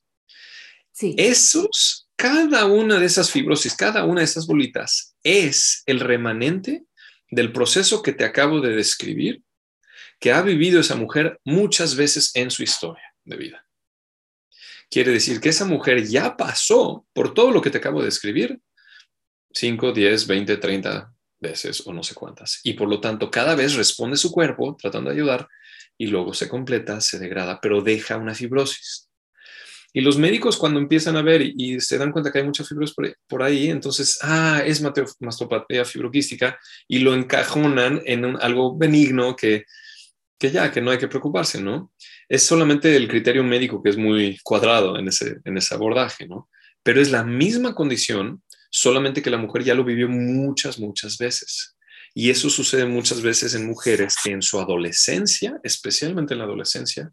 Sí. 0.92 1.14
Esos, 1.18 2.08
cada 2.16 2.66
una 2.66 2.98
de 2.98 3.06
esas 3.06 3.30
fibrosis, 3.30 3.74
cada 3.74 4.04
una 4.04 4.20
de 4.20 4.26
esas 4.26 4.46
bolitas 4.46 5.14
es 5.22 5.82
el 5.86 6.00
remanente 6.00 6.84
del 7.30 7.52
proceso 7.52 8.02
que 8.02 8.12
te 8.12 8.24
acabo 8.24 8.60
de 8.60 8.74
describir, 8.74 9.42
que 10.18 10.32
ha 10.32 10.42
vivido 10.42 10.80
esa 10.80 10.96
mujer 10.96 11.40
muchas 11.44 11.94
veces 11.94 12.30
en 12.34 12.50
su 12.50 12.62
historia 12.62 13.14
de 13.24 13.36
vida. 13.36 13.66
Quiere 14.90 15.12
decir 15.12 15.40
que 15.40 15.50
esa 15.50 15.64
mujer 15.64 16.04
ya 16.04 16.36
pasó 16.36 17.06
por 17.12 17.32
todo 17.32 17.52
lo 17.52 17.62
que 17.62 17.70
te 17.70 17.78
acabo 17.78 18.00
de 18.00 18.06
describir, 18.06 18.60
5, 19.52 19.92
10, 19.92 20.26
20, 20.26 20.56
30 20.56 21.14
veces 21.38 21.86
o 21.86 21.92
no 21.92 22.02
sé 22.02 22.14
cuántas. 22.14 22.60
Y 22.64 22.74
por 22.74 22.88
lo 22.88 23.00
tanto, 23.00 23.30
cada 23.30 23.54
vez 23.54 23.74
responde 23.74 24.16
su 24.16 24.32
cuerpo 24.32 24.76
tratando 24.78 25.10
de 25.10 25.16
ayudar 25.16 25.48
y 25.96 26.08
luego 26.08 26.34
se 26.34 26.48
completa, 26.48 27.00
se 27.00 27.18
degrada, 27.18 27.60
pero 27.60 27.82
deja 27.82 28.16
una 28.16 28.34
fibrosis. 28.34 29.08
Y 29.92 30.02
los 30.02 30.18
médicos 30.18 30.56
cuando 30.56 30.78
empiezan 30.78 31.16
a 31.16 31.22
ver 31.22 31.42
y, 31.42 31.80
se 31.80 31.98
dan 31.98 32.12
cuenta 32.12 32.30
que 32.30 32.38
hay 32.38 32.44
mucha 32.44 32.64
fibrosis 32.64 32.96
por, 33.28 33.42
ahí, 33.42 33.70
entonces, 33.70 34.18
ah, 34.22 34.62
es 34.64 34.82
mastopatía 35.20 35.84
fibroquística 35.84 36.58
y 36.88 37.00
lo 37.00 37.14
encajonan 37.14 38.00
en 38.06 38.24
algo 38.40 38.76
benigno 38.76 39.34
que, 39.34 39.64
que 40.40 40.50
ya, 40.50 40.72
que 40.72 40.80
no 40.80 40.90
hay 40.90 40.96
que 40.96 41.06
preocuparse, 41.06 41.60
¿no? 41.60 41.92
Es 42.26 42.44
solamente 42.44 42.96
el 42.96 43.06
criterio 43.08 43.44
médico 43.44 43.82
que 43.82 43.90
es 43.90 43.98
muy 43.98 44.38
cuadrado 44.42 44.98
en 44.98 45.06
ese, 45.06 45.36
en 45.44 45.58
ese 45.58 45.74
abordaje, 45.74 46.26
¿no? 46.26 46.48
Pero 46.82 47.02
es 47.02 47.10
la 47.10 47.22
misma 47.22 47.74
condición, 47.74 48.42
solamente 48.70 49.20
que 49.20 49.28
la 49.28 49.36
mujer 49.36 49.64
ya 49.64 49.74
lo 49.74 49.84
vivió 49.84 50.08
muchas, 50.08 50.78
muchas 50.78 51.18
veces. 51.18 51.76
Y 52.14 52.30
eso 52.30 52.48
sucede 52.48 52.86
muchas 52.86 53.20
veces 53.20 53.54
en 53.54 53.66
mujeres 53.66 54.16
que 54.24 54.30
en 54.30 54.40
su 54.40 54.58
adolescencia, 54.58 55.60
especialmente 55.62 56.32
en 56.32 56.38
la 56.38 56.46
adolescencia, 56.46 57.12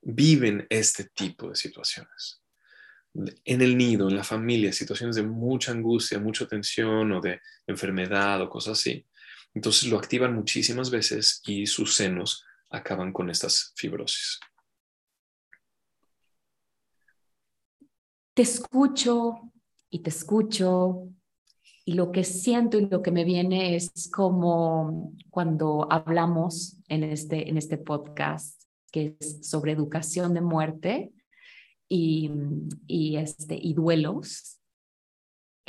viven 0.00 0.64
este 0.70 1.08
tipo 1.12 1.48
de 1.48 1.56
situaciones. 1.56 2.40
En 3.44 3.62
el 3.62 3.76
nido, 3.76 4.08
en 4.08 4.14
la 4.14 4.22
familia, 4.22 4.72
situaciones 4.72 5.16
de 5.16 5.24
mucha 5.24 5.72
angustia, 5.72 6.20
mucha 6.20 6.46
tensión 6.46 7.10
o 7.10 7.20
de 7.20 7.40
enfermedad 7.66 8.40
o 8.42 8.48
cosas 8.48 8.78
así. 8.78 9.04
Entonces 9.54 9.88
lo 9.88 9.98
activan 9.98 10.36
muchísimas 10.36 10.88
veces 10.88 11.42
y 11.44 11.66
sus 11.66 11.96
senos 11.96 12.44
acaban 12.70 13.12
con 13.12 13.30
estas 13.30 13.72
fibrosis. 13.76 14.40
Te 18.34 18.42
escucho 18.42 19.52
y 19.90 19.98
te 20.00 20.10
escucho 20.10 21.08
y 21.84 21.94
lo 21.94 22.12
que 22.12 22.24
siento 22.24 22.78
y 22.78 22.86
lo 22.86 23.02
que 23.02 23.10
me 23.10 23.24
viene 23.24 23.74
es 23.74 24.10
como 24.12 25.12
cuando 25.30 25.90
hablamos 25.90 26.78
en 26.88 27.02
este, 27.04 27.48
en 27.48 27.56
este 27.56 27.78
podcast 27.78 28.62
que 28.92 29.16
es 29.18 29.48
sobre 29.48 29.72
educación 29.72 30.34
de 30.34 30.40
muerte 30.40 31.12
y, 31.88 32.30
y, 32.86 33.16
este, 33.16 33.58
y 33.60 33.74
duelos, 33.74 34.59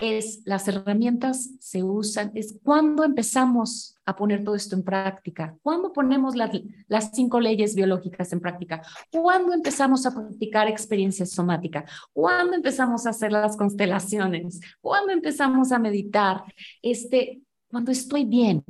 es 0.01 0.41
las 0.45 0.67
herramientas 0.67 1.51
se 1.59 1.83
usan, 1.83 2.31
es 2.33 2.59
cuando 2.63 3.03
empezamos 3.03 3.95
a 4.05 4.15
poner 4.15 4.43
todo 4.43 4.55
esto 4.55 4.75
en 4.75 4.83
práctica, 4.83 5.55
cuando 5.61 5.93
ponemos 5.93 6.35
las, 6.35 6.49
las 6.87 7.11
cinco 7.13 7.39
leyes 7.39 7.75
biológicas 7.75 8.33
en 8.33 8.39
práctica, 8.39 8.81
cuando 9.11 9.53
empezamos 9.53 10.05
a 10.05 10.13
practicar 10.13 10.67
experiencia 10.67 11.25
somática, 11.25 11.85
cuando 12.13 12.55
empezamos 12.55 13.05
a 13.05 13.11
hacer 13.11 13.31
las 13.31 13.55
constelaciones, 13.55 14.59
cuando 14.81 15.13
empezamos 15.13 15.71
a 15.71 15.79
meditar, 15.79 16.43
este, 16.81 17.41
cuando 17.69 17.91
estoy 17.91 18.25
bien, 18.25 18.63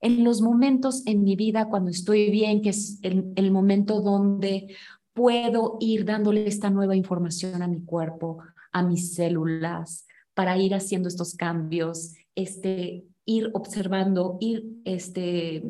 en 0.00 0.22
los 0.22 0.42
momentos 0.42 1.04
en 1.06 1.24
mi 1.24 1.34
vida 1.34 1.68
cuando 1.68 1.90
estoy 1.90 2.30
bien, 2.30 2.62
que 2.62 2.68
es 2.68 3.00
el, 3.02 3.32
el 3.34 3.50
momento 3.50 4.00
donde 4.00 4.76
puedo 5.12 5.78
ir 5.80 6.04
dándole 6.04 6.46
esta 6.46 6.70
nueva 6.70 6.94
información 6.94 7.62
a 7.62 7.66
mi 7.66 7.82
cuerpo, 7.82 8.38
a 8.70 8.82
mis 8.82 9.14
células, 9.14 10.06
para 10.36 10.58
ir 10.58 10.74
haciendo 10.74 11.08
estos 11.08 11.34
cambios, 11.34 12.12
este, 12.34 13.04
ir 13.24 13.50
observando, 13.54 14.36
ir 14.38 14.66
este, 14.84 15.62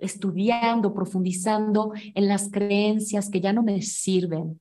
estudiando, 0.00 0.92
profundizando 0.92 1.92
en 2.16 2.26
las 2.26 2.50
creencias 2.50 3.30
que 3.30 3.40
ya 3.40 3.52
no 3.52 3.62
me 3.62 3.80
sirven 3.80 4.60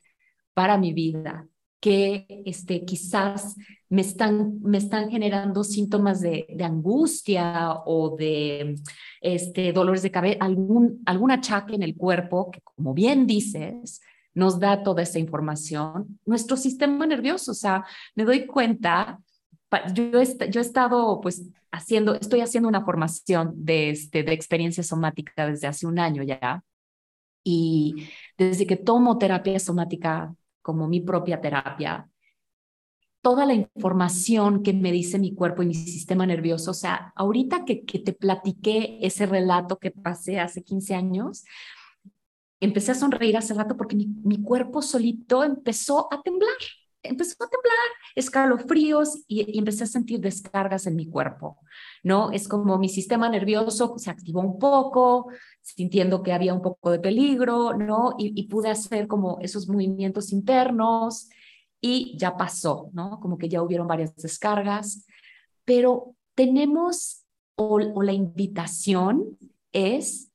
para 0.53 0.77
mi 0.77 0.93
vida, 0.93 1.47
que 1.79 2.27
este, 2.45 2.85
quizás 2.85 3.55
me 3.89 4.01
están, 4.01 4.61
me 4.61 4.77
están 4.77 5.09
generando 5.09 5.63
síntomas 5.63 6.21
de, 6.21 6.45
angustia 6.63 7.79
o 7.87 8.15
de 8.15 8.75
este, 9.21 9.73
dolores 9.73 10.03
de 10.03 10.11
cabeza, 10.11 10.37
algún, 10.39 11.01
algún 11.07 11.31
achaque 11.31 11.73
en 11.73 11.81
el 11.81 11.97
cuerpo, 11.97 12.51
que 12.51 12.61
como 12.61 12.93
bien 12.93 13.25
dices, 13.25 14.01
nos 14.35 14.59
da 14.59 14.83
toda 14.83 15.01
esa 15.01 15.17
información. 15.17 16.19
Nuestro 16.27 16.57
sistema 16.57 17.07
nervioso, 17.07 17.53
o 17.53 17.55
sea, 17.55 17.83
me 18.13 18.23
doy 18.23 18.45
cuenta 18.45 19.19
yo, 19.93 20.21
yo 20.21 20.59
he 20.59 20.63
estado 20.63 21.21
pues 21.21 21.43
haciendo, 21.71 22.15
estoy 22.15 22.41
haciendo 22.41 22.69
una 22.69 22.83
formación 22.83 23.53
de, 23.55 23.91
este, 23.91 24.23
de 24.23 24.33
experiencia 24.33 24.83
somática 24.83 25.47
desde 25.47 25.67
hace 25.67 25.87
un 25.87 25.99
año 25.99 26.23
ya. 26.23 26.63
Y 27.43 28.07
desde 28.37 28.67
que 28.67 28.75
tomo 28.75 29.17
terapia 29.17 29.59
somática 29.59 30.35
como 30.61 30.87
mi 30.87 31.01
propia 31.01 31.41
terapia, 31.41 32.07
toda 33.21 33.45
la 33.45 33.53
información 33.53 34.63
que 34.63 34.73
me 34.73 34.91
dice 34.91 35.19
mi 35.19 35.33
cuerpo 35.33 35.63
y 35.63 35.67
mi 35.67 35.73
sistema 35.73 36.25
nervioso, 36.25 36.71
o 36.71 36.75
sea, 36.75 37.13
ahorita 37.15 37.65
que, 37.65 37.83
que 37.85 37.99
te 37.99 38.13
platiqué 38.13 38.99
ese 39.01 39.25
relato 39.25 39.77
que 39.77 39.91
pasé 39.91 40.39
hace 40.39 40.63
15 40.63 40.95
años, 40.95 41.43
empecé 42.59 42.91
a 42.91 42.95
sonreír 42.95 43.37
hace 43.37 43.53
rato 43.53 43.77
porque 43.77 43.95
mi, 43.95 44.07
mi 44.23 44.41
cuerpo 44.41 44.81
solito 44.81 45.43
empezó 45.43 46.11
a 46.13 46.21
temblar 46.21 46.57
empezó 47.03 47.43
a 47.43 47.49
temblar, 47.49 47.87
escalofríos 48.15 49.23
y, 49.27 49.51
y, 49.51 49.57
empecé 49.57 49.83
a 49.83 49.87
sentir 49.87 50.19
descargas 50.19 50.87
en 50.87 50.95
mi 50.95 51.07
cuerpo, 51.07 51.59
¿no? 52.03 52.31
Es 52.31 52.47
como 52.47 52.77
mi 52.77 52.89
sistema 52.89 53.29
nervioso 53.29 53.95
se 53.97 54.09
activó 54.09 54.41
un 54.41 54.59
poco, 54.59 55.27
sintiendo 55.61 56.23
que 56.23 56.33
había 56.33 56.53
un 56.53 56.61
poco 56.61 56.91
de 56.91 56.99
peligro, 56.99 57.73
¿no? 57.73 58.15
Y, 58.17 58.33
y 58.39 58.47
pude 58.47 58.69
hacer 58.69 59.07
como 59.07 59.39
esos 59.41 59.67
movimientos 59.67 60.31
internos 60.31 61.29
y 61.79 62.17
ya 62.17 62.37
pasó, 62.37 62.89
¿no? 62.93 63.19
Como 63.19 63.37
que 63.37 63.49
ya 63.49 63.61
hubieron 63.61 63.87
varias 63.87 64.15
descargas, 64.15 65.05
pero 65.65 66.15
tenemos, 66.35 67.25
o, 67.55 67.75
o 67.75 68.03
la 68.03 68.13
invitación 68.13 69.37
es 69.71 70.31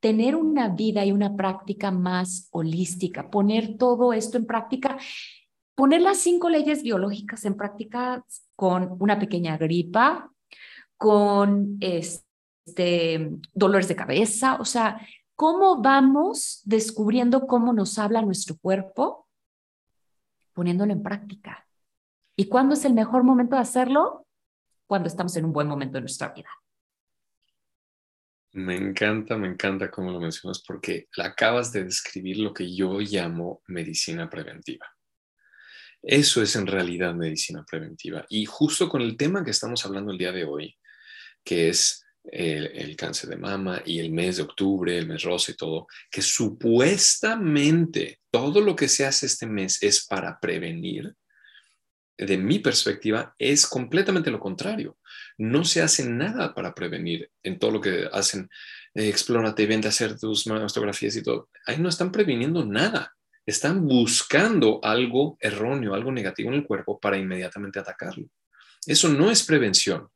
tener 0.00 0.36
una 0.36 0.68
vida 0.68 1.02
y 1.06 1.12
una 1.12 1.34
práctica 1.34 1.90
más 1.90 2.48
holística, 2.50 3.30
poner 3.30 3.78
todo 3.78 4.12
esto 4.12 4.36
en 4.36 4.44
práctica 4.44 4.98
poner 5.74 6.02
las 6.02 6.18
cinco 6.18 6.48
leyes 6.48 6.82
biológicas 6.82 7.44
en 7.44 7.56
práctica 7.56 8.24
con 8.56 8.96
una 9.00 9.18
pequeña 9.18 9.56
gripa, 9.56 10.30
con 10.96 11.78
este, 11.80 13.30
dolores 13.52 13.88
de 13.88 13.96
cabeza, 13.96 14.56
o 14.60 14.64
sea, 14.64 15.00
¿cómo 15.34 15.82
vamos 15.82 16.62
descubriendo 16.64 17.46
cómo 17.46 17.72
nos 17.72 17.98
habla 17.98 18.22
nuestro 18.22 18.56
cuerpo? 18.56 19.28
Poniéndolo 20.52 20.92
en 20.92 21.02
práctica. 21.02 21.66
¿Y 22.36 22.48
cuándo 22.48 22.74
es 22.74 22.84
el 22.84 22.94
mejor 22.94 23.24
momento 23.24 23.56
de 23.56 23.62
hacerlo? 23.62 24.26
Cuando 24.86 25.08
estamos 25.08 25.36
en 25.36 25.44
un 25.46 25.52
buen 25.52 25.66
momento 25.66 25.94
de 25.94 26.02
nuestra 26.02 26.28
vida. 26.28 26.48
Me 28.52 28.76
encanta, 28.76 29.36
me 29.36 29.48
encanta 29.48 29.90
cómo 29.90 30.12
lo 30.12 30.20
mencionas 30.20 30.62
porque 30.64 31.08
acabas 31.18 31.72
de 31.72 31.84
describir 31.84 32.38
lo 32.38 32.54
que 32.54 32.72
yo 32.72 33.00
llamo 33.00 33.62
medicina 33.66 34.30
preventiva. 34.30 34.93
Eso 36.06 36.42
es 36.42 36.54
en 36.54 36.66
realidad 36.66 37.14
medicina 37.14 37.64
preventiva. 37.68 38.26
Y 38.28 38.44
justo 38.44 38.88
con 38.88 39.00
el 39.00 39.16
tema 39.16 39.42
que 39.42 39.52
estamos 39.52 39.84
hablando 39.86 40.12
el 40.12 40.18
día 40.18 40.32
de 40.32 40.44
hoy, 40.44 40.76
que 41.42 41.70
es 41.70 42.04
el, 42.24 42.96
cáncer 42.96 43.30
de 43.30 43.36
mama 43.36 43.82
y 43.84 44.00
el 44.00 44.10
mes 44.10 44.36
de 44.36 44.42
octubre, 44.42 44.96
el 44.96 45.06
mes 45.06 45.22
rosa 45.22 45.52
y 45.52 45.56
todo, 45.56 45.86
que 46.10 46.20
supuestamente 46.20 48.20
todo 48.30 48.60
lo 48.60 48.76
que 48.76 48.88
se 48.88 49.06
hace 49.06 49.26
este 49.26 49.46
mes 49.46 49.82
es 49.82 50.06
para 50.06 50.38
prevenir, 50.38 51.14
de 52.16 52.38
mi 52.38 52.60
perspectiva, 52.60 53.34
es 53.38 53.66
completamente 53.66 54.30
lo 54.30 54.38
contrario. 54.38 54.98
No 55.36 55.64
se 55.64 55.82
hace 55.82 56.08
nada 56.08 56.54
para 56.54 56.72
prevenir 56.72 57.30
en 57.42 57.58
todo 57.58 57.72
lo 57.72 57.80
que 57.80 58.08
hacen. 58.12 58.48
Eh, 58.94 59.08
explórate, 59.08 59.66
vente 59.66 59.88
a 59.88 59.90
hacer 59.90 60.18
tus 60.18 60.46
mastografías 60.46 61.16
y 61.16 61.22
todo. 61.22 61.48
Ahí 61.66 61.78
no 61.78 61.88
están 61.88 62.12
previniendo 62.12 62.64
nada 62.64 63.13
están 63.46 63.86
buscando 63.86 64.80
algo 64.82 65.36
erróneo, 65.40 65.94
algo 65.94 66.10
negativo 66.10 66.50
en 66.50 66.56
el 66.56 66.66
cuerpo 66.66 66.98
para 66.98 67.18
inmediatamente 67.18 67.78
atacarlo. 67.78 68.26
Eso 68.86 69.08
no 69.08 69.30
es 69.30 69.42
prevención. 69.42 70.08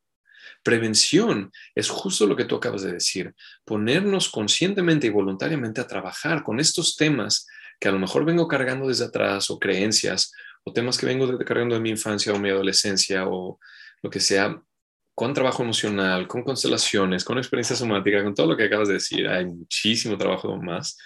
Prevención 0.63 1.51
es 1.73 1.89
justo 1.89 2.25
lo 2.25 2.35
que 2.35 2.45
tú 2.45 2.55
acabas 2.55 2.81
de 2.81 2.93
decir, 2.93 3.33
ponernos 3.63 4.29
conscientemente 4.29 5.07
y 5.07 5.11
voluntariamente 5.11 5.79
a 5.79 5.87
trabajar 5.87 6.43
con 6.43 6.59
estos 6.59 6.95
temas 6.95 7.47
que 7.79 7.87
a 7.87 7.91
lo 7.91 7.99
mejor 7.99 8.25
vengo 8.25 8.47
cargando 8.47 8.87
desde 8.87 9.05
atrás 9.05 9.49
o 9.49 9.57
creencias 9.57 10.33
o 10.63 10.73
temas 10.73 10.97
que 10.97 11.05
vengo 11.05 11.37
cargando 11.39 11.75
de 11.75 11.81
mi 11.81 11.91
infancia 11.91 12.33
o 12.33 12.39
mi 12.39 12.49
adolescencia 12.49 13.25
o 13.25 13.57
lo 14.01 14.09
que 14.09 14.19
sea, 14.19 14.61
con 15.15 15.33
trabajo 15.33 15.63
emocional, 15.63 16.27
con 16.27 16.43
constelaciones, 16.43 17.23
con 17.23 17.37
experiencia 17.37 17.75
somática, 17.75 18.23
con 18.23 18.33
todo 18.33 18.47
lo 18.47 18.57
que 18.57 18.65
acabas 18.65 18.87
de 18.87 18.95
decir. 18.95 19.27
Hay 19.27 19.45
muchísimo 19.45 20.17
trabajo 20.17 20.55
más 20.57 20.97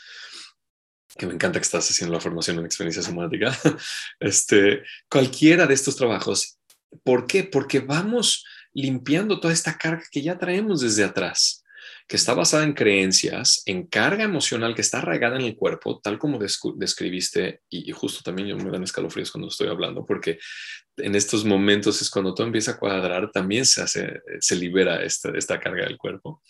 que 1.17 1.25
me 1.27 1.33
encanta 1.33 1.59
que 1.59 1.63
estás 1.63 1.89
haciendo 1.89 2.13
la 2.13 2.21
formación 2.21 2.59
en 2.59 2.65
experiencia 2.65 3.03
somática, 3.03 3.57
este, 4.19 4.83
cualquiera 5.09 5.67
de 5.67 5.73
estos 5.73 5.95
trabajos. 5.95 6.57
¿Por 7.03 7.27
qué? 7.27 7.43
Porque 7.43 7.79
vamos 7.79 8.45
limpiando 8.73 9.39
toda 9.39 9.53
esta 9.53 9.77
carga 9.77 10.03
que 10.11 10.21
ya 10.21 10.37
traemos 10.37 10.81
desde 10.81 11.03
atrás, 11.03 11.62
que 12.13 12.17
está 12.17 12.35
basada 12.35 12.63
en 12.63 12.73
creencias, 12.73 13.63
en 13.65 13.87
carga 13.87 14.23
emocional 14.23 14.75
que 14.75 14.81
está 14.81 14.99
arraigada 14.99 15.35
en 15.35 15.45
el 15.45 15.55
cuerpo, 15.55 15.99
tal 15.99 16.19
como 16.19 16.37
describiste, 16.37 17.61
y, 17.67 17.91
justo 17.91 18.21
también 18.23 18.49
yo 18.49 18.55
me 18.55 18.69
dan 18.69 18.83
escalofríos 18.83 19.31
cuando 19.31 19.47
estoy 19.47 19.67
hablando, 19.67 20.05
porque 20.05 20.37
en 20.97 21.15
estos 21.15 21.43
momentos 21.43 22.03
es 22.03 22.11
cuando 22.11 22.35
todo 22.35 22.45
empieza 22.45 22.73
a 22.73 22.77
cuadrar, 22.77 23.31
también 23.31 23.65
se 23.65 23.81
hace, 23.81 24.21
se 24.39 24.55
libera 24.55 25.03
esta, 25.03 25.31
esta 25.35 25.59
carga 25.59 25.85
del 25.85 25.97
cuerpo. 25.97 26.43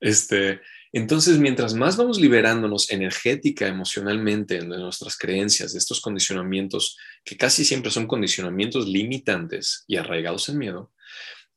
Este, 0.00 0.60
entonces, 0.92 1.38
mientras 1.38 1.74
más 1.74 1.96
vamos 1.96 2.18
liberándonos 2.18 2.90
energética, 2.90 3.68
emocionalmente 3.68 4.58
de 4.58 4.66
nuestras 4.66 5.16
creencias, 5.16 5.74
de 5.74 5.78
estos 5.78 6.00
condicionamientos 6.00 6.98
que 7.24 7.36
casi 7.36 7.64
siempre 7.64 7.92
son 7.92 8.08
condicionamientos 8.08 8.88
limitantes 8.88 9.84
y 9.86 9.94
arraigados 9.94 10.48
en 10.48 10.58
miedo, 10.58 10.92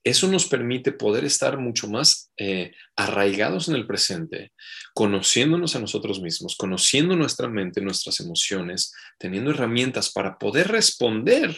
eso 0.04 0.28
nos 0.28 0.46
permite 0.46 0.92
poder 0.92 1.26
estar 1.26 1.58
mucho 1.58 1.88
más 1.88 2.32
eh, 2.38 2.72
arraigados 2.96 3.68
en 3.68 3.76
el 3.76 3.86
presente, 3.86 4.54
conociéndonos 4.94 5.76
a 5.76 5.80
nosotros 5.80 6.22
mismos, 6.22 6.56
conociendo 6.56 7.16
nuestra 7.16 7.50
mente, 7.50 7.82
nuestras 7.82 8.20
emociones, 8.20 8.94
teniendo 9.18 9.52
herramientas 9.52 10.12
para 10.12 10.38
poder 10.38 10.70
responder 10.70 11.56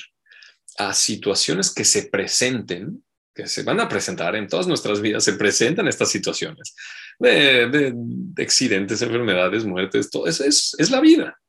a 0.78 0.94
situaciones 0.94 1.74
que 1.74 1.86
se 1.86 2.08
presenten 2.08 3.04
que 3.40 3.48
se 3.48 3.64
van 3.64 3.80
a 3.80 3.88
presentar 3.88 4.36
en 4.36 4.48
todas 4.48 4.68
nuestras 4.68 5.00
vidas, 5.00 5.24
se 5.24 5.34
presentan 5.34 5.88
estas 5.88 6.12
situaciones 6.12 6.76
de, 7.20 7.94
accidentes, 8.38 9.02
enfermedades, 9.02 9.64
muertes, 9.64 10.10
todo 10.10 10.28
eso 10.28 10.44
es, 10.44 10.76
es 10.78 10.92
la 10.92 11.00
vida. 11.00 11.40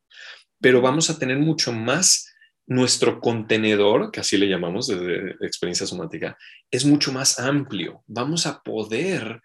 Pero 0.61 0.79
vamos 0.79 1.09
a 1.09 1.19
tener 1.19 1.37
mucho 1.37 1.73
más 1.73 2.30
nuestro 2.67 3.19
contenedor, 3.19 4.11
que 4.11 4.19
así 4.19 4.37
le 4.37 4.47
llamamos 4.47 4.87
desde 4.87 5.35
experiencia 5.45 5.85
somática, 5.85 6.37
es 6.69 6.85
mucho 6.85 7.11
más 7.11 7.39
amplio. 7.39 8.03
Vamos 8.07 8.45
a 8.45 8.61
poder 8.61 9.41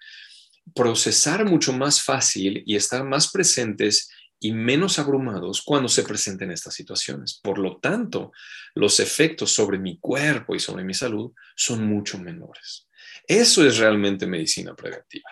procesar 0.74 1.44
mucho 1.44 1.72
más 1.72 2.02
fácil 2.02 2.62
y 2.66 2.76
estar 2.76 3.04
más 3.04 3.30
presentes 3.30 4.10
y 4.38 4.52
menos 4.52 4.98
abrumados 4.98 5.62
cuando 5.62 5.88
se 5.88 6.02
presenten 6.02 6.50
estas 6.50 6.74
situaciones. 6.74 7.40
Por 7.42 7.58
lo 7.58 7.78
tanto, 7.78 8.32
los 8.74 9.00
efectos 9.00 9.50
sobre 9.50 9.78
mi 9.78 9.98
cuerpo 9.98 10.54
y 10.54 10.60
sobre 10.60 10.84
mi 10.84 10.94
salud 10.94 11.32
son 11.54 11.86
mucho 11.86 12.18
menores. 12.18 12.88
Eso 13.26 13.66
es 13.66 13.78
realmente 13.78 14.26
medicina 14.26 14.74
preventiva. 14.74 15.30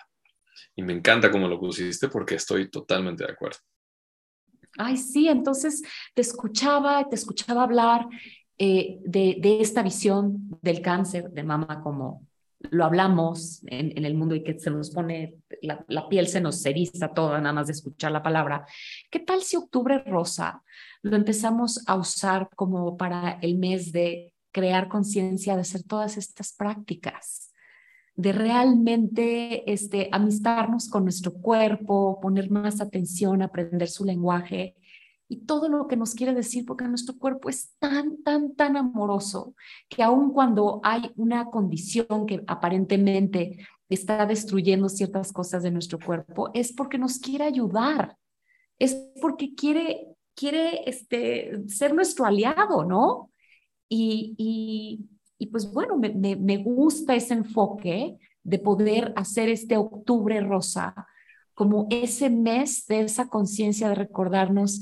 Y 0.74 0.82
me 0.82 0.92
encanta 0.92 1.30
cómo 1.30 1.46
lo 1.46 1.60
pusiste 1.60 2.08
porque 2.08 2.36
estoy 2.36 2.70
totalmente 2.70 3.24
de 3.24 3.32
acuerdo. 3.32 3.58
Ay, 4.78 4.96
sí, 4.96 5.28
entonces 5.28 5.82
te 6.14 6.22
escuchaba, 6.22 7.08
te 7.08 7.14
escuchaba 7.14 7.62
hablar 7.62 8.06
eh, 8.58 8.98
de, 9.04 9.58
esta 9.60 9.82
visión 9.82 10.58
del 10.62 10.80
cáncer 10.80 11.30
de 11.30 11.42
mama 11.42 11.80
como 11.82 12.26
lo 12.70 12.84
hablamos 12.84 13.62
en, 13.66 14.04
el 14.04 14.14
mundo 14.14 14.34
y 14.34 14.42
que 14.42 14.58
se 14.58 14.70
nos 14.70 14.90
pone, 14.90 15.36
la, 15.60 15.84
la, 15.88 16.08
piel 16.08 16.26
se 16.28 16.40
nos 16.40 16.64
eriza 16.64 17.08
toda 17.08 17.38
nada 17.40 17.52
más 17.52 17.66
de 17.66 17.74
escuchar 17.74 18.10
la 18.10 18.22
palabra. 18.22 18.64
¿Qué 19.10 19.18
tal 19.18 19.42
si 19.42 19.56
octubre 19.56 20.02
rosa 20.06 20.62
lo 21.02 21.16
empezamos 21.16 21.82
a 21.86 21.96
usar 21.96 22.48
como 22.56 22.96
para 22.96 23.38
el 23.42 23.56
mes 23.58 23.92
de 23.92 24.32
crear 24.50 24.88
conciencia, 24.88 25.56
de 25.56 25.60
hacer 25.60 25.82
todas 25.82 26.16
estas 26.16 26.54
prácticas? 26.54 27.43
De 28.16 28.32
realmente 28.32 29.70
este, 29.72 30.08
amistarnos 30.12 30.88
con 30.88 31.04
nuestro 31.04 31.32
cuerpo, 31.34 32.20
poner 32.20 32.50
más 32.50 32.80
atención, 32.80 33.42
aprender 33.42 33.88
su 33.88 34.04
lenguaje 34.04 34.76
y 35.28 35.46
todo 35.46 35.68
lo 35.68 35.88
que 35.88 35.96
nos 35.96 36.14
quiere 36.14 36.34
decir, 36.34 36.64
porque 36.64 36.84
nuestro 36.84 37.16
cuerpo 37.18 37.48
es 37.48 37.72
tan, 37.78 38.22
tan, 38.22 38.54
tan 38.54 38.76
amoroso 38.76 39.54
que 39.88 40.02
aun 40.02 40.32
cuando 40.32 40.80
hay 40.84 41.10
una 41.16 41.46
condición 41.46 42.26
que 42.26 42.44
aparentemente 42.46 43.66
está 43.88 44.26
destruyendo 44.26 44.88
ciertas 44.88 45.32
cosas 45.32 45.62
de 45.62 45.70
nuestro 45.70 45.98
cuerpo, 45.98 46.50
es 46.54 46.72
porque 46.72 46.98
nos 46.98 47.18
quiere 47.18 47.44
ayudar, 47.44 48.16
es 48.78 48.94
porque 49.20 49.54
quiere, 49.54 50.06
quiere 50.34 50.88
este, 50.88 51.62
ser 51.68 51.94
nuestro 51.94 52.26
aliado, 52.26 52.84
¿no? 52.84 53.30
Y, 53.88 54.34
y, 54.38 55.13
y 55.38 55.48
pues 55.48 55.72
bueno, 55.72 55.96
me, 55.96 56.10
me, 56.10 56.36
me 56.36 56.56
gusta 56.58 57.14
ese 57.14 57.34
enfoque 57.34 58.18
de 58.42 58.58
poder 58.58 59.12
hacer 59.16 59.48
este 59.48 59.76
octubre 59.76 60.40
rosa 60.40 60.94
como 61.54 61.86
ese 61.90 62.30
mes 62.30 62.86
de 62.86 63.02
esa 63.02 63.28
conciencia 63.28 63.88
de 63.88 63.94
recordarnos 63.94 64.80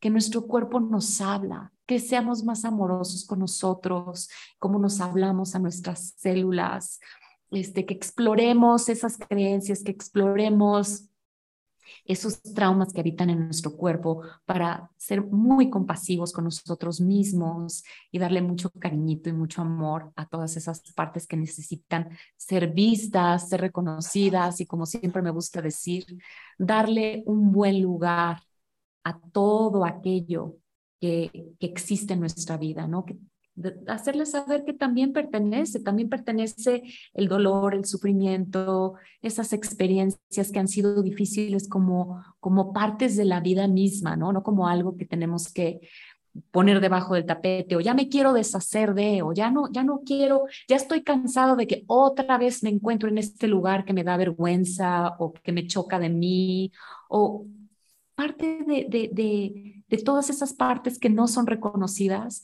que 0.00 0.10
nuestro 0.10 0.46
cuerpo 0.46 0.80
nos 0.80 1.20
habla, 1.20 1.72
que 1.86 1.98
seamos 1.98 2.44
más 2.44 2.64
amorosos 2.64 3.24
con 3.26 3.38
nosotros, 3.38 4.28
cómo 4.58 4.78
nos 4.78 5.00
hablamos 5.00 5.54
a 5.54 5.58
nuestras 5.58 6.14
células, 6.16 7.00
este, 7.50 7.86
que 7.86 7.94
exploremos 7.94 8.88
esas 8.88 9.16
creencias, 9.16 9.82
que 9.82 9.92
exploremos 9.92 11.08
esos 12.04 12.42
traumas 12.42 12.92
que 12.92 13.00
habitan 13.00 13.30
en 13.30 13.46
nuestro 13.46 13.76
cuerpo 13.76 14.22
para 14.44 14.90
ser 14.96 15.22
muy 15.22 15.70
compasivos 15.70 16.32
con 16.32 16.44
nosotros 16.44 17.00
mismos 17.00 17.82
y 18.10 18.18
darle 18.18 18.42
mucho 18.42 18.70
cariñito 18.70 19.30
y 19.30 19.32
mucho 19.32 19.62
amor 19.62 20.12
a 20.16 20.26
todas 20.26 20.56
esas 20.56 20.82
partes 20.92 21.26
que 21.26 21.36
necesitan 21.36 22.10
ser 22.36 22.72
vistas, 22.72 23.48
ser 23.48 23.62
reconocidas 23.62 24.60
y 24.60 24.66
como 24.66 24.86
siempre 24.86 25.22
me 25.22 25.30
gusta 25.30 25.62
decir, 25.62 26.04
darle 26.58 27.22
un 27.26 27.52
buen 27.52 27.80
lugar 27.80 28.42
a 29.04 29.18
todo 29.20 29.84
aquello 29.84 30.56
que, 31.00 31.54
que 31.58 31.66
existe 31.66 32.14
en 32.14 32.20
nuestra 32.20 32.56
vida, 32.56 32.86
¿no? 32.86 33.04
Hacerles 33.86 34.32
saber 34.32 34.64
que 34.64 34.72
también 34.72 35.12
pertenece, 35.12 35.80
también 35.80 36.08
pertenece 36.08 36.82
el 37.12 37.28
dolor, 37.28 37.74
el 37.74 37.84
sufrimiento, 37.84 38.94
esas 39.22 39.52
experiencias 39.52 40.50
que 40.50 40.58
han 40.58 40.68
sido 40.68 41.02
difíciles 41.02 41.68
como, 41.68 42.22
como 42.40 42.72
partes 42.72 43.16
de 43.16 43.24
la 43.24 43.40
vida 43.40 43.68
misma, 43.68 44.16
¿no? 44.16 44.32
No 44.32 44.42
como 44.42 44.68
algo 44.68 44.96
que 44.96 45.06
tenemos 45.06 45.52
que 45.52 45.80
poner 46.50 46.80
debajo 46.80 47.14
del 47.14 47.26
tapete 47.26 47.76
o 47.76 47.80
ya 47.80 47.94
me 47.94 48.08
quiero 48.08 48.32
deshacer 48.32 48.94
de 48.94 49.22
o 49.22 49.32
ya 49.32 49.52
no 49.52 49.70
ya 49.70 49.84
no 49.84 50.00
quiero 50.04 50.46
ya 50.66 50.74
estoy 50.74 51.04
cansado 51.04 51.54
de 51.54 51.68
que 51.68 51.84
otra 51.86 52.38
vez 52.38 52.64
me 52.64 52.70
encuentro 52.70 53.08
en 53.08 53.18
este 53.18 53.46
lugar 53.46 53.84
que 53.84 53.92
me 53.92 54.02
da 54.02 54.16
vergüenza 54.16 55.14
o 55.20 55.32
que 55.32 55.52
me 55.52 55.68
choca 55.68 56.00
de 56.00 56.08
mí 56.08 56.72
o 57.08 57.46
parte 58.16 58.64
de, 58.66 58.86
de, 58.88 59.10
de, 59.12 59.84
de 59.88 59.98
todas 59.98 60.28
esas 60.28 60.54
partes 60.54 60.98
que 60.98 61.08
no 61.08 61.28
son 61.28 61.46
reconocidas 61.46 62.42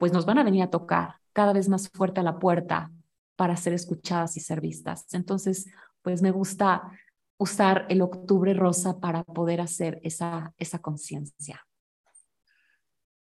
pues 0.00 0.14
nos 0.14 0.24
van 0.24 0.38
a 0.38 0.44
venir 0.44 0.62
a 0.62 0.70
tocar 0.70 1.16
cada 1.34 1.52
vez 1.52 1.68
más 1.68 1.90
fuerte 1.90 2.20
a 2.20 2.22
la 2.22 2.38
puerta 2.38 2.90
para 3.36 3.54
ser 3.58 3.74
escuchadas 3.74 4.34
y 4.38 4.40
ser 4.40 4.62
vistas. 4.62 5.12
Entonces, 5.12 5.66
pues 6.00 6.22
me 6.22 6.30
gusta 6.30 6.90
usar 7.36 7.84
el 7.90 8.00
octubre 8.00 8.54
rosa 8.54 8.98
para 8.98 9.24
poder 9.24 9.60
hacer 9.60 10.00
esa, 10.02 10.54
esa 10.56 10.78
conciencia. 10.78 11.66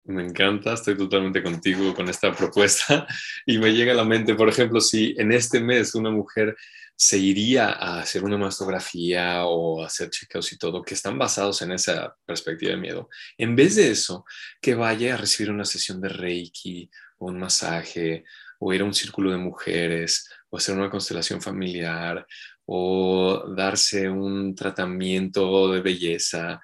Me 0.07 0.23
encanta, 0.23 0.75
estoy 0.75 0.99
totalmente 0.99 1.43
contigo 1.43 1.95
con 1.95 2.11
esta 2.11 2.31
propuesta 2.31 3.07
y 3.47 3.57
me 3.57 3.73
llega 3.73 3.93
a 3.93 3.97
la 3.97 4.05
mente, 4.05 4.35
por 4.35 4.51
ejemplo, 4.51 4.79
si 4.81 5.15
en 5.17 5.33
este 5.33 5.61
mes 5.61 5.95
una 5.95 6.11
mujer 6.11 6.57
se 6.95 7.17
iría 7.17 7.71
a 7.71 8.01
hacer 8.01 8.23
una 8.23 8.37
mastografía 8.37 9.47
o 9.47 9.83
hacer 9.83 10.11
chequeos 10.11 10.53
y 10.53 10.59
todo, 10.59 10.83
que 10.83 10.93
están 10.93 11.19
basados 11.19 11.63
en 11.63 11.73
esa 11.73 12.15
perspectiva 12.27 12.73
de 12.73 12.77
miedo. 12.77 13.09
En 13.39 13.57
vez 13.57 13.77
de 13.77 13.91
eso, 13.91 14.27
que 14.61 14.75
vaya 14.75 15.15
a 15.15 15.17
recibir 15.17 15.51
una 15.51 15.65
sesión 15.65 16.01
de 16.03 16.11
Reiki 16.11 16.91
o 17.19 17.29
un 17.29 17.39
masaje 17.39 18.25
o 18.61 18.75
ir 18.75 18.83
a 18.83 18.85
un 18.85 18.95
círculo 18.95 19.31
de 19.31 19.39
mujeres 19.39 20.29
o 20.51 20.59
hacer 20.59 20.77
una 20.77 20.91
constelación 20.91 21.41
familiar 21.41 22.27
o 22.67 23.45
darse 23.57 24.09
un 24.09 24.55
tratamiento 24.55 25.73
de 25.73 25.81
belleza 25.81 26.61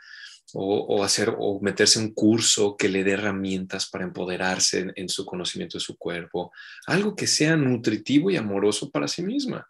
o, 0.55 1.03
hacer 1.05 1.35
o 1.39 1.61
meterse 1.61 1.99
un 1.99 2.13
curso 2.13 2.77
que 2.77 2.89
le 2.89 3.05
dé 3.05 3.13
herramientas 3.13 3.89
para 3.89 4.05
empoderarse 4.05 4.93
en, 4.95 5.09
su 5.09 5.25
conocimiento 5.25 5.79
de 5.79 5.85
su 5.85 5.97
cuerpo, 5.97 6.53
algo 6.87 7.15
que 7.15 7.27
sea 7.27 7.57
nutritivo 7.57 8.31
y 8.31 8.37
amoroso 8.37 8.91
para 8.91 9.09
sí 9.09 9.23
misma 9.23 9.67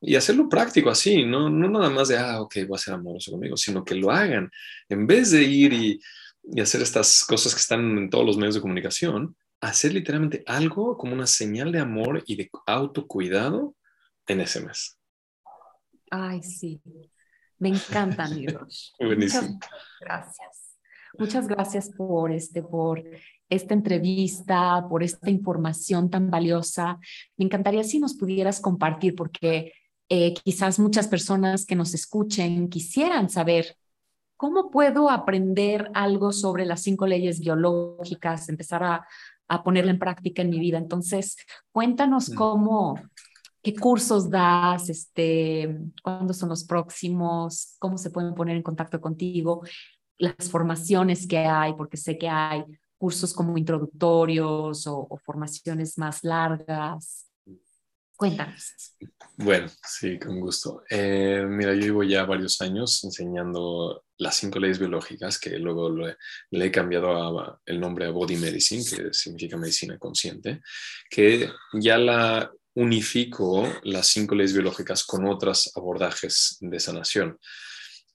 y 0.00 0.14
hacerlo 0.14 0.48
práctico 0.48 0.90
así, 0.90 1.24
¿no? 1.24 1.50
no 1.50 1.68
nada 1.68 1.90
más 1.90 2.08
de, 2.08 2.18
ah, 2.18 2.40
ok, 2.40 2.56
voy 2.68 2.76
a 2.76 2.78
ser 2.78 2.94
amoroso 2.94 3.32
conmigo, 3.32 3.56
sino 3.56 3.84
que 3.84 3.96
lo 3.96 4.10
hagan. 4.10 4.50
En 4.88 5.06
vez 5.06 5.32
de 5.32 5.42
ir 5.42 5.72
y, 5.72 6.00
y 6.44 6.60
hacer 6.60 6.82
estas 6.82 7.24
cosas 7.24 7.54
que 7.54 7.60
están 7.60 7.98
en 7.98 8.08
todos 8.08 8.24
los 8.24 8.36
medios 8.36 8.54
de 8.54 8.60
comunicación, 8.60 9.36
hacer 9.60 9.92
literalmente 9.92 10.42
algo 10.46 10.96
como 10.96 11.14
una 11.14 11.26
señal 11.26 11.72
de 11.72 11.80
amor 11.80 12.22
y 12.26 12.36
de 12.36 12.50
autocuidado 12.66 13.74
en 14.26 14.40
ese 14.40 14.60
mes. 14.60 14.96
Ay, 16.10 16.42
sí. 16.42 16.80
Me 17.58 17.68
encanta, 17.70 18.28
Miros. 18.28 18.94
Buenísimo. 19.00 19.42
Muchas 19.42 19.70
gracias. 20.00 20.68
Muchas 21.18 21.48
gracias 21.48 21.90
por, 21.90 22.30
este, 22.30 22.62
por 22.62 23.02
esta 23.48 23.74
entrevista, 23.74 24.86
por 24.88 25.02
esta 25.02 25.30
información 25.30 26.10
tan 26.10 26.30
valiosa. 26.30 26.98
Me 27.36 27.46
encantaría 27.46 27.82
si 27.82 27.98
nos 27.98 28.14
pudieras 28.14 28.60
compartir, 28.60 29.14
porque 29.14 29.72
eh, 30.08 30.34
quizás 30.34 30.78
muchas 30.78 31.08
personas 31.08 31.66
que 31.66 31.74
nos 31.74 31.94
escuchen 31.94 32.68
quisieran 32.68 33.30
saber 33.30 33.76
cómo 34.36 34.70
puedo 34.70 35.10
aprender 35.10 35.90
algo 35.94 36.32
sobre 36.32 36.64
las 36.64 36.82
cinco 36.82 37.06
leyes 37.06 37.40
biológicas, 37.40 38.48
empezar 38.48 38.84
a, 38.84 39.06
a 39.48 39.64
ponerla 39.64 39.90
en 39.90 39.98
práctica 39.98 40.42
en 40.42 40.50
mi 40.50 40.60
vida. 40.60 40.78
Entonces, 40.78 41.36
cuéntanos 41.72 42.30
mm. 42.30 42.34
cómo, 42.34 43.00
qué 43.62 43.74
cursos 43.74 44.30
das, 44.30 44.88
este, 44.88 45.78
cuándo 46.02 46.32
son 46.32 46.48
los 46.48 46.64
próximos, 46.64 47.76
cómo 47.78 47.98
se 47.98 48.10
pueden 48.10 48.34
poner 48.34 48.56
en 48.56 48.62
contacto 48.62 49.00
contigo, 49.00 49.62
las 50.18 50.50
formaciones 50.50 51.26
que 51.26 51.38
hay, 51.38 51.74
porque 51.74 51.96
sé 51.96 52.18
que 52.18 52.28
hay 52.28 52.64
cursos 52.96 53.32
como 53.32 53.56
introductorios 53.56 54.86
o, 54.86 55.06
o 55.08 55.16
formaciones 55.18 55.98
más 55.98 56.24
largas. 56.24 57.28
Cuéntanos. 58.18 58.74
Bueno, 59.36 59.68
sí, 59.84 60.18
con 60.18 60.40
gusto. 60.40 60.82
Eh, 60.90 61.46
mira, 61.48 61.72
yo 61.74 61.80
llevo 61.80 62.02
ya 62.02 62.24
varios 62.24 62.60
años 62.60 63.04
enseñando 63.04 64.02
las 64.16 64.34
cinco 64.34 64.58
leyes 64.58 64.80
biológicas, 64.80 65.38
que 65.38 65.56
luego 65.60 65.88
le, 65.90 66.16
he 66.50 66.72
cambiado 66.72 67.60
el 67.64 67.78
nombre 67.78 68.06
a 68.06 68.10
Body 68.10 68.34
Medicine, 68.34 68.82
que 68.82 69.12
significa 69.12 69.56
medicina 69.56 69.96
consciente, 69.98 70.62
que 71.08 71.48
ya 71.74 71.96
la 71.96 72.52
unifico 72.78 73.68
las 73.82 74.08
cinco 74.08 74.34
leyes 74.34 74.52
biológicas 74.52 75.04
con 75.04 75.26
otros 75.26 75.72
abordajes 75.76 76.56
de 76.60 76.80
sanación 76.80 77.38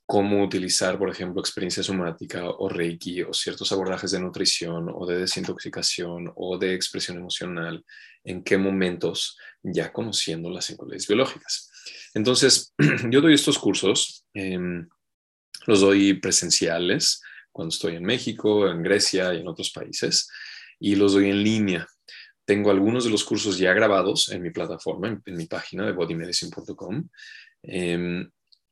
cómo 0.06 0.44
utilizar, 0.44 0.98
por 1.00 1.10
ejemplo, 1.10 1.42
experiencia 1.42 1.82
somática 1.82 2.50
o 2.50 2.68
reiki 2.68 3.22
o 3.24 3.34
ciertos 3.34 3.72
abordajes 3.72 4.12
de 4.12 4.20
nutrición 4.20 4.92
o 4.94 5.06
de 5.06 5.20
desintoxicación 5.20 6.32
o 6.36 6.58
de 6.58 6.74
expresión 6.74 7.18
emocional, 7.18 7.84
en 8.24 8.44
qué 8.44 8.58
momentos, 8.58 9.38
ya 9.62 9.92
conociendo 9.94 10.50
las 10.50 10.66
cinco 10.66 10.86
leyes 10.86 11.08
biológicas. 11.08 11.72
Entonces, 12.14 12.74
yo 13.10 13.22
doy 13.22 13.34
estos 13.34 13.58
cursos, 13.58 14.26
em, 14.34 14.88
los 15.66 15.82
doy 15.82 16.14
presenciales 16.16 17.22
cuando 17.52 17.74
estoy 17.74 17.96
en 17.96 18.04
México, 18.04 18.70
en 18.70 18.84
Grecia 18.84 19.34
y 19.34 19.40
en 19.40 19.48
otros 19.48 19.72
países, 19.72 20.30
y 20.80 20.96
los 20.96 21.14
doy 21.14 21.30
en 21.30 21.44
línea. 21.44 21.88
Tengo 22.46 22.72
algunos 22.72 23.06
de 23.06 23.10
los 23.10 23.24
cursos 23.24 23.58
ya 23.58 23.74
grabados 23.74 24.30
en 24.30 24.42
mi 24.42 24.52
plataforma, 24.52 25.22
en, 25.26 25.36
mi 25.36 25.46
página 25.46 25.86
de 25.86 25.94
bodymedicine.com. 25.94 27.08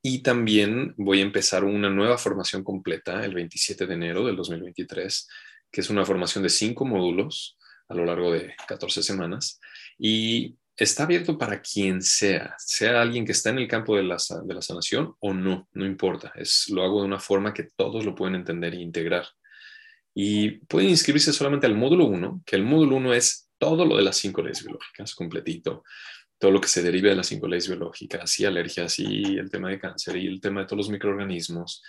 Y 0.03 0.23
también 0.23 0.95
voy 0.97 1.19
a 1.19 1.23
empezar 1.23 1.63
una 1.63 1.89
nueva 1.89 2.17
formación 2.17 2.63
completa 2.63 3.23
el 3.23 3.35
27 3.35 3.85
de 3.85 3.93
enero 3.93 4.25
del 4.25 4.35
2023, 4.35 5.27
que 5.71 5.81
es 5.81 5.89
una 5.91 6.05
formación 6.05 6.43
de 6.43 6.49
cinco 6.49 6.85
módulos 6.85 7.57
a 7.87 7.93
lo 7.93 8.05
largo 8.05 8.31
de 8.31 8.55
14 8.67 9.03
semanas. 9.03 9.59
Y 9.99 10.57
está 10.75 11.03
abierto 11.03 11.37
para 11.37 11.61
quien 11.61 12.01
sea, 12.01 12.55
sea 12.57 12.99
alguien 12.99 13.25
que 13.25 13.33
está 13.33 13.51
en 13.51 13.59
el 13.59 13.67
campo 13.67 13.95
de 13.95 14.03
la, 14.03 14.17
de 14.43 14.53
la 14.53 14.61
sanación 14.63 15.13
o 15.19 15.33
no, 15.33 15.67
no 15.73 15.85
importa. 15.85 16.31
Es, 16.33 16.67
lo 16.69 16.83
hago 16.83 17.01
de 17.01 17.07
una 17.07 17.19
forma 17.19 17.53
que 17.53 17.67
todos 17.75 18.03
lo 18.03 18.15
pueden 18.15 18.35
entender 18.35 18.73
e 18.73 18.81
integrar. 18.81 19.27
Y 20.15 20.51
pueden 20.65 20.89
inscribirse 20.89 21.31
solamente 21.31 21.67
al 21.67 21.75
módulo 21.75 22.05
1, 22.05 22.41
que 22.43 22.55
el 22.55 22.63
módulo 22.63 22.95
1 22.95 23.13
es 23.13 23.50
todo 23.61 23.85
lo 23.85 23.95
de 23.97 24.01
las 24.01 24.17
cinco 24.17 24.41
leyes 24.41 24.63
biológicas, 24.63 25.13
completito 25.13 25.83
todo 26.39 26.49
lo 26.49 26.59
que 26.59 26.67
se 26.67 26.81
derive 26.81 27.09
de 27.09 27.15
las 27.15 27.27
cinco 27.27 27.47
leyes 27.47 27.67
biológicas 27.67 28.39
y 28.39 28.45
alergias 28.45 28.97
y 28.97 29.37
el 29.37 29.51
tema 29.51 29.69
de 29.69 29.79
cáncer 29.79 30.15
y 30.15 30.25
el 30.25 30.41
tema 30.41 30.61
de 30.61 30.65
todos 30.65 30.79
los 30.79 30.89
microorganismos 30.89 31.83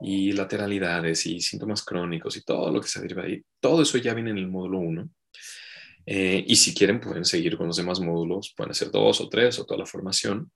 y 0.00 0.32
lateralidades 0.32 1.26
y 1.26 1.42
síntomas 1.42 1.84
crónicos 1.84 2.34
y 2.38 2.42
todo 2.42 2.72
lo 2.72 2.80
que 2.80 2.88
se 2.88 3.02
deriva 3.02 3.20
de 3.20 3.28
ahí, 3.28 3.42
todo 3.60 3.82
eso 3.82 3.98
ya 3.98 4.14
viene 4.14 4.30
en 4.30 4.38
el 4.38 4.48
módulo 4.48 4.78
1. 4.78 5.10
Eh, 6.06 6.42
y 6.46 6.56
si 6.56 6.74
quieren 6.74 7.00
pueden 7.00 7.26
seguir 7.26 7.58
con 7.58 7.66
los 7.66 7.76
demás 7.76 8.00
módulos, 8.00 8.54
pueden 8.56 8.70
hacer 8.70 8.90
dos 8.90 9.20
o 9.20 9.28
tres 9.28 9.58
o 9.58 9.66
toda 9.66 9.80
la 9.80 9.86
formación. 9.86 10.50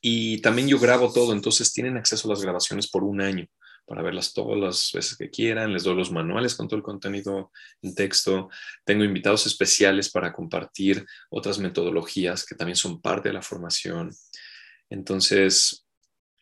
Y 0.00 0.40
también 0.40 0.66
yo 0.66 0.78
grabo 0.78 1.12
todo, 1.12 1.34
entonces 1.34 1.70
tienen 1.70 1.98
acceso 1.98 2.28
a 2.28 2.30
las 2.30 2.40
grabaciones 2.40 2.88
por 2.90 3.04
un 3.04 3.20
año 3.20 3.46
para 3.86 4.02
verlas 4.02 4.32
todas 4.32 4.58
las 4.58 4.90
veces 4.92 5.16
que 5.16 5.30
quieran. 5.30 5.72
Les 5.72 5.84
doy 5.84 5.96
los 5.96 6.10
manuales 6.10 6.54
con 6.54 6.68
todo 6.68 6.76
el 6.76 6.82
contenido 6.82 7.50
en 7.82 7.94
texto. 7.94 8.48
Tengo 8.84 9.04
invitados 9.04 9.46
especiales 9.46 10.10
para 10.10 10.32
compartir 10.32 11.04
otras 11.30 11.58
metodologías 11.58 12.44
que 12.44 12.54
también 12.54 12.76
son 12.76 13.00
parte 13.00 13.28
de 13.28 13.34
la 13.34 13.42
formación. 13.42 14.10
Entonces, 14.90 15.84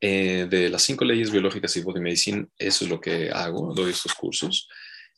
eh, 0.01 0.47
de 0.51 0.69
las 0.69 0.83
cinco 0.83 1.05
leyes 1.05 1.31
biológicas 1.31 1.77
y 1.77 1.83
body 1.83 2.01
medicine, 2.01 2.49
eso 2.59 2.85
es 2.85 2.91
lo 2.91 3.01
que 3.01 3.31
hago, 3.31 3.73
doy 3.75 3.91
estos 3.91 4.15
cursos. 4.15 4.69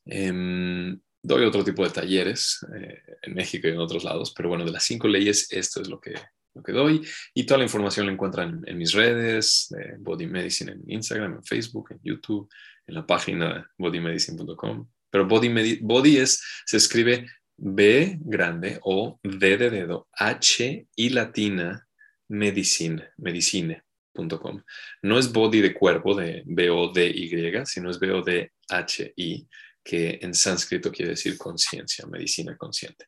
Em, 0.04 1.00
doy 1.22 1.44
otro 1.44 1.64
tipo 1.64 1.82
de 1.84 1.90
talleres 1.90 2.64
eh, 2.76 3.02
en 3.22 3.34
México 3.34 3.66
y 3.66 3.70
en 3.70 3.78
otros 3.78 4.04
lados, 4.04 4.32
pero 4.36 4.50
bueno, 4.50 4.64
de 4.64 4.72
las 4.72 4.84
cinco 4.84 5.08
leyes, 5.08 5.50
esto 5.50 5.80
es 5.80 5.88
lo 5.88 5.98
que, 6.00 6.12
lo 6.54 6.62
que 6.62 6.72
doy 6.72 7.06
y 7.34 7.44
toda 7.44 7.58
la 7.58 7.64
información 7.64 8.06
la 8.06 8.12
encuentran 8.12 8.62
en, 8.66 8.78
mis 8.78 8.92
redes, 8.92 9.74
Body 9.98 10.26
Medicine 10.26 10.72
en 10.72 10.82
Instagram, 10.86 11.34
en 11.34 11.44
Facebook, 11.44 11.88
en 11.90 12.00
YouTube, 12.02 12.48
en 12.86 12.94
la 12.94 13.06
página 13.06 13.70
bodymedicine.com. 13.78 14.88
Pero 15.10 15.26
body, 15.26 15.78
body 15.80 16.16
es, 16.16 16.42
se 16.66 16.76
escribe 16.76 17.26
B 17.56 18.18
grande 18.20 18.78
o 18.82 19.20
D 19.22 19.56
de 19.56 19.70
dedo, 19.70 20.08
H 20.12 20.88
y 20.96 21.08
latina, 21.10 21.86
medicine, 22.28 23.10
medicine.com. 23.18 24.62
No 25.02 25.18
es 25.18 25.32
body 25.32 25.60
de 25.60 25.74
cuerpo 25.74 26.14
de 26.14 26.42
B-O-D-Y, 26.46 27.66
sino 27.66 27.90
es 27.90 27.98
B-O-D-H-I, 27.98 29.48
que 29.84 30.18
en 30.20 30.34
sánscrito 30.34 30.90
quiere 30.90 31.10
decir 31.10 31.36
conciencia, 31.38 32.06
medicina 32.06 32.56
consciente. 32.56 33.06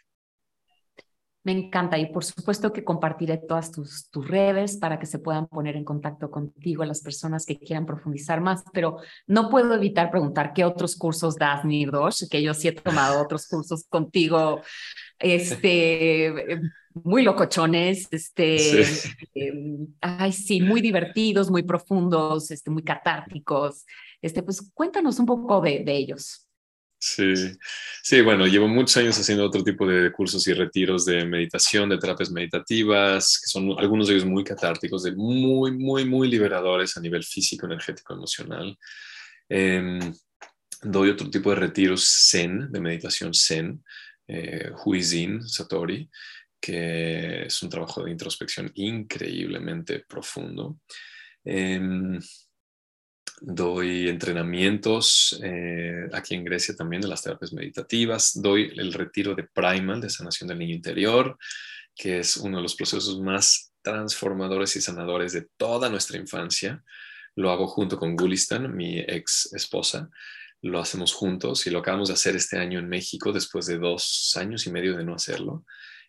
Me 1.47 1.53
encanta 1.53 1.97
y 1.97 2.07
por 2.07 2.25
supuesto 2.25 2.73
que 2.73 2.83
compartiré 2.83 3.39
todas 3.39 3.71
tus, 3.71 4.11
tus 4.11 4.27
redes 4.27 4.79
para 4.79 4.99
que 4.99 5.07
se 5.07 5.21
puedan 5.21 5.47
poner 5.47 5.77
en 5.77 5.85
contacto 5.85 6.29
contigo 6.29 6.85
las 6.85 7.03
personas 7.03 7.47
que 7.47 7.57
quieran 7.57 7.87
profundizar 7.87 8.41
más, 8.41 8.65
pero 8.73 8.97
no 9.29 9.49
puedo 9.49 9.73
evitar 9.73 10.11
preguntar 10.11 10.53
qué 10.53 10.65
otros 10.65 10.97
cursos 10.97 11.37
das, 11.37 11.65
Nirdosh, 11.65 12.29
que 12.29 12.43
yo 12.43 12.53
sí 12.53 12.67
he 12.67 12.73
tomado 12.73 13.23
otros 13.23 13.47
cursos 13.47 13.85
contigo, 13.89 14.61
este, 15.21 16.59
muy 17.05 17.23
locochones, 17.23 18.09
este, 18.11 18.83
em, 19.35 19.87
ay 20.01 20.33
sí, 20.33 20.61
muy 20.61 20.81
divertidos, 20.81 21.49
muy 21.49 21.63
profundos, 21.63 22.51
este, 22.51 22.73
muy 22.73 22.83
catárticos. 22.83 23.85
Este, 24.21 24.43
pues 24.43 24.69
cuéntanos 24.75 25.21
un 25.21 25.27
poco 25.27 25.61
de, 25.61 25.85
de 25.85 25.97
ellos. 25.97 26.46
Sí, 26.99 27.35
sí, 28.03 28.21
bueno, 28.23 28.47
llevo 28.47 28.69
muchos 28.69 28.97
años 28.97 29.19
haciendo 29.19 29.45
otro 29.45 29.63
tipo 29.63 29.87
de 29.87 30.11
cursos 30.11 30.47
y 30.49 30.55
retiros 30.55 31.05
de 31.05 31.25
meditación, 31.27 31.89
de 31.91 31.99
terapias 31.99 32.31
meditativas, 32.31 33.39
que 33.41 33.49
son 33.49 33.79
algunos 33.79 34.09
de 34.09 34.15
ellos 34.15 34.27
muy 34.27 34.43
catárticos, 34.43 35.03
de 35.03 35.15
muy, 35.15 35.73
muy, 35.77 36.05
muy 36.07 36.29
liberadores 36.29 36.97
a 36.97 37.01
nivel 37.01 37.23
físico, 37.23 37.67
energético, 37.67 38.15
emocional. 38.15 38.77
Em, 39.49 40.01
doy 40.83 41.11
otro 41.11 41.31
tipo 41.31 41.51
de 41.51 41.57
retiros 41.57 42.05
zen, 42.31 42.73
de 42.73 42.81
meditación 42.81 43.33
zen, 43.35 43.85
eh, 44.27 44.71
Huizin 44.85 45.47
Satori, 45.47 46.09
que 46.61 47.45
es 47.47 47.63
un 47.63 47.71
trabajo 47.71 48.03
de 48.05 48.11
introspección 48.11 48.71
increíblemente 48.75 50.01
profundo. 50.09 50.81
Em, 51.45 52.19
doy 53.41 54.09
entrenamientos 54.09 55.39
eh, 55.43 56.09
aquí 56.13 56.35
en 56.35 56.45
Grecia 56.45 56.75
también 56.75 57.03
de 57.03 57.09
las 57.09 57.23
terapias 57.23 57.53
meditativas, 57.53 58.41
doy 58.41 58.73
el 58.77 58.93
retiro 58.93 59.35
de 59.35 59.45
Primal, 59.45 60.01
de 60.01 60.11
sanación 60.11 60.49
del 60.49 60.59
niño 60.59 60.75
interior, 60.75 61.37
que 61.95 62.21
es 62.21 62.37
uno 62.37 62.59
de 62.59 62.63
los 62.63 62.75
procesos 62.75 63.21
más 63.21 63.73
transformadores 63.83 64.77
y 64.77 64.81
sanadores 64.81 65.33
de 65.33 65.47
toda 65.57 65.89
nuestra 65.89 66.19
infancia. 66.19 66.83
Lo 67.35 67.51
hago 67.51 67.67
junto 67.67 67.99
con 67.99 68.17
Gulistan, 68.17 68.75
mi 68.75 68.99
ex 68.99 69.53
esposa. 69.53 70.11
Lo 70.63 70.81
hacemos 70.81 71.13
juntos 71.13 71.67
y 71.67 71.71
lo 71.71 71.81
acabamos 71.81 72.09
de 72.09 72.15
hacer 72.15 72.35
este 72.35 72.59
año 72.59 72.79
en 72.79 72.89
México 72.89 73.33
después 73.33 73.67
de 73.67 73.79
dos 73.79 74.35
años 74.37 74.67
y 74.67 74.73
medio 74.73 74.97
de 74.97 75.05
no 75.05 75.15
hacerlo. 75.15 75.65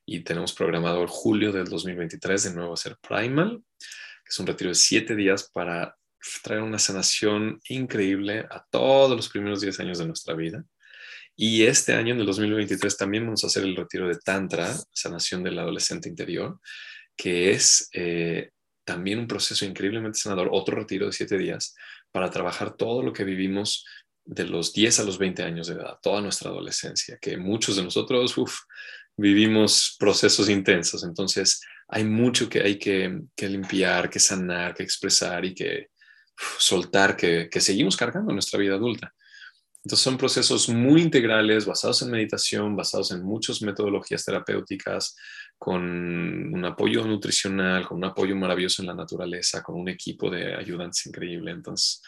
Y 0.06 0.22
tenemos 0.22 0.54
programado 0.54 1.04
el 1.04 1.10
julio 1.10 1.52
del 1.52 1.66
2023 1.66 2.44
de 2.46 2.54
nuevo 2.54 2.74
hacer 2.74 2.98
Primal, 3.06 3.62
que 3.78 4.30
es 4.30 4.40
un 4.40 4.48
retiro 4.48 4.70
de 4.70 4.76
siete 4.76 5.16
días 5.16 5.52
para 5.54 5.97
traer 6.44 6.62
una 6.62 6.80
sanación 6.80 7.60
increíble 7.70 8.46
a 8.50 8.66
todos 8.70 9.16
los 9.16 9.30
primeros 9.30 9.62
10 9.62 9.80
años 9.80 10.00
de 10.00 10.08
nuestra 10.08 10.34
vida. 10.34 10.64
Y 11.36 11.64
este 11.64 11.94
año, 11.94 12.14
en 12.14 12.20
el 12.20 12.26
2023, 12.26 12.98
también 12.98 13.26
vamos 13.26 13.44
a 13.44 13.48
hacer 13.48 13.64
el 13.64 13.76
retiro 13.76 14.08
de 14.08 14.18
Tantra, 14.18 14.76
sanación 14.92 15.44
del 15.44 15.60
adolescente 15.60 16.10
interior, 16.10 16.60
que 17.16 17.52
es 17.52 17.90
eh, 17.94 18.50
también 18.84 19.20
un 19.20 19.28
proceso 19.28 19.64
increíblemente 19.64 20.18
sanador, 20.18 20.50
otro 20.52 20.76
retiro 20.76 21.06
de 21.06 21.12
7 21.12 21.38
días, 21.38 21.76
para 22.12 22.32
trabajar 22.32 22.76
todo 22.76 23.04
lo 23.04 23.14
que 23.14 23.24
vivimos 23.24 23.86
de 24.26 24.46
los 24.46 24.74
10 24.74 25.00
a 25.00 25.04
los 25.04 25.20
20 25.20 25.44
años 25.44 25.68
de 25.68 25.76
edad, 25.76 26.00
toda 26.02 26.22
nuestra 26.22 26.50
adolescencia, 26.50 27.18
que 27.22 27.38
muchos 27.38 27.76
de 27.76 27.84
nosotros 27.84 28.36
vivimos 29.16 29.96
procesos 30.00 30.50
intensos. 30.50 31.04
Entonces, 31.04 31.62
hay 31.88 32.04
mucho 32.04 32.50
que 32.50 32.62
hay 32.62 32.80
que, 32.80 33.22
que 33.36 33.48
limpiar, 33.48 34.10
que 34.10 34.20
sanar, 34.20 34.74
que 34.74 34.84
expresar 34.84 35.46
y 35.46 35.54
que, 35.54 35.90
soltar 36.60 37.16
que, 37.16 37.50
seguimos 37.60 37.98
cargando 37.98 38.34
nuestra 38.34 38.60
vida 38.60 38.76
adulta. 38.76 39.14
Entonces 39.84 40.04
son 40.04 40.18
procesos 40.18 40.70
muy 40.70 41.02
integrales, 41.02 41.66
basados 41.66 42.02
en 42.02 42.12
meditación, 42.12 42.76
basados 42.76 43.12
en 43.12 43.24
muchas 43.24 43.62
metodologías 43.62 44.26
terapéuticas, 44.26 45.16
con 45.58 45.82
un 46.54 46.66
apoyo 46.66 47.06
nutricional, 47.06 47.88
con 47.88 47.98
un 47.98 48.06
apoyo 48.06 48.36
maravilloso 48.36 48.82
en 48.82 48.88
la 48.88 48.94
naturaleza, 48.94 49.64
con 49.64 49.76
un 49.76 49.88
equipo 49.88 50.30
de 50.30 50.56
ayudantes 50.56 51.06
increíble. 51.06 51.52
Entonces, 51.52 52.02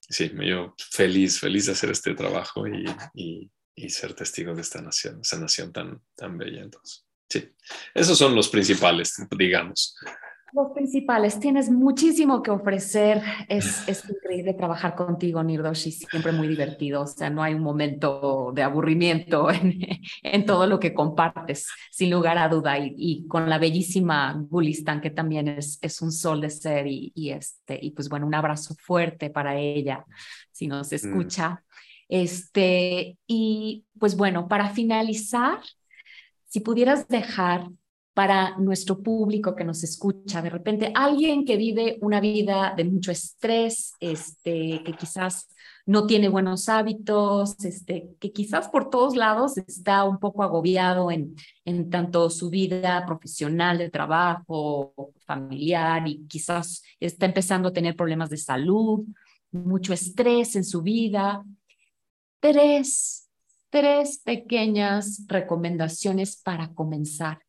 sí, 0.00 0.30
me 0.34 0.48
yo 0.48 0.74
feliz, 0.90 1.40
feliz 1.40 1.66
de 1.66 1.72
hacer 1.72 1.90
este 1.90 2.14
trabajo 2.14 2.64
y, 2.66 3.50
ser 3.88 4.12
testigo 4.12 4.54
de 4.54 4.60
esta 4.60 4.82
nación, 4.82 5.20
esa 5.22 5.40
nación 5.40 5.72
tan, 5.72 6.02
tan 6.14 6.36
bella. 6.36 6.62
Entonces, 6.62 7.06
sí, 7.28 7.50
esos 7.94 8.16
son 8.16 8.36
los 8.36 8.48
principales, 8.48 9.14
digamos. 9.36 9.96
Los 10.52 10.72
principales, 10.72 11.38
tienes 11.38 11.70
muchísimo 11.70 12.42
que 12.42 12.50
ofrecer. 12.50 13.22
Es, 13.48 13.86
es 13.88 14.08
increíble 14.08 14.54
trabajar 14.54 14.96
contigo, 14.96 15.42
Nirdoshi, 15.42 15.92
siempre 15.92 16.32
muy 16.32 16.48
divertido. 16.48 17.02
O 17.02 17.06
sea, 17.06 17.30
no 17.30 17.42
hay 17.42 17.54
un 17.54 17.62
momento 17.62 18.50
de 18.54 18.62
aburrimiento 18.62 19.50
en, 19.52 19.78
en 20.22 20.46
todo 20.46 20.66
lo 20.66 20.80
que 20.80 20.92
compartes, 20.92 21.68
sin 21.90 22.10
lugar 22.10 22.36
a 22.38 22.48
duda. 22.48 22.78
Y, 22.78 22.94
y, 22.96 23.26
con 23.28 23.48
la 23.48 23.58
bellísima 23.58 24.34
Gulistan, 24.48 25.00
que 25.00 25.10
también 25.10 25.46
es, 25.48 25.78
es 25.82 26.02
un 26.02 26.10
sol 26.10 26.40
de 26.40 26.50
ser. 26.50 26.86
Y, 26.86 27.12
y, 27.14 27.30
este, 27.30 27.78
y 27.80 27.92
pues 27.92 28.08
bueno, 28.08 28.26
un 28.26 28.34
abrazo 28.34 28.74
fuerte 28.74 29.30
para 29.30 29.56
ella, 29.56 30.04
si 30.50 30.66
nos 30.66 30.90
mm. 30.90 30.94
escucha. 30.94 31.62
Este, 32.08 33.18
y 33.28 33.84
pues 33.98 34.16
bueno, 34.16 34.48
para 34.48 34.70
finalizar, 34.70 35.60
si 36.48 36.58
pudieras 36.58 37.06
dejar 37.06 37.68
para 38.14 38.56
nuestro 38.58 39.02
público 39.02 39.54
que 39.54 39.64
nos 39.64 39.84
escucha. 39.84 40.42
De 40.42 40.50
repente, 40.50 40.92
alguien 40.94 41.44
que 41.44 41.56
vive 41.56 41.98
una 42.00 42.20
vida 42.20 42.74
de 42.76 42.84
mucho 42.84 43.12
estrés, 43.12 43.94
este, 44.00 44.82
que 44.84 44.92
quizás 44.94 45.48
no 45.86 46.06
tiene 46.06 46.28
buenos 46.28 46.68
hábitos, 46.68 47.64
este, 47.64 48.10
que 48.18 48.32
quizás 48.32 48.68
por 48.68 48.90
todos 48.90 49.16
lados 49.16 49.56
está 49.58 50.04
un 50.04 50.18
poco 50.18 50.42
agobiado 50.42 51.10
en, 51.10 51.34
en 51.64 51.88
tanto 51.88 52.30
su 52.30 52.50
vida 52.50 53.04
profesional, 53.06 53.78
de 53.78 53.90
trabajo, 53.90 55.12
familiar, 55.24 56.06
y 56.06 56.26
quizás 56.26 56.82
está 56.98 57.26
empezando 57.26 57.68
a 57.68 57.72
tener 57.72 57.96
problemas 57.96 58.30
de 58.30 58.36
salud, 58.36 59.04
mucho 59.52 59.92
estrés 59.92 60.56
en 60.56 60.64
su 60.64 60.82
vida. 60.82 61.44
Tres, 62.40 63.28
tres 63.68 64.18
pequeñas 64.18 65.24
recomendaciones 65.28 66.36
para 66.36 66.72
comenzar 66.74 67.40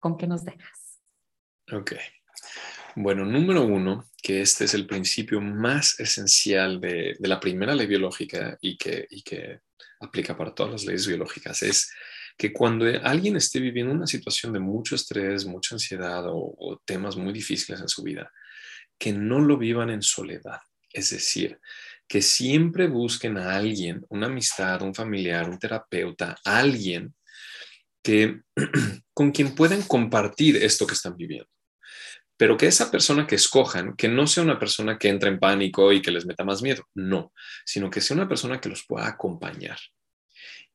¿Con 0.00 0.16
qué 0.16 0.26
nos 0.26 0.44
dejas? 0.44 1.00
Ok. 1.72 1.94
Bueno, 2.98 3.24
número 3.24 3.62
uno, 3.62 4.06
que 4.22 4.40
este 4.40 4.64
es 4.64 4.74
el 4.74 4.86
principio 4.86 5.40
más 5.40 6.00
esencial 6.00 6.80
de, 6.80 7.16
la 7.20 7.40
primera 7.40 7.74
ley 7.74 7.86
biológica 7.86 8.56
y 8.60 8.76
que, 8.76 9.60
aplica 10.00 10.36
para 10.36 10.54
todas 10.54 10.72
las 10.72 10.84
leyes 10.84 11.06
biológicas, 11.06 11.62
es 11.62 11.90
que 12.38 12.52
cuando 12.52 12.86
alguien 13.02 13.36
esté 13.36 13.60
viviendo 13.60 13.92
una 13.92 14.06
situación 14.06 14.52
de 14.52 14.60
mucho 14.60 14.94
estrés, 14.94 15.44
mucha 15.46 15.74
ansiedad 15.74 16.24
o, 16.26 16.80
temas 16.84 17.16
muy 17.16 17.32
difíciles 17.32 17.80
en 17.80 17.88
su 17.88 18.02
vida, 18.02 18.30
que 18.98 19.12
no 19.12 19.40
lo 19.40 19.58
vivan 19.58 19.90
en 19.90 20.02
soledad. 20.02 20.60
Es 20.90 21.10
decir, 21.10 21.58
que 22.08 22.22
siempre 22.22 22.86
busquen 22.86 23.36
a 23.36 23.56
alguien, 23.56 24.04
una 24.08 24.26
amistad, 24.26 24.82
un 24.82 24.94
familiar, 24.94 25.48
un 25.50 25.58
terapeuta, 25.58 26.36
alguien 26.44 27.14
con 29.14 29.32
quien 29.32 29.54
puedan 29.54 29.82
compartir 29.82 30.56
esto 30.56 30.86
que 30.86 30.94
están 30.94 31.16
viviendo. 31.16 31.48
Pero 32.36 32.56
que 32.56 32.66
esa 32.66 32.90
persona 32.90 33.26
que 33.26 33.36
escojan, 33.36 33.96
que 33.96 34.08
no 34.08 34.26
sea 34.26 34.42
una 34.42 34.58
persona 34.58 34.98
que 34.98 35.08
entra 35.08 35.30
en 35.30 35.38
pánico 35.38 35.92
y 35.92 36.02
que 36.02 36.10
les 36.10 36.26
meta 36.26 36.44
más 36.44 36.62
miedo, 36.62 36.84
no, 36.94 37.32
sino 37.64 37.90
que 37.90 38.00
sea 38.00 38.16
una 38.16 38.28
persona 38.28 38.60
que 38.60 38.68
los 38.68 38.84
pueda 38.86 39.06
acompañar 39.06 39.78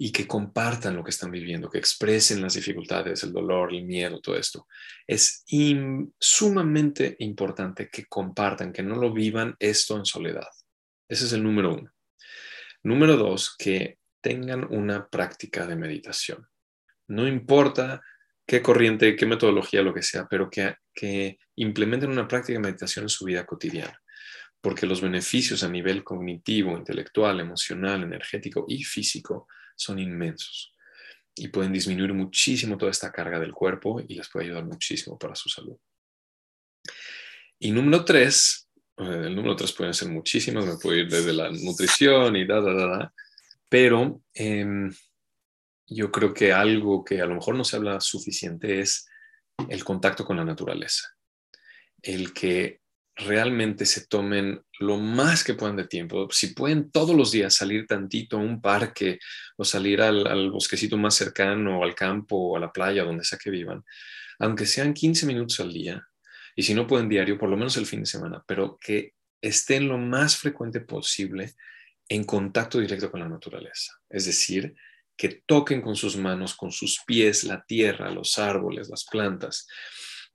y 0.03 0.11
que 0.11 0.25
compartan 0.25 0.95
lo 0.95 1.03
que 1.03 1.11
están 1.11 1.29
viviendo, 1.29 1.69
que 1.69 1.77
expresen 1.77 2.41
las 2.41 2.55
dificultades, 2.55 3.21
el 3.21 3.31
dolor, 3.31 3.71
el 3.71 3.83
miedo, 3.83 4.19
todo 4.19 4.35
esto. 4.35 4.67
Es 5.05 5.43
sumamente 6.19 7.15
importante 7.19 7.87
que 7.87 8.05
compartan, 8.05 8.73
que 8.73 8.81
no 8.81 8.95
lo 8.95 9.13
vivan 9.13 9.55
esto 9.59 9.95
en 9.97 10.05
soledad. 10.05 10.47
Ese 11.07 11.25
es 11.25 11.33
el 11.33 11.43
número 11.43 11.75
uno. 11.75 11.91
Número 12.81 13.15
dos, 13.15 13.55
que 13.55 13.99
tengan 14.21 14.63
una 14.73 15.07
práctica 15.07 15.67
de 15.67 15.75
meditación. 15.75 16.47
No 17.11 17.27
importa 17.27 18.01
qué 18.47 18.61
corriente, 18.61 19.17
qué 19.17 19.25
metodología, 19.25 19.81
lo 19.81 19.93
que 19.93 20.01
sea, 20.01 20.27
pero 20.29 20.49
que, 20.49 21.37
implementen 21.55 22.09
una 22.09 22.27
práctica 22.27 22.53
de 22.53 22.63
meditación 22.63 23.03
en 23.03 23.09
su 23.09 23.25
vida 23.25 23.45
cotidiana, 23.45 24.01
porque 24.61 24.85
los 24.85 25.01
beneficios 25.01 25.63
a 25.63 25.69
nivel 25.69 26.03
cognitivo, 26.03 26.77
intelectual, 26.77 27.39
emocional, 27.39 28.03
energético 28.03 28.65
y 28.67 28.83
físico 28.83 29.47
son 29.75 29.99
inmensos 29.99 30.73
y 31.35 31.49
pueden 31.49 31.73
disminuir 31.73 32.13
muchísimo 32.13 32.77
toda 32.77 32.91
esta 32.91 33.11
carga 33.11 33.39
del 33.39 33.53
cuerpo 33.53 34.01
y 34.07 34.15
les 34.15 34.29
puede 34.29 34.45
ayudar 34.45 34.65
muchísimo 34.65 35.17
para 35.17 35.35
su 35.35 35.49
salud. 35.49 35.77
Y 37.59 37.71
número 37.71 38.05
tres, 38.05 38.69
eh, 38.97 39.23
el 39.25 39.35
número 39.35 39.55
tres 39.55 39.73
pueden 39.73 39.93
ser 39.93 40.09
muchísimas, 40.09 40.65
me 40.65 40.77
puedo 40.77 40.97
ir 40.97 41.09
desde 41.09 41.33
la 41.33 41.49
nutrición 41.51 42.35
y 42.35 42.45
da, 42.45 42.61
da, 42.61 42.73
da, 42.73 42.87
da 42.87 43.13
pero 43.71 44.21
em, 44.33 44.91
yo 45.95 46.11
creo 46.11 46.33
que 46.33 46.53
algo 46.53 47.03
que 47.03 47.21
a 47.21 47.25
lo 47.25 47.35
mejor 47.35 47.55
no 47.55 47.63
se 47.63 47.75
habla 47.75 47.99
suficiente 47.99 48.79
es 48.79 49.07
el 49.69 49.83
contacto 49.83 50.25
con 50.25 50.37
la 50.37 50.45
naturaleza. 50.45 51.09
El 52.01 52.33
que 52.33 52.81
realmente 53.15 53.85
se 53.85 54.07
tomen 54.07 54.61
lo 54.79 54.97
más 54.97 55.43
que 55.43 55.53
puedan 55.53 55.75
de 55.75 55.87
tiempo. 55.87 56.29
Si 56.31 56.47
pueden 56.47 56.91
todos 56.91 57.15
los 57.15 57.31
días 57.31 57.55
salir 57.55 57.85
tantito 57.85 58.37
a 58.37 58.39
un 58.39 58.61
parque 58.61 59.19
o 59.57 59.65
salir 59.65 60.01
al, 60.01 60.49
bosquecito 60.49 60.97
más 60.97 61.15
cercano 61.15 61.79
o 61.79 61.83
al 61.83 61.93
campo 61.93 62.37
o 62.37 62.57
a 62.57 62.59
la 62.59 62.71
playa, 62.71 63.03
donde 63.03 63.25
sea 63.25 63.37
que 63.37 63.49
vivan, 63.49 63.83
aunque 64.39 64.65
sean 64.65 64.93
15 64.93 65.25
minutos 65.25 65.59
al 65.59 65.73
día, 65.73 66.07
y 66.55 66.63
si 66.63 66.73
no 66.73 66.87
pueden 66.87 67.09
diario, 67.09 67.37
por 67.37 67.49
lo 67.49 67.57
menos 67.57 67.77
el 67.77 67.85
fin 67.85 68.01
de 68.01 68.05
semana, 68.05 68.43
pero 68.47 68.77
que 68.79 69.13
estén 69.41 69.87
lo 69.87 69.97
más 69.97 70.37
frecuente 70.37 70.81
posible 70.81 71.53
en 72.07 72.23
contacto 72.23 72.79
directo 72.79 73.11
con 73.11 73.19
la 73.19 73.29
naturaleza. 73.29 73.93
Es 74.09 74.25
decir, 74.25 74.75
que 75.15 75.43
toquen 75.45 75.81
con 75.81 75.95
sus 75.95 76.17
manos, 76.17 76.55
con 76.55 76.71
sus 76.71 77.01
pies, 77.05 77.43
la 77.43 77.63
tierra, 77.63 78.09
los 78.11 78.37
árboles, 78.37 78.89
las 78.89 79.05
plantas, 79.05 79.67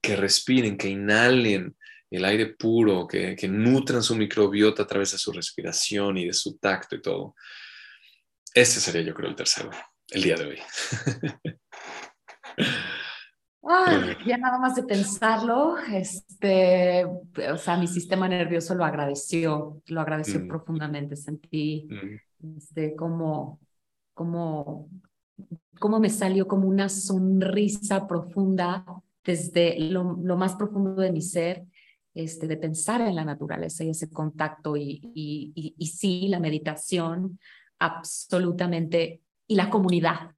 que 0.01 0.17
respiren, 0.17 0.77
que 0.77 0.89
inhalen 0.89 1.77
el 2.11 2.25
aire 2.25 2.55
puro, 2.55 3.07
que, 3.07 3.37
nutran 3.49 4.03
su 4.03 4.15
microbiota 4.15 4.85
a 4.85 4.87
través 4.87 5.13
de 5.13 5.19
su 5.19 5.33
respiración 5.33 6.19
y 6.19 6.27
de 6.27 6.33
su 6.33 6.59
tacto 6.59 6.97
y 6.97 7.03
todo. 7.03 7.35
Este 8.55 8.81
sería 8.81 9.03
yo 9.03 9.15
creo 9.15 9.29
el 9.29 9.37
tercero, 9.37 9.71
el 10.09 10.23
día 10.23 10.37
de 10.37 10.45
hoy. 10.47 10.59
Ah, 13.69 14.17
ya 14.25 14.39
nada 14.39 14.59
más 14.59 14.77
de 14.77 14.85
pensarlo, 14.85 15.77
este, 15.93 17.05
o 17.05 17.57
sea, 17.57 17.77
mi 17.77 17.89
sistema 17.89 18.29
nervioso 18.29 18.77
lo 18.77 18.85
agradeció, 18.85 19.83
lo 19.87 20.01
agradeció 20.01 20.39
mm. 20.39 20.47
profundamente. 20.47 21.17
Sentí 21.17 21.89
mm. 21.91 22.59
este, 22.59 22.95
como, 22.95 23.59
como, 24.17 24.89
como 25.79 26.01
me 26.01 26.09
salió 26.09 26.49
como 26.49 26.67
una 26.67 26.89
sonrisa 26.89 28.09
profunda 28.09 28.85
desde 29.23 29.79
lo, 29.79 30.19
lo 30.23 30.37
más 30.37 30.57
profundo 30.57 31.03
de 31.03 31.13
mi 31.13 31.21
ser 31.21 31.67
este, 32.15 32.49
de 32.49 32.57
pensar 32.57 33.03
en 33.03 33.15
la 33.15 33.27
naturaleza 33.27 33.85
y 33.85 33.91
ese 33.91 34.09
contacto 34.09 34.75
y, 34.75 35.03
y, 35.15 35.75
y, 35.77 35.87
sí, 35.87 36.29
la 36.29 36.41
meditación, 36.41 37.39
absolutamente, 37.79 39.21
y 39.47 39.55
la 39.55 39.69
comunidad. 39.69 40.31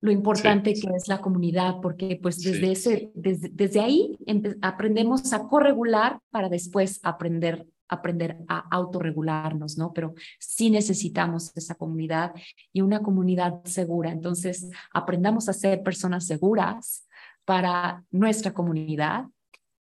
Lo 0.00 0.10
importante 0.10 0.72
que 0.72 0.88
es 0.96 1.08
la 1.08 1.20
comunidad, 1.20 1.76
porque 1.82 2.18
pues 2.20 2.42
desde, 2.42 2.72
ese, 2.72 3.12
desde, 3.14 3.50
desde 3.50 3.80
ahí 3.80 4.16
aprendemos 4.62 5.34
a 5.34 5.46
corregular 5.46 6.20
para 6.30 6.48
después 6.48 7.00
aprender 7.02 7.66
aprender 7.92 8.38
a 8.48 8.58
autorregularnos, 8.70 9.78
¿no? 9.78 9.92
Pero 9.92 10.14
sí 10.38 10.70
necesitamos 10.70 11.52
esa 11.54 11.74
comunidad 11.74 12.32
y 12.72 12.80
una 12.80 13.00
comunidad 13.00 13.62
segura. 13.64 14.10
Entonces, 14.10 14.68
aprendamos 14.92 15.48
a 15.48 15.52
ser 15.52 15.82
personas 15.82 16.26
seguras 16.26 17.06
para 17.44 18.04
nuestra 18.10 18.52
comunidad 18.52 19.26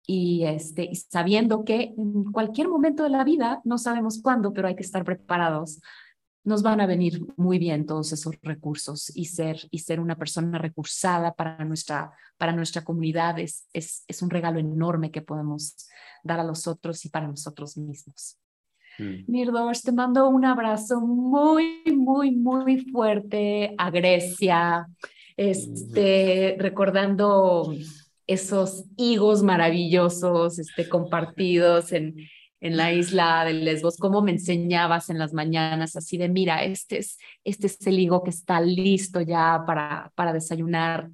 y, 0.06 0.44
este, 0.44 0.90
sabiendo 0.94 1.64
que 1.64 1.94
en 1.96 2.24
cualquier 2.30 2.68
momento 2.68 3.04
de 3.04 3.10
la 3.10 3.24
vida, 3.24 3.60
no 3.64 3.78
sabemos 3.78 4.20
cuándo, 4.20 4.52
pero 4.52 4.68
hay 4.68 4.76
que 4.76 4.82
estar 4.82 5.04
preparados, 5.04 5.80
nos 6.44 6.62
van 6.62 6.80
a 6.80 6.86
venir 6.86 7.20
muy 7.36 7.58
bien 7.58 7.86
todos 7.86 8.12
esos 8.12 8.34
recursos 8.42 9.10
y 9.14 9.24
ser, 9.26 9.66
y 9.70 9.78
ser 9.78 9.98
una 9.98 10.16
persona 10.16 10.58
recursada 10.58 11.34
para 11.34 11.64
nuestra, 11.64 12.12
para 12.36 12.52
nuestra 12.52 12.84
comunidad 12.84 13.38
es, 13.38 13.66
es, 13.72 14.04
es 14.06 14.20
un 14.20 14.30
regalo 14.30 14.58
enorme 14.58 15.10
que 15.10 15.22
podemos 15.22 15.88
dar 16.22 16.40
a 16.40 16.44
los 16.44 16.66
otros 16.66 17.04
y 17.06 17.08
para 17.08 17.26
nosotros 17.26 17.78
mismos. 17.78 18.38
Mm. 18.98 19.24
Mirdos, 19.26 19.82
te 19.82 19.92
mando 19.92 20.28
un 20.28 20.44
abrazo 20.44 21.00
muy, 21.00 21.82
muy, 21.86 22.32
muy 22.32 22.84
fuerte 22.90 23.74
a 23.78 23.90
Grecia, 23.90 24.86
este, 25.36 26.56
recordando 26.58 27.74
esos 28.26 28.84
higos 28.96 29.42
maravillosos 29.42 30.58
este, 30.58 30.88
compartidos 30.88 31.92
en, 31.92 32.16
en 32.60 32.76
la 32.76 32.92
isla 32.92 33.44
de 33.44 33.52
Lesbos, 33.52 33.96
cómo 33.98 34.22
me 34.22 34.32
enseñabas 34.32 35.10
en 35.10 35.18
las 35.18 35.32
mañanas, 35.32 35.96
así 35.96 36.16
de, 36.16 36.28
mira, 36.28 36.64
este 36.64 36.98
es, 36.98 37.18
este 37.44 37.66
es 37.66 37.86
el 37.86 37.98
higo 37.98 38.22
que 38.22 38.30
está 38.30 38.60
listo 38.60 39.20
ya 39.20 39.64
para, 39.66 40.12
para 40.14 40.32
desayunar, 40.32 41.10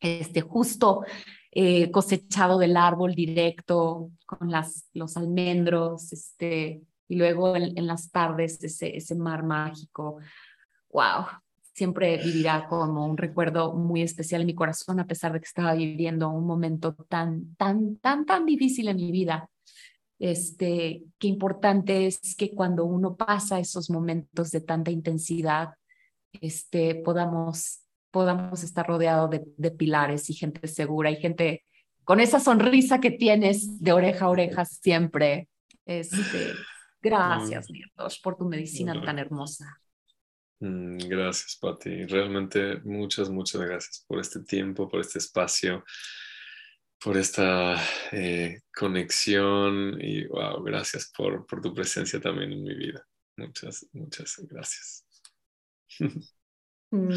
este, 0.00 0.42
justo 0.42 1.04
eh, 1.50 1.90
cosechado 1.90 2.58
del 2.58 2.76
árbol 2.76 3.14
directo, 3.14 4.10
con 4.26 4.50
las, 4.50 4.88
los 4.92 5.16
almendros, 5.16 6.12
este, 6.12 6.82
y 7.08 7.16
luego 7.16 7.56
en, 7.56 7.76
en 7.76 7.86
las 7.86 8.10
tardes 8.10 8.62
ese, 8.62 8.96
ese 8.96 9.14
mar 9.14 9.42
mágico. 9.42 10.18
¡Wow! 10.90 11.26
siempre 11.76 12.16
vivirá 12.16 12.66
como 12.68 13.04
un 13.04 13.18
recuerdo 13.18 13.74
muy 13.74 14.00
especial 14.00 14.40
en 14.40 14.46
mi 14.46 14.54
corazón, 14.54 14.98
a 14.98 15.06
pesar 15.06 15.34
de 15.34 15.40
que 15.40 15.44
estaba 15.44 15.74
viviendo 15.74 16.30
un 16.30 16.46
momento 16.46 16.94
tan, 16.94 17.54
tan, 17.56 17.96
tan, 17.98 18.24
tan 18.24 18.46
difícil 18.46 18.88
en 18.88 18.96
mi 18.96 19.12
vida. 19.12 19.50
Este, 20.18 21.02
qué 21.18 21.28
importante 21.28 22.06
es 22.06 22.34
que 22.36 22.54
cuando 22.54 22.84
uno 22.84 23.16
pasa 23.16 23.60
esos 23.60 23.90
momentos 23.90 24.50
de 24.50 24.60
tanta 24.60 24.90
intensidad, 24.90 25.74
este, 26.40 26.94
podamos, 26.94 27.80
podamos 28.10 28.62
estar 28.62 28.86
rodeados 28.86 29.30
de, 29.30 29.44
de 29.56 29.70
pilares 29.70 30.30
y 30.30 30.34
gente 30.34 30.68
segura 30.68 31.10
y 31.10 31.16
gente 31.16 31.64
con 32.06 32.20
esa 32.20 32.38
sonrisa 32.38 33.00
que 33.00 33.10
tienes 33.10 33.82
de 33.82 33.92
oreja 33.92 34.26
a 34.26 34.30
oreja 34.30 34.64
siempre. 34.64 35.48
Este, 35.84 36.52
gracias, 37.02 37.68
Nirdos, 37.68 38.20
por 38.20 38.36
tu 38.36 38.44
medicina 38.44 39.04
tan 39.04 39.18
hermosa. 39.18 39.80
Mm, 40.60 40.98
gracias, 40.98 41.58
Patti. 41.60 42.06
Realmente 42.06 42.80
muchas, 42.84 43.28
muchas 43.28 43.60
gracias 43.60 44.04
por 44.06 44.20
este 44.20 44.40
tiempo, 44.40 44.88
por 44.88 45.00
este 45.00 45.18
espacio, 45.18 45.84
por 47.02 47.16
esta 47.16 47.76
eh, 48.12 48.60
conexión 48.74 49.98
y 50.00 50.26
wow, 50.26 50.62
gracias 50.62 51.12
por, 51.16 51.46
por 51.46 51.60
tu 51.60 51.72
presencia 51.74 52.20
también 52.20 52.52
en 52.52 52.62
mi 52.62 52.74
vida. 52.74 53.06
Muchas, 53.36 53.86
muchas 53.92 54.36
gracias. 54.48 55.04
Mm. 56.92 57.10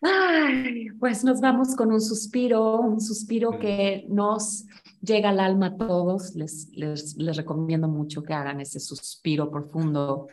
Ay, 0.00 0.86
pues 0.98 1.22
nos 1.22 1.40
vamos 1.40 1.76
con 1.76 1.92
un 1.92 2.00
suspiro, 2.00 2.80
un 2.80 2.98
suspiro 2.98 3.58
que 3.58 4.06
nos 4.08 4.64
llega 5.00 5.28
al 5.28 5.38
alma 5.38 5.66
a 5.66 5.76
todos. 5.76 6.34
Les, 6.34 6.70
les, 6.72 7.14
les 7.16 7.36
recomiendo 7.36 7.88
mucho 7.88 8.22
que 8.22 8.32
hagan 8.32 8.60
ese 8.60 8.80
suspiro 8.80 9.50
profundo 9.50 10.28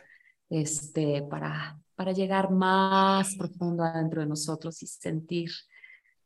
este, 0.48 1.22
para, 1.22 1.78
para 1.94 2.12
llegar 2.12 2.50
más 2.50 3.36
profundo 3.36 3.84
adentro 3.84 4.20
de 4.20 4.26
nosotros 4.26 4.82
y 4.82 4.86
sentir, 4.86 5.50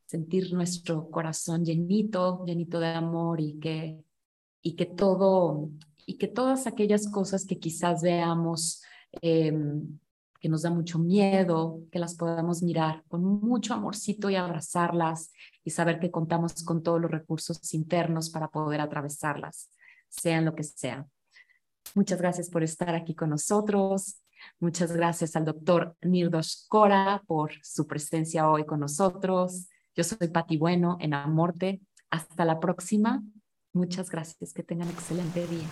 sentir 0.07 0.53
nuestro 0.53 1.11
corazón 1.11 1.65
llenito, 1.65 2.45
llenito 2.45 2.79
de 2.81 2.89
amor 2.89 3.41
y 3.41 3.59
que, 3.59 4.05
y 4.63 4.75
que 4.75 4.87
todo, 4.87 5.71
y 6.07 6.19
que 6.19 6.29
todas 6.29 6.67
aquellas 6.67 7.09
cosas 7.09 7.47
que 7.47 7.59
quizás 7.59 8.03
veamos 8.03 8.83
em, 9.23 9.99
que 10.41 10.51
nos 10.51 10.63
da 10.63 10.71
mucho 10.71 10.99
miedo, 10.99 11.81
que 11.91 11.99
las 11.99 12.17
podamos 12.17 12.63
mirar 12.63 13.03
con 13.09 13.25
mucho 13.25 13.73
amorcito 13.73 14.29
y 14.29 14.37
abrazarlas 14.37 15.33
y 15.65 15.71
saber 15.71 15.99
que 15.99 16.11
contamos 16.11 16.63
con 16.65 16.83
todos 16.83 17.01
los 17.01 17.11
recursos 17.11 17.73
internos 17.73 18.29
para 18.29 18.49
poder 18.49 18.83
atravesarlas, 18.83 19.71
sean 20.11 20.45
lo 20.45 20.55
que 20.55 20.65
sea. 20.65 21.07
Muchas 21.95 22.21
gracias 22.21 22.51
por 22.51 22.63
estar 22.63 22.95
aquí 22.95 23.15
con 23.15 23.31
nosotros. 23.31 24.21
Muchas 24.61 24.93
gracias 24.93 25.35
al 25.37 25.47
doctor 25.47 25.97
Nirdos 26.03 26.67
Cora 26.69 27.23
por 27.27 27.53
su 27.63 27.87
presencia 27.87 28.51
hoy 28.51 28.67
con 28.67 28.81
nosotros. 28.81 29.69
Yo 29.97 30.03
soy 30.03 30.29
Pati 30.29 30.57
Bueno 30.57 30.97
en 31.01 31.15
Amorte. 31.15 31.81
Hasta 32.11 32.45
la 32.45 32.59
próxima. 32.59 33.23
Muchas 33.73 34.11
gracias. 34.11 34.53
Que 34.53 34.63
tengan 34.63 34.89
excelente 34.89 35.47
día. 35.47 35.69